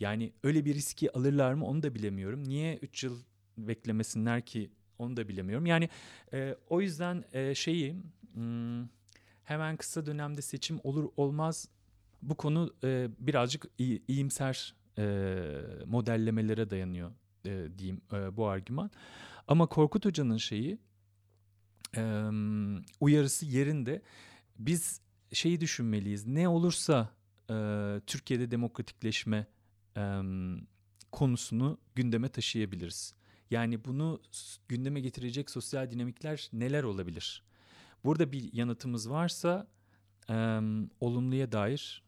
Yani 0.00 0.32
öyle 0.42 0.64
bir 0.64 0.74
riski 0.74 1.12
alırlar 1.16 1.54
mı 1.54 1.66
onu 1.66 1.82
da 1.82 1.94
bilemiyorum. 1.94 2.48
Niye 2.48 2.76
3 2.76 3.04
yıl 3.04 3.18
beklemesinler 3.58 4.46
ki 4.46 4.70
onu 4.98 5.16
da 5.16 5.28
bilemiyorum. 5.28 5.66
Yani 5.66 5.88
e, 6.32 6.56
o 6.68 6.80
yüzden 6.80 7.24
e, 7.32 7.54
şeyi 7.54 7.96
hmm, 8.34 8.88
hemen 9.44 9.76
kısa 9.76 10.06
dönemde 10.06 10.42
seçim 10.42 10.80
olur 10.84 11.08
olmaz 11.16 11.68
bu 12.22 12.34
konu 12.34 12.74
e, 12.84 13.08
birazcık 13.18 13.66
iyimser 14.08 14.74
e, 14.98 15.04
modellemelere 15.86 16.70
dayanıyor 16.70 17.10
e, 17.46 17.78
diyeyim 17.78 18.00
e, 18.12 18.36
bu 18.36 18.46
argüman. 18.46 18.90
Ama 19.48 19.66
Korkut 19.66 20.04
Hoca'nın 20.04 20.36
şeyi 20.36 20.78
e, 21.96 22.02
uyarısı 23.00 23.46
yerinde. 23.46 24.02
Biz 24.58 25.00
şeyi 25.32 25.60
düşünmeliyiz. 25.60 26.26
Ne 26.26 26.48
olursa 26.48 27.10
e, 27.50 27.54
Türkiye'de 28.06 28.50
demokratikleşme 28.50 29.46
e, 29.96 30.20
konusunu 31.12 31.78
gündeme 31.94 32.28
taşıyabiliriz. 32.28 33.14
Yani 33.50 33.84
bunu 33.84 34.20
gündeme 34.68 35.00
getirecek 35.00 35.50
sosyal 35.50 35.90
dinamikler 35.90 36.48
neler 36.52 36.82
olabilir? 36.82 37.42
Burada 38.04 38.32
bir 38.32 38.52
yanıtımız 38.52 39.10
varsa 39.10 39.66
e, 40.30 40.34
olumluya 41.00 41.52
dair 41.52 42.02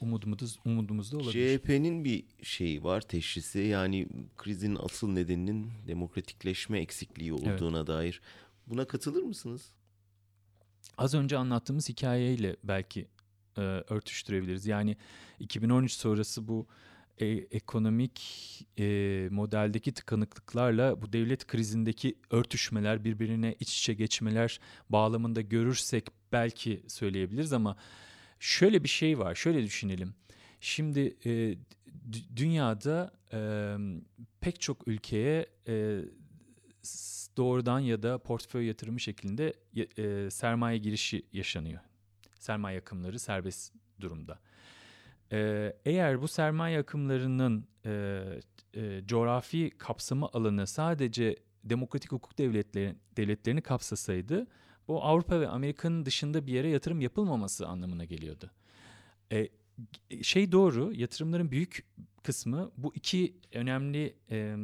umudumuz, 0.00 0.58
umudumuz 0.64 1.12
da 1.12 1.16
olabilir. 1.16 1.58
CHP'nin 1.58 2.04
bir 2.04 2.24
şeyi 2.42 2.84
var 2.84 3.00
teşhisi 3.00 3.58
yani 3.58 4.06
krizin 4.36 4.76
asıl 4.80 5.08
nedeninin 5.08 5.70
demokratikleşme 5.86 6.80
eksikliği 6.80 7.32
olduğuna 7.32 7.78
evet. 7.78 7.86
dair. 7.86 8.20
Buna 8.66 8.86
katılır 8.86 9.22
mısınız? 9.22 9.72
Az 10.98 11.14
önce 11.14 11.36
anlattığımız 11.38 11.88
hikayeyle 11.88 12.56
belki 12.64 13.08
e, 13.56 13.60
örtüştürebiliriz. 13.60 14.66
Yani 14.66 14.96
2013 15.40 15.92
sonrası 15.92 16.48
bu 16.48 16.66
e, 17.18 17.26
ekonomik 17.26 18.20
e, 18.78 19.28
modeldeki 19.30 19.94
tıkanıklıklarla 19.94 21.02
bu 21.02 21.12
devlet 21.12 21.46
krizindeki 21.46 22.18
örtüşmeler, 22.30 23.04
birbirine 23.04 23.56
iç 23.60 23.78
içe 23.78 23.94
geçmeler 23.94 24.60
bağlamında 24.90 25.40
görürsek 25.40 26.08
belki 26.32 26.82
söyleyebiliriz 26.88 27.52
ama 27.52 27.76
şöyle 28.40 28.84
bir 28.84 28.88
şey 28.88 29.18
var. 29.18 29.34
Şöyle 29.34 29.62
düşünelim. 29.62 30.14
Şimdi 30.60 31.16
e, 31.26 31.58
dünyada 32.36 33.12
e, 33.32 33.38
pek 34.40 34.60
çok 34.60 34.88
ülkeye 34.88 35.46
e, 35.68 36.00
doğrudan 37.36 37.80
ya 37.80 38.02
da 38.02 38.18
portföy 38.18 38.66
yatırımı 38.66 39.00
şeklinde 39.00 39.54
e, 39.98 40.30
sermaye 40.30 40.78
girişi 40.78 41.26
yaşanıyor. 41.32 41.80
Sermaye 42.38 42.78
akımları 42.78 43.18
serbest 43.18 43.74
durumda. 44.00 44.38
E, 45.32 45.72
eğer 45.84 46.22
bu 46.22 46.28
sermaye 46.28 46.78
akımlarının 46.78 47.66
e, 47.86 48.22
e, 48.74 49.06
coğrafi 49.06 49.70
kapsama 49.78 50.30
alanı 50.32 50.66
sadece 50.66 51.36
demokratik 51.64 52.12
hukuk 52.12 52.38
devletleri, 52.38 52.96
devletlerini 53.16 53.60
kapsasaydı 53.60 54.46
bu 54.88 55.04
Avrupa 55.04 55.40
ve 55.40 55.48
Amerika'nın 55.48 56.06
dışında 56.06 56.46
bir 56.46 56.52
yere 56.52 56.68
yatırım 56.68 57.00
yapılmaması 57.00 57.66
anlamına 57.66 58.04
geliyordu. 58.04 58.50
E, 59.32 59.48
şey 60.22 60.52
doğru 60.52 60.92
yatırımların 60.94 61.50
büyük 61.50 61.84
kısmı 62.22 62.70
bu 62.76 62.94
iki 62.94 63.36
önemli 63.52 64.14
e, 64.30 64.56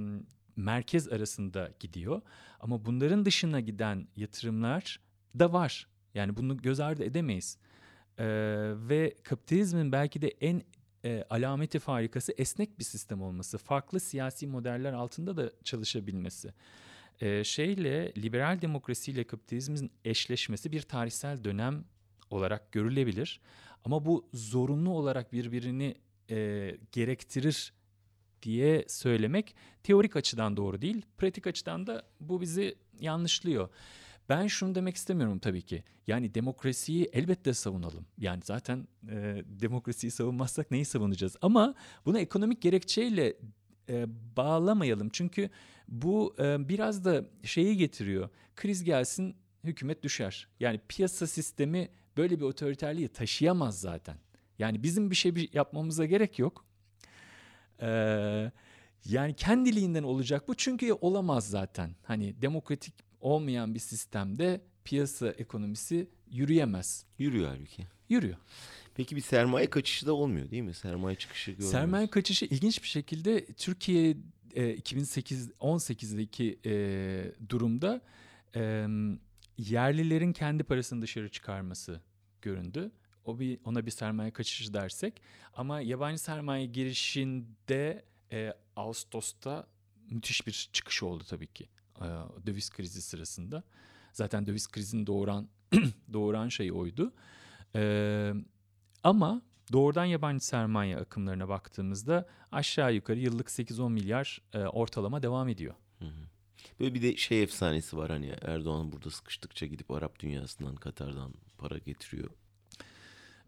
merkez 0.56 1.08
arasında 1.08 1.70
gidiyor. 1.80 2.22
Ama 2.60 2.84
bunların 2.84 3.24
dışına 3.24 3.60
giden 3.60 4.06
yatırımlar 4.16 5.00
da 5.38 5.52
var. 5.52 5.86
Yani 6.14 6.36
bunu 6.36 6.56
göz 6.56 6.80
ardı 6.80 7.04
edemeyiz. 7.04 7.58
Ee, 8.18 8.24
ve 8.76 9.14
kapitalizmin 9.22 9.92
belki 9.92 10.22
de 10.22 10.28
en 10.28 10.62
e, 11.04 11.24
alameti 11.30 11.78
farikası 11.78 12.32
esnek 12.38 12.78
bir 12.78 12.84
sistem 12.84 13.22
olması. 13.22 13.58
Farklı 13.58 14.00
siyasi 14.00 14.46
modeller 14.46 14.92
altında 14.92 15.36
da 15.36 15.52
çalışabilmesi. 15.64 16.52
Ee, 17.20 17.44
şeyle 17.44 18.12
liberal 18.16 18.62
demokrasiyle 18.62 19.24
kapitalizmin 19.24 19.90
eşleşmesi 20.04 20.72
bir 20.72 20.82
tarihsel 20.82 21.44
dönem 21.44 21.84
olarak 22.30 22.72
görülebilir. 22.72 23.40
Ama 23.84 24.04
bu 24.04 24.28
zorunlu 24.34 24.90
olarak 24.90 25.32
birbirini 25.32 25.94
e, 26.30 26.76
gerektirir 26.92 27.72
diye 28.42 28.84
söylemek 28.88 29.54
teorik 29.82 30.16
açıdan 30.16 30.56
doğru 30.56 30.82
değil. 30.82 31.02
Pratik 31.18 31.46
açıdan 31.46 31.86
da 31.86 32.02
bu 32.20 32.40
bizi 32.40 32.74
yanlışlıyor. 33.00 33.68
Ben 34.28 34.46
şunu 34.46 34.74
demek 34.74 34.96
istemiyorum 34.96 35.38
tabii 35.38 35.62
ki. 35.62 35.84
Yani 36.06 36.34
demokrasiyi 36.34 37.10
elbette 37.12 37.54
savunalım. 37.54 38.06
Yani 38.18 38.40
zaten 38.44 38.88
e, 39.10 39.42
demokrasiyi 39.46 40.10
savunmazsak 40.10 40.70
neyi 40.70 40.84
savunacağız? 40.84 41.36
Ama 41.42 41.74
bunu 42.06 42.18
ekonomik 42.18 42.62
gerekçeyle 42.62 43.36
e, 43.88 44.06
bağlamayalım. 44.36 45.08
Çünkü 45.12 45.50
bu 45.88 46.34
e, 46.38 46.68
biraz 46.68 47.04
da 47.04 47.24
şeyi 47.42 47.76
getiriyor. 47.76 48.28
Kriz 48.56 48.84
gelsin 48.84 49.36
hükümet 49.64 50.02
düşer. 50.02 50.48
Yani 50.60 50.80
piyasa 50.88 51.26
sistemi 51.26 51.88
böyle 52.16 52.36
bir 52.38 52.44
otoriterliği 52.44 53.08
taşıyamaz 53.08 53.80
zaten. 53.80 54.16
Yani 54.58 54.82
bizim 54.82 55.10
bir 55.10 55.16
şey 55.16 55.50
yapmamıza 55.52 56.04
gerek 56.04 56.38
yok. 56.38 56.64
Ee, 57.80 58.52
yani 59.04 59.34
kendiliğinden 59.34 60.02
olacak 60.02 60.48
bu 60.48 60.54
çünkü 60.54 60.92
olamaz 60.92 61.50
zaten. 61.50 61.94
Hani 62.02 62.42
demokratik 62.42 62.94
olmayan 63.20 63.74
bir 63.74 63.80
sistemde 63.80 64.60
piyasa 64.84 65.28
ekonomisi 65.28 66.08
yürüyemez. 66.30 67.04
Yürüyor 67.18 67.48
halbuki. 67.48 67.86
Yürüyor. 68.08 68.36
Peki 68.94 69.16
bir 69.16 69.20
sermaye 69.20 69.70
kaçışı 69.70 70.06
da 70.06 70.12
olmuyor 70.12 70.50
değil 70.50 70.62
mi? 70.62 70.74
Sermaye 70.74 71.16
çıkışı 71.16 71.50
görmüyoruz. 71.50 71.72
Sermaye 71.72 72.06
kaçışı 72.06 72.44
ilginç 72.44 72.82
bir 72.82 72.88
şekilde 72.88 73.46
Türkiye 73.46 74.16
e, 74.54 74.74
2008 74.74 75.50
18'deki 75.50 76.58
e, 76.66 76.70
durumda 77.48 78.00
e, 78.56 78.86
yerlilerin 79.58 80.32
kendi 80.32 80.64
parasını 80.64 81.02
dışarı 81.02 81.28
çıkarması 81.28 82.00
göründü. 82.42 82.90
O 83.24 83.38
bir 83.38 83.58
ona 83.64 83.86
bir 83.86 83.90
sermaye 83.90 84.30
kaçışı 84.30 84.74
dersek 84.74 85.22
ama 85.54 85.80
yabancı 85.80 86.22
sermaye 86.22 86.66
girişinde 86.66 88.04
e, 88.32 88.52
Ağustos'ta 88.76 89.66
müthiş 90.10 90.46
bir 90.46 90.68
çıkış 90.72 91.02
oldu 91.02 91.24
tabii 91.28 91.46
ki 91.46 91.68
e, 92.00 92.06
döviz 92.46 92.70
krizi 92.70 93.02
sırasında. 93.02 93.62
Zaten 94.12 94.46
döviz 94.46 94.68
krizini 94.68 95.06
doğuran 95.06 95.48
doğuran 96.12 96.48
şey 96.48 96.72
oydu. 96.72 97.12
E, 97.76 98.32
ama 99.04 99.42
doğrudan 99.72 100.04
yabancı 100.04 100.46
sermaye 100.46 100.96
akımlarına 100.96 101.48
baktığımızda 101.48 102.28
aşağı 102.52 102.94
yukarı 102.94 103.18
yıllık 103.18 103.48
8-10 103.48 103.90
milyar 103.92 104.42
e, 104.52 104.58
ortalama 104.58 105.22
devam 105.22 105.48
ediyor. 105.48 105.74
Böyle 106.80 106.94
bir 106.94 107.02
de 107.02 107.16
şey 107.16 107.42
efsanesi 107.42 107.96
var 107.96 108.10
hani 108.10 108.34
Erdoğan 108.42 108.92
burada 108.92 109.10
sıkıştıkça 109.10 109.66
gidip 109.66 109.90
Arap 109.90 110.18
dünyasından 110.18 110.76
Katar'dan 110.76 111.34
para 111.58 111.78
getiriyor. 111.78 112.30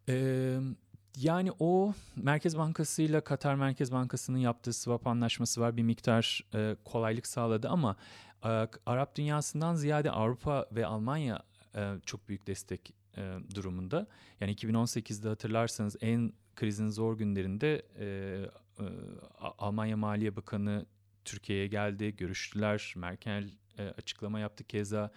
Ee, 0.09 0.59
yani 1.17 1.53
o 1.59 1.95
Merkez 2.17 2.59
Bankası 2.59 3.03
ile 3.03 3.21
Katar 3.21 3.55
Merkez 3.55 3.93
Bankası'nın 3.93 4.39
yaptığı 4.39 4.73
swap 4.73 5.07
anlaşması 5.07 5.61
var. 5.61 5.77
Bir 5.77 5.83
miktar 5.83 6.45
e, 6.55 6.77
kolaylık 6.85 7.27
sağladı 7.27 7.69
ama 7.69 7.97
e, 8.45 8.49
Arap 8.87 9.17
dünyasından 9.17 9.75
ziyade 9.75 10.11
Avrupa 10.11 10.67
ve 10.73 10.87
Almanya 10.87 11.43
e, 11.77 11.95
çok 12.07 12.29
büyük 12.29 12.47
destek 12.47 12.95
e, 13.17 13.37
durumunda. 13.55 14.07
Yani 14.41 14.55
2018'de 14.55 15.29
hatırlarsanız 15.29 15.97
en 16.01 16.33
krizin 16.57 16.89
zor 16.89 17.19
günlerinde 17.19 17.83
e, 17.99 18.07
e, 18.79 18.85
Almanya 19.59 19.97
Maliye 19.97 20.37
Bakanı 20.37 20.87
Türkiye'ye 21.25 21.67
geldi, 21.67 22.17
görüştüler. 22.17 22.95
Merkel 22.97 23.51
e, 23.79 23.83
açıklama 23.89 24.41
yaptı 24.41 24.65
keza. 24.65 25.11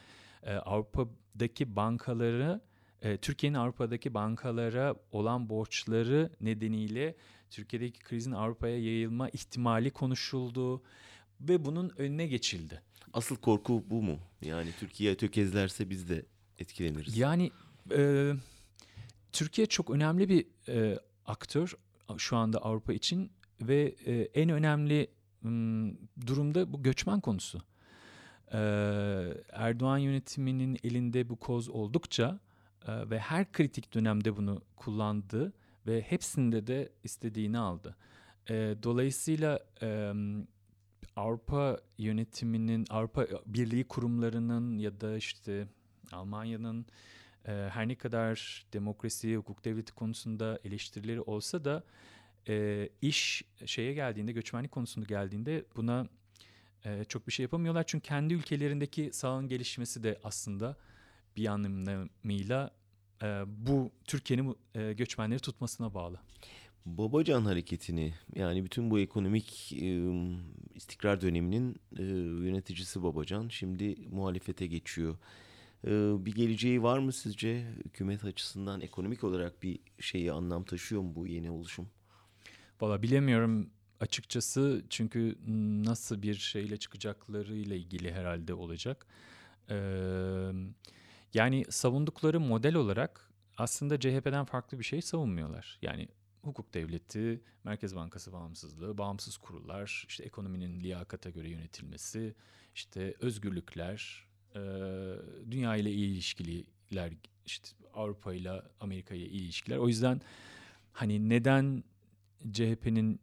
E, 0.43 0.53
Avrupa'daki 0.53 1.75
bankaları, 1.75 2.61
e, 3.01 3.17
Türkiye'nin 3.17 3.57
Avrupa'daki 3.57 4.13
bankalara 4.13 4.95
olan 5.11 5.49
borçları 5.49 6.29
nedeniyle 6.41 7.15
Türkiye'deki 7.49 7.99
krizin 7.99 8.31
Avrupa'ya 8.31 8.77
yayılma 8.77 9.29
ihtimali 9.29 9.91
konuşuldu 9.91 10.81
ve 11.41 11.65
bunun 11.65 11.91
önüne 11.97 12.27
geçildi. 12.27 12.81
Asıl 13.13 13.35
korku 13.35 13.83
bu 13.89 14.01
mu? 14.01 14.19
Yani 14.41 14.69
Türkiye 14.79 15.15
tökezlerse 15.15 15.89
biz 15.89 16.09
de 16.09 16.25
etkileniriz. 16.59 17.17
Yani 17.17 17.51
e, 17.97 18.33
Türkiye 19.31 19.67
çok 19.67 19.89
önemli 19.89 20.29
bir 20.29 20.45
e, 20.69 20.99
aktör 21.25 21.73
şu 22.17 22.37
anda 22.37 22.57
Avrupa 22.59 22.93
için 22.93 23.31
ve 23.61 23.95
e, 24.05 24.13
en 24.13 24.49
önemli 24.49 25.07
m, 25.41 25.93
durumda 26.27 26.73
bu 26.73 26.83
göçmen 26.83 27.19
konusu. 27.19 27.61
E, 28.53 28.57
Erdoğan 29.51 29.97
yönetiminin 29.97 30.77
elinde 30.83 31.29
bu 31.29 31.35
koz 31.35 31.69
oldukça 31.69 32.39
e, 32.87 33.09
ve 33.09 33.19
her 33.19 33.51
kritik 33.51 33.93
dönemde 33.93 34.37
bunu 34.37 34.61
kullandı 34.75 35.53
ve 35.87 36.01
hepsinde 36.01 36.67
de 36.67 36.89
istediğini 37.03 37.57
aldı. 37.57 37.95
E, 38.49 38.75
dolayısıyla 38.83 39.59
e, 39.81 40.13
Avrupa 41.15 41.79
yönetiminin, 41.97 42.85
Avrupa 42.89 43.27
Birliği 43.45 43.83
kurumlarının 43.83 44.77
ya 44.77 45.01
da 45.01 45.17
işte 45.17 45.67
Almanya'nın 46.11 46.85
e, 47.47 47.51
her 47.51 47.87
ne 47.87 47.95
kadar 47.95 48.65
demokrasi, 48.73 49.35
hukuk 49.35 49.65
devleti 49.65 49.93
konusunda 49.93 50.59
eleştirileri 50.63 51.21
olsa 51.21 51.65
da 51.65 51.83
e, 52.47 52.89
iş 53.01 53.43
şeye 53.65 53.93
geldiğinde, 53.93 54.31
göçmenlik 54.31 54.71
konusunda 54.71 55.05
geldiğinde 55.05 55.65
buna 55.75 56.07
e, 56.85 57.03
çok 57.03 57.27
bir 57.27 57.31
şey 57.31 57.43
yapamıyorlar. 57.43 57.83
Çünkü 57.87 58.07
kendi 58.07 58.33
ülkelerindeki 58.33 59.09
sağın 59.13 59.47
gelişmesi 59.47 60.03
de 60.03 60.19
aslında 60.23 60.75
bir 61.37 61.45
anlamıyla 61.45 62.71
e, 63.23 63.27
bu 63.47 63.91
Türkiye'nin 64.05 64.55
e, 64.75 64.93
göçmenleri 64.93 65.39
tutmasına 65.39 65.93
bağlı. 65.93 66.19
Babacan 66.85 67.45
hareketini 67.45 68.13
yani 68.35 68.63
bütün 68.63 68.91
bu 68.91 68.99
ekonomik 68.99 69.73
e, 69.73 70.01
istikrar 70.75 71.21
döneminin 71.21 71.75
e, 71.97 72.03
yöneticisi 72.47 73.03
Babacan 73.03 73.47
şimdi 73.47 73.95
muhalefete 74.11 74.67
geçiyor. 74.67 75.17
E, 75.83 75.89
bir 76.25 76.35
geleceği 76.35 76.83
var 76.83 76.99
mı 76.99 77.13
sizce 77.13 77.65
hükümet 77.85 78.23
açısından 78.23 78.81
ekonomik 78.81 79.23
olarak 79.23 79.63
bir 79.63 79.79
şeyi 79.99 80.31
anlam 80.31 80.63
taşıyor 80.63 81.01
mu 81.01 81.15
bu 81.15 81.27
yeni 81.27 81.51
oluşum? 81.51 81.87
Valla 82.81 83.03
bilemiyorum 83.03 83.69
açıkçası 83.99 84.83
çünkü 84.89 85.35
nasıl 85.85 86.21
bir 86.21 86.33
şeyle 86.33 86.77
çıkacakları 86.77 87.55
ile 87.55 87.77
ilgili 87.77 88.13
herhalde 88.13 88.53
olacak. 88.53 89.05
Ee, 89.69 90.51
yani 91.33 91.65
savundukları 91.69 92.39
model 92.39 92.75
olarak 92.75 93.29
aslında 93.57 93.99
CHP'den 93.99 94.45
farklı 94.45 94.79
bir 94.79 94.83
şey 94.83 95.01
savunmuyorlar. 95.01 95.79
Yani 95.81 96.07
hukuk 96.41 96.73
devleti, 96.73 97.41
Merkez 97.63 97.95
Bankası 97.95 98.33
bağımsızlığı, 98.33 98.97
bağımsız 98.97 99.37
kurullar, 99.37 100.05
işte 100.07 100.23
ekonominin 100.23 100.79
liyakata 100.79 101.29
göre 101.29 101.49
yönetilmesi, 101.49 102.35
işte 102.75 103.15
özgürlükler, 103.19 104.27
e, 104.55 104.59
dünya 105.51 105.75
ile 105.75 105.91
iyi 105.91 106.13
ilişkiler, 106.13 107.13
işte 107.45 107.69
Avrupa 107.93 108.33
ile 108.33 108.61
Amerika 108.79 109.15
ile 109.15 109.29
iyi 109.29 109.41
ilişkiler. 109.41 109.77
O 109.77 109.87
yüzden 109.87 110.21
hani 110.93 111.29
neden 111.29 111.83
CHP'nin 112.51 113.19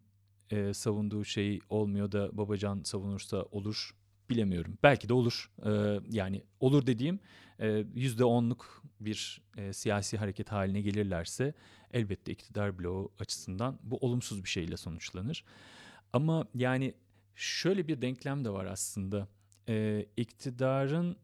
e, 0.51 0.75
savunduğu 0.75 1.25
şey 1.25 1.61
olmuyor 1.69 2.13
da 2.13 2.37
Babacan 2.37 2.83
savunursa 2.83 3.43
olur 3.43 3.95
bilemiyorum. 4.31 4.79
Belki 4.83 5.09
de 5.09 5.15
olur. 5.15 5.51
E, 5.67 6.01
yani 6.11 6.43
olur 6.61 6.87
dediğim 6.87 7.21
yüzde 7.95 8.25
onluk 8.25 8.83
bir 9.01 9.43
e, 9.57 9.73
siyasi 9.73 10.17
hareket 10.17 10.53
haline 10.53 10.81
gelirlerse 10.81 11.55
elbette 11.93 12.33
iktidar 12.33 12.79
bloğu 12.79 13.13
açısından 13.19 13.79
bu 13.83 13.97
olumsuz 13.97 14.45
bir 14.45 14.49
şeyle 14.49 14.77
sonuçlanır. 14.77 15.45
Ama 16.13 16.47
yani 16.55 16.95
şöyle 17.35 17.89
bir 17.89 18.03
denklem 18.03 18.45
de 18.45 18.51
var 18.51 18.65
aslında. 18.65 19.29
E, 19.69 20.07
iktidarın 20.17 21.17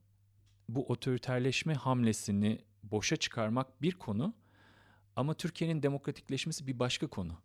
bu 0.68 0.86
otoriterleşme 0.86 1.74
hamlesini 1.74 2.58
boşa 2.82 3.16
çıkarmak 3.16 3.82
bir 3.82 3.92
konu 3.92 4.34
ama 5.16 5.34
Türkiye'nin 5.34 5.82
demokratikleşmesi 5.82 6.66
bir 6.66 6.78
başka 6.78 7.06
konu. 7.06 7.38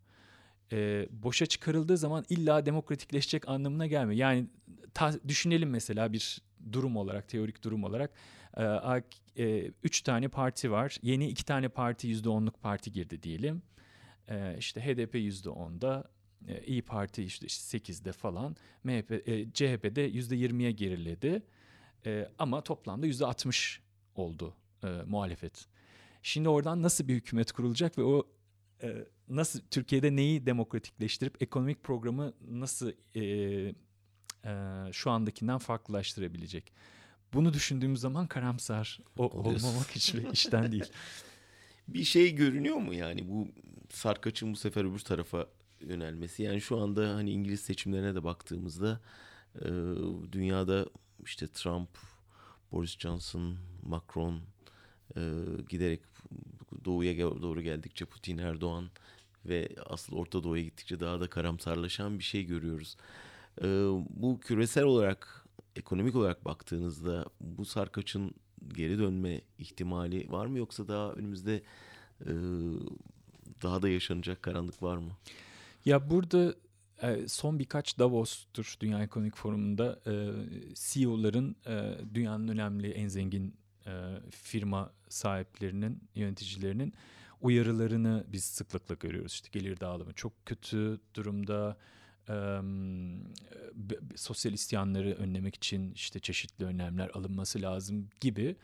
E, 0.72 1.08
boşa 1.12 1.46
çıkarıldığı 1.46 1.98
zaman 1.98 2.26
illa 2.30 2.66
demokratikleşecek 2.66 3.50
anlamına 3.50 3.88
gelmiyor. 3.88 4.20
Yani 4.20 4.48
ta, 4.94 5.14
düşünelim 5.28 5.70
mesela 5.70 6.14
bir 6.14 6.42
durum 6.72 6.98
olarak, 6.98 7.30
teorik 7.30 7.64
durum 7.64 7.84
olarak 7.84 8.12
e, 8.58 9.04
e, 9.38 9.72
üç 9.84 10.02
tane 10.02 10.28
parti 10.28 10.72
var. 10.72 10.98
Yeni 11.02 11.28
iki 11.28 11.46
tane 11.46 11.70
parti 11.70 12.08
yüzde 12.08 12.30
onluk 12.30 12.62
parti 12.62 12.92
girdi 12.92 13.24
diyelim. 13.24 13.62
E, 14.28 14.56
işte 14.58 14.82
HDP 14.82 15.16
yüzde 15.16 15.50
onda, 15.50 16.12
e, 16.48 16.64
İyi 16.66 16.82
Parti 16.82 17.24
işte 17.24 17.50
sekizde 17.50 18.12
falan, 18.12 18.56
MHP, 18.84 19.12
e, 19.12 19.52
CHP 19.54 19.96
de 19.96 20.02
yüzde 20.02 20.36
yirmiye 20.36 20.72
geriledi. 20.72 21.44
E, 22.06 22.30
ama 22.40 22.62
toplamda 22.62 23.06
yüzde 23.06 23.26
altmış 23.26 23.82
oldu 24.16 24.56
e, 24.84 24.88
muhalefet. 24.88 25.66
Şimdi 26.22 26.50
oradan 26.50 26.82
nasıl 26.82 27.08
bir 27.08 27.16
hükümet 27.16 27.52
kurulacak 27.52 27.98
ve 27.98 28.04
o 28.04 28.28
e, 28.84 29.06
nasıl 29.30 29.60
Türkiye'de 29.72 30.16
neyi 30.16 30.46
demokratikleştirip 30.46 31.42
ekonomik 31.42 31.84
programı 31.84 32.34
nasıl 32.48 32.92
e, 33.16 33.22
e, 34.46 34.54
şu 34.92 35.12
andakinden 35.12 35.58
farklılaştırabilecek? 35.58 36.74
Bunu 37.34 37.54
düşündüğümüz 37.54 38.00
zaman 38.00 38.28
karamsar 38.28 39.00
o, 39.18 39.24
olmamak 39.24 39.92
hiçbir 39.92 40.30
işten 40.34 40.72
değil. 40.72 40.92
Bir 41.88 42.04
şey 42.04 42.36
görünüyor 42.36 42.78
mu 42.78 42.94
yani 42.94 43.30
bu 43.30 43.48
sarkaçın 43.90 44.54
bu 44.54 44.58
sefer 44.58 44.86
öbür 44.86 45.00
tarafa 45.00 45.48
yönelmesi? 45.82 46.44
Yani 46.44 46.62
şu 46.62 46.82
anda 46.82 47.16
hani 47.16 47.32
İngiliz 47.32 47.60
seçimlerine 47.60 48.16
de 48.16 48.24
baktığımızda 48.24 49.02
e, 49.62 49.68
dünyada 50.32 50.86
işte 51.26 51.48
Trump, 51.48 51.90
Boris 52.72 53.00
Johnson, 53.00 53.58
Macron 53.84 54.42
e, 55.18 55.22
giderek 55.70 56.02
doğuya 56.86 57.18
doğru 57.18 57.62
geldikçe 57.62 58.06
Putin, 58.06 58.38
Erdoğan 58.38 58.90
ve 59.46 59.70
asıl 59.86 60.16
Orta 60.16 60.44
Doğu'ya 60.44 60.64
gittikçe 60.64 61.00
daha 61.00 61.20
da 61.20 61.30
karamsarlaşan 61.30 62.20
bir 62.20 62.24
şey 62.24 62.46
görüyoruz. 62.46 62.98
E, 63.62 63.68
bu 64.10 64.40
küresel 64.40 64.84
olarak 64.84 65.45
ekonomik 65.76 66.16
olarak 66.16 66.46
baktığınızda 66.46 67.26
bu 67.42 67.66
sarkaçın 67.66 68.32
geri 68.74 69.00
dönme 69.00 69.42
ihtimali 69.58 70.32
var 70.32 70.46
mı 70.46 70.58
yoksa 70.58 70.88
daha 70.88 71.12
önümüzde 71.12 71.64
e, 72.22 72.32
daha 73.64 73.82
da 73.82 73.90
yaşanacak 73.90 74.44
karanlık 74.44 74.84
var 74.84 74.98
mı? 74.98 75.12
Ya 75.86 76.10
burada 76.10 76.56
e, 77.02 77.28
son 77.28 77.60
birkaç 77.60 78.00
Davos'tur 78.00 78.76
Dünya 78.80 79.04
Ekonomik 79.04 79.36
Forumu'nda 79.36 80.00
e, 80.08 80.32
CEO'ların 80.74 81.56
e, 81.68 81.98
dünyanın 82.14 82.48
önemli 82.48 82.92
en 82.92 83.08
zengin 83.08 83.56
firma 84.32 84.92
sahiplerinin, 85.10 86.04
yöneticilerinin 86.16 86.94
uyarılarını 87.42 88.26
biz 88.28 88.44
sıklıkla 88.44 88.96
görüyoruz. 88.96 89.34
İşte 89.34 89.50
gelir 89.52 89.80
dağılımı 89.80 90.14
çok 90.14 90.46
kötü 90.46 91.00
durumda, 91.14 91.78
e, 92.30 92.62
sosyal 94.16 94.54
isyanları 94.54 95.14
önlemek 95.14 95.56
için 95.56 95.92
işte 95.92 96.20
çeşitli 96.20 96.66
önlemler 96.66 97.10
alınması 97.10 97.62
lazım 97.62 98.10
gibi 98.22 98.56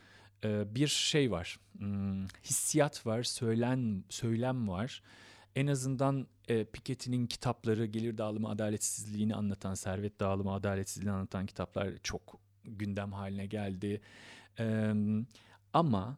e, 0.44 0.76
bir 0.76 0.88
şey 0.88 1.32
var. 1.32 1.60
Hmm, 1.78 2.28
hissiyat 2.28 3.06
var, 3.06 3.24
söylen 3.24 4.04
söylem 4.10 4.68
var. 4.68 5.02
En 5.56 5.68
azından 5.68 6.28
e, 6.48 6.66
Piketty'nin 6.66 7.28
kitapları 7.28 7.86
gelir 7.86 8.18
dağılımı 8.18 8.50
adaletsizliğini 8.50 9.36
anlatan, 9.36 9.74
servet 9.74 10.20
dağılımı 10.20 10.54
adaletsizliğini 10.54 11.12
anlatan 11.12 11.46
kitaplar 11.46 11.90
çok 12.04 12.40
gündem 12.64 13.14
haline 13.14 13.46
geldi. 13.46 14.02
E, 14.60 14.94
ama 15.74 16.18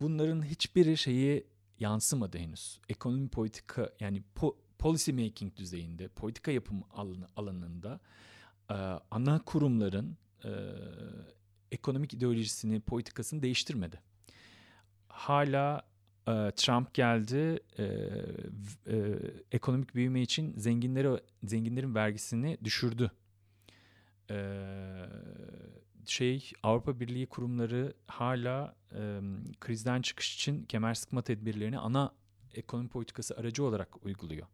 bunların 0.00 0.44
hiçbiri 0.44 0.96
şeyi 0.96 1.46
yansımadı 1.80 2.38
henüz. 2.38 2.80
Ekonomi 2.88 3.28
politika 3.28 3.90
yani 4.00 4.22
po, 4.34 4.56
policy 4.82 5.12
making 5.12 5.56
düzeyinde, 5.56 6.08
politika 6.08 6.50
yapım 6.50 6.84
alanı, 6.90 7.26
alanında 7.36 8.00
ana 9.10 9.38
kurumların 9.46 10.16
ekonomik 11.72 12.14
ideolojisini, 12.14 12.80
politikasını 12.80 13.42
değiştirmedi. 13.42 14.00
Hala 15.08 15.82
Trump 16.56 16.94
geldi, 16.94 17.60
ekonomik 19.52 19.94
büyüme 19.94 20.22
için 20.22 20.54
zenginlere 20.56 21.20
zenginlerin 21.44 21.94
vergisini 21.94 22.58
düşürdü. 22.64 23.10
Şey 26.06 26.52
Avrupa 26.62 27.00
Birliği 27.00 27.26
kurumları 27.26 27.94
hala 28.06 28.74
e, 28.94 29.20
krizden 29.60 30.02
çıkış 30.02 30.34
için 30.34 30.64
kemer 30.64 30.94
sıkma 30.94 31.22
tedbirlerini 31.22 31.78
ana 31.78 32.12
ekonomi 32.54 32.88
politikası 32.88 33.36
aracı 33.36 33.64
olarak 33.64 34.06
uyguluyor. 34.06 34.46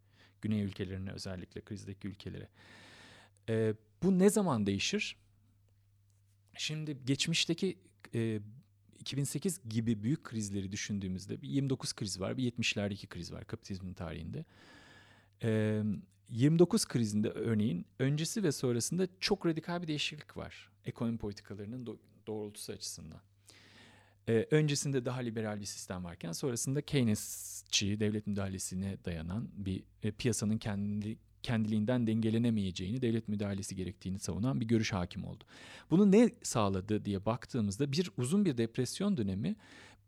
Güney 0.42 0.62
ülkelerine 0.62 1.10
özellikle 1.10 1.60
krizdeki 1.60 2.08
ülkelere. 2.08 2.48
E, 3.48 3.74
bu 4.02 4.18
ne 4.18 4.30
zaman 4.30 4.66
değişir? 4.66 5.16
Şimdi 6.56 6.98
geçmişteki 7.04 7.78
e, 8.14 8.40
2008 8.98 9.60
gibi 9.68 10.02
büyük 10.02 10.24
krizleri 10.24 10.72
düşündüğümüzde 10.72 11.42
bir 11.42 11.48
29 11.48 11.92
kriz 11.92 12.20
var, 12.20 12.36
bir 12.36 12.52
70'lerdeki 12.52 13.06
kriz 13.06 13.32
var 13.32 13.44
kapitalizmin 13.44 13.94
tarihinde. 13.94 14.44
E, 15.42 15.82
29 16.30 16.86
krizinde 16.86 17.30
örneğin 17.30 17.86
öncesi 17.98 18.42
ve 18.42 18.52
sonrasında 18.52 19.08
çok 19.20 19.46
radikal 19.46 19.82
bir 19.82 19.88
değişiklik 19.88 20.36
var 20.36 20.70
ekonomi 20.88 21.18
politikalarının 21.18 21.86
do- 21.86 21.98
doğrultusu 22.26 22.72
açısından. 22.72 23.20
Ee, 24.28 24.46
öncesinde 24.50 25.04
daha 25.04 25.20
liberal 25.20 25.60
bir 25.60 25.64
sistem 25.64 26.04
varken 26.04 26.32
sonrasında 26.32 26.82
Keynesçi 26.82 28.00
devlet 28.00 28.26
müdahalesine 28.26 28.96
dayanan 29.04 29.48
bir 29.56 29.82
e, 30.02 30.10
piyasanın 30.10 30.58
kendi 30.58 31.18
kendiliğinden 31.42 32.06
dengelenemeyeceğini, 32.06 33.02
devlet 33.02 33.28
müdahalesi 33.28 33.76
gerektiğini 33.76 34.18
savunan 34.18 34.60
bir 34.60 34.66
görüş 34.66 34.92
hakim 34.92 35.24
oldu. 35.24 35.44
Bunu 35.90 36.12
ne 36.12 36.30
sağladı 36.42 37.04
diye 37.04 37.24
baktığımızda 37.24 37.92
bir 37.92 38.10
uzun 38.16 38.44
bir 38.44 38.58
depresyon 38.58 39.16
dönemi, 39.16 39.56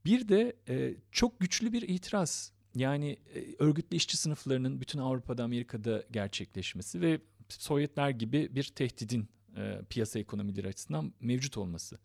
bir 0.04 0.28
de 0.28 0.56
e, 0.68 0.94
çok 1.12 1.40
güçlü 1.40 1.72
bir 1.72 1.82
itiraz. 1.82 2.52
Yani 2.74 3.16
e, 3.34 3.44
örgütlü 3.58 3.96
işçi 3.96 4.16
sınıflarının 4.16 4.80
bütün 4.80 4.98
Avrupa'da, 4.98 5.44
Amerika'da 5.44 6.04
gerçekleşmesi 6.10 7.00
ve 7.00 7.20
Sovyetler 7.48 8.10
gibi 8.10 8.48
bir 8.54 8.64
tehdidin 8.64 9.28
e, 9.56 9.80
piyasa 9.90 10.18
ekonomileri 10.18 10.68
açısından 10.68 11.12
mevcut 11.20 11.56
olması. 11.56 11.98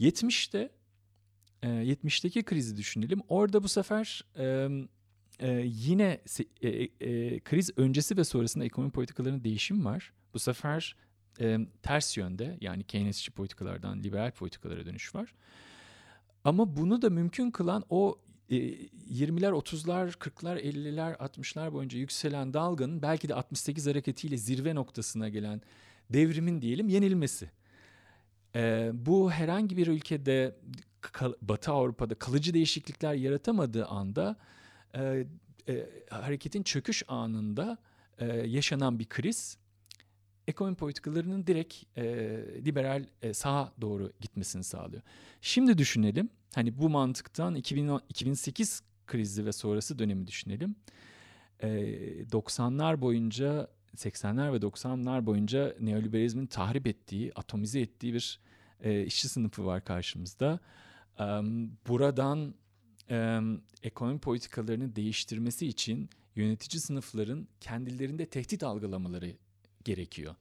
70'te 0.00 0.70
e, 1.64 1.66
70'teki 1.66 2.42
krizi 2.42 2.76
düşünelim. 2.76 3.20
Orada 3.28 3.62
bu 3.62 3.68
sefer 3.68 4.24
e, 4.38 4.68
e, 5.40 5.62
yine 5.66 6.20
e, 6.62 6.68
e, 6.68 7.40
kriz 7.40 7.70
öncesi 7.76 8.16
ve 8.16 8.24
sonrasında 8.24 8.64
ekonomi 8.64 8.92
politikalarının 8.92 9.44
değişim 9.44 9.84
var. 9.84 10.12
Bu 10.34 10.38
sefer 10.38 10.96
e, 11.40 11.58
ters 11.82 12.16
yönde 12.16 12.58
yani 12.60 12.84
Keynesçi 12.84 13.30
politikalardan 13.30 14.02
liberal 14.02 14.30
politikalara 14.30 14.86
dönüş 14.86 15.14
var. 15.14 15.34
Ama 16.44 16.76
bunu 16.76 17.02
da 17.02 17.10
mümkün 17.10 17.50
kılan 17.50 17.84
o 17.90 18.18
e, 18.50 18.56
20'ler, 18.56 19.50
30'lar, 19.50 20.10
40'lar, 20.10 20.60
50'ler, 20.60 21.16
60'lar 21.16 21.72
boyunca 21.72 21.98
yükselen 21.98 22.54
dalganın 22.54 23.02
belki 23.02 23.28
de 23.28 23.34
68 23.34 23.86
hareketiyle 23.86 24.36
zirve 24.36 24.74
noktasına 24.74 25.28
gelen 25.28 25.60
devrimin 26.10 26.62
diyelim 26.62 26.88
yenilmesi. 26.88 27.50
E, 28.56 28.90
bu 28.94 29.30
herhangi 29.30 29.76
bir 29.76 29.86
ülkede 29.86 30.56
Batı 31.42 31.72
Avrupa'da 31.72 32.14
kalıcı 32.14 32.54
değişiklikler 32.54 33.14
yaratamadığı 33.14 33.86
anda 33.86 34.36
e, 34.94 35.26
e, 35.68 35.86
hareketin 36.10 36.62
çöküş 36.62 37.02
anında 37.08 37.78
e, 38.18 38.26
yaşanan 38.26 38.98
bir 38.98 39.08
kriz 39.08 39.58
ekonomi 40.48 40.76
politikalarının 40.76 41.46
direkt 41.46 41.74
e, 41.96 42.04
liberal 42.64 43.04
e, 43.22 43.34
sağa 43.34 43.72
doğru 43.80 44.12
gitmesini 44.20 44.64
sağlıyor. 44.64 45.02
Şimdi 45.40 45.78
düşünelim 45.78 46.28
hani 46.54 46.78
bu 46.78 46.90
mantıktan 46.90 47.54
2010, 47.54 48.02
2008 48.08 48.82
krizi 49.06 49.46
ve 49.46 49.52
sonrası 49.52 49.98
dönemi 49.98 50.26
düşünelim. 50.26 50.76
E, 51.60 51.68
90'lar 52.32 53.00
boyunca 53.00 53.68
80'ler 53.96 54.52
ve 54.52 54.56
90'lar 54.56 55.26
boyunca 55.26 55.76
neoliberalizmin 55.80 56.46
tahrip 56.46 56.86
ettiği, 56.86 57.32
atomize 57.34 57.80
ettiği 57.80 58.14
bir 58.14 58.40
e, 58.80 59.04
işçi 59.04 59.28
sınıfı 59.28 59.66
var 59.66 59.84
karşımızda. 59.84 60.60
Buradan 61.88 62.54
ekonomi 63.82 64.18
politikalarını 64.18 64.96
değiştirmesi 64.96 65.66
için 65.66 66.10
yönetici 66.36 66.80
sınıfların 66.80 67.48
kendilerinde 67.60 68.26
tehdit 68.26 68.62
algılamaları 68.62 69.32
gerekiyor. 69.84 70.34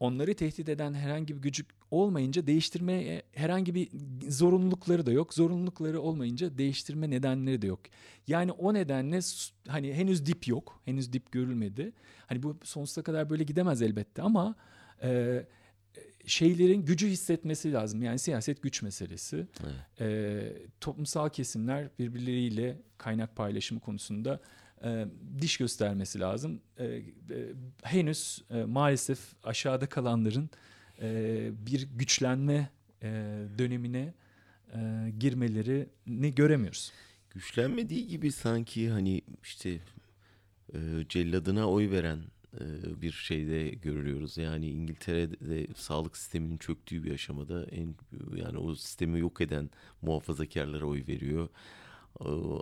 Onları 0.00 0.34
tehdit 0.34 0.68
eden 0.68 0.94
herhangi 0.94 1.36
bir 1.36 1.42
gücü 1.42 1.64
olmayınca 1.90 2.46
değiştirmeye 2.46 3.22
herhangi 3.32 3.74
bir 3.74 3.88
zorunlulukları 4.28 5.06
da 5.06 5.12
yok. 5.12 5.34
Zorunlulukları 5.34 6.00
olmayınca 6.00 6.58
değiştirme 6.58 7.10
nedenleri 7.10 7.62
de 7.62 7.66
yok. 7.66 7.80
Yani 8.26 8.52
o 8.52 8.74
nedenle 8.74 9.20
hani 9.68 9.94
henüz 9.94 10.26
dip 10.26 10.48
yok. 10.48 10.80
Henüz 10.84 11.12
dip 11.12 11.32
görülmedi. 11.32 11.92
Hani 12.26 12.42
bu 12.42 12.56
sonsuza 12.62 13.02
kadar 13.02 13.30
böyle 13.30 13.44
gidemez 13.44 13.82
elbette 13.82 14.22
ama 14.22 14.54
e, 15.02 15.44
şeylerin 16.26 16.84
gücü 16.84 17.08
hissetmesi 17.08 17.72
lazım. 17.72 18.02
Yani 18.02 18.18
siyaset 18.18 18.62
güç 18.62 18.82
meselesi. 18.82 19.46
Evet. 19.64 20.00
E, 20.00 20.66
toplumsal 20.80 21.28
kesimler 21.28 21.88
birbirleriyle 21.98 22.78
kaynak 22.98 23.36
paylaşımı 23.36 23.80
konusunda 23.80 24.40
e, 24.84 25.06
diş 25.40 25.56
göstermesi 25.56 26.20
lazım. 26.20 26.60
E, 26.78 26.84
e, 26.84 27.02
henüz 27.82 28.42
e, 28.50 28.64
maalesef 28.64 29.18
aşağıda 29.44 29.86
kalanların 29.88 30.50
e, 31.02 31.50
bir 31.66 31.88
güçlenme 31.94 32.70
e, 33.02 33.08
dönemine 33.58 34.14
e, 34.74 35.10
girmelerini 35.18 36.34
göremiyoruz. 36.34 36.92
Güçlenmediği 37.30 38.06
gibi 38.06 38.32
sanki 38.32 38.90
hani 38.90 39.22
işte 39.42 39.78
e, 40.74 40.78
celladına 41.08 41.70
oy 41.70 41.90
veren 41.90 42.18
bir 43.02 43.12
şeyde 43.12 43.68
görüyoruz. 43.68 44.36
Yani 44.36 44.70
İngiltere'de 44.70 45.66
sağlık 45.74 46.16
sisteminin 46.16 46.56
çöktüğü 46.56 47.04
bir 47.04 47.14
aşamada 47.14 47.64
en 47.64 47.94
yani 48.36 48.58
o 48.58 48.74
sistemi 48.74 49.20
yok 49.20 49.40
eden 49.40 49.70
muhafazakarlara 50.02 50.84
oy 50.84 51.04
veriyor. 51.08 51.48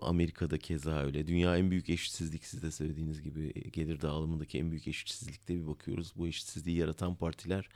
Amerika'da 0.03 0.59
keza 0.59 1.03
öyle. 1.03 1.27
Dünya 1.27 1.57
en 1.57 1.71
büyük 1.71 1.91
eşitsizlik 1.91 2.45
siz 2.45 2.63
de 2.63 2.71
söylediğiniz 2.71 3.23
gibi 3.23 3.53
gelir 3.73 4.01
dağılımındaki 4.01 4.59
en 4.59 4.71
büyük 4.71 4.89
eşitsizlikte 4.89 5.55
bir 5.57 5.67
bakıyoruz. 5.67 6.13
Bu 6.17 6.29
eşitsizliği 6.29 6.77
yaratan 6.77 7.15
partiler 7.15 7.69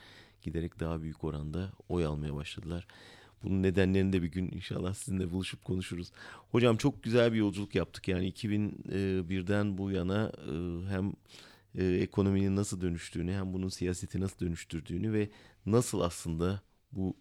giderek 0.43 0.81
daha 0.81 1.03
büyük 1.03 1.25
oranda 1.25 1.73
oy 1.89 2.07
almaya 2.07 2.35
başladılar. 2.35 2.87
Bunun 3.43 3.63
nedenlerini 3.63 4.13
de 4.13 4.23
bir 4.23 4.33
gün 4.33 4.51
inşallah 4.53 4.95
sizinle 4.95 5.31
buluşup 5.31 5.65
konuşuruz. 5.65 6.13
Hocam 6.51 6.77
çok 6.77 7.03
güzel 7.03 7.33
bir 7.33 7.39
yolculuk 7.39 7.75
yaptık. 7.75 8.09
Yani 8.09 8.33
2001'den 8.33 9.79
bu 9.79 9.91
yana 9.91 10.33
hem 10.89 11.13
ekonominin 11.85 12.57
nasıl 12.57 12.81
dönüştüğünü 12.81 13.33
hem 13.33 13.53
bunun 13.53 13.69
siyaseti 13.69 14.21
nasıl 14.21 14.39
dönüştürdüğünü 14.39 15.13
ve 15.13 15.31
nasıl 15.67 16.01
aslında 16.01 16.63
bu 16.93 17.17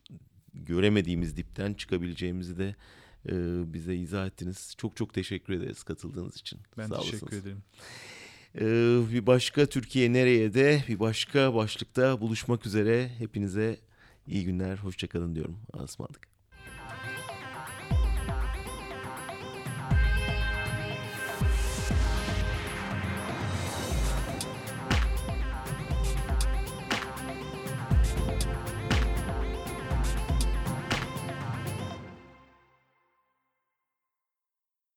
göremediğimiz 0.53 1.37
dipten 1.37 1.73
çıkabileceğimizi 1.73 2.57
de 2.57 2.75
e, 3.29 3.33
bize 3.73 3.95
izah 3.95 4.27
ettiniz. 4.27 4.73
Çok 4.77 4.95
çok 4.95 5.13
teşekkür 5.13 5.53
ederiz 5.53 5.83
katıldığınız 5.83 6.35
için. 6.37 6.59
Ben 6.77 6.87
Sağ 6.87 6.99
teşekkür 6.99 7.21
olasınız. 7.21 7.43
ederim. 7.45 7.63
Ee, 8.55 9.13
bir 9.13 9.27
başka 9.27 9.65
Türkiye 9.65 10.13
nereye 10.13 10.53
de 10.53 10.83
bir 10.87 10.99
başka 10.99 11.55
başlıkta 11.55 12.21
buluşmak 12.21 12.65
üzere. 12.65 13.09
Hepinize 13.17 13.77
iyi 14.27 14.45
günler, 14.45 14.77
hoşçakalın 14.77 15.35
diyorum. 15.35 15.59
Asmadık. 15.73 16.34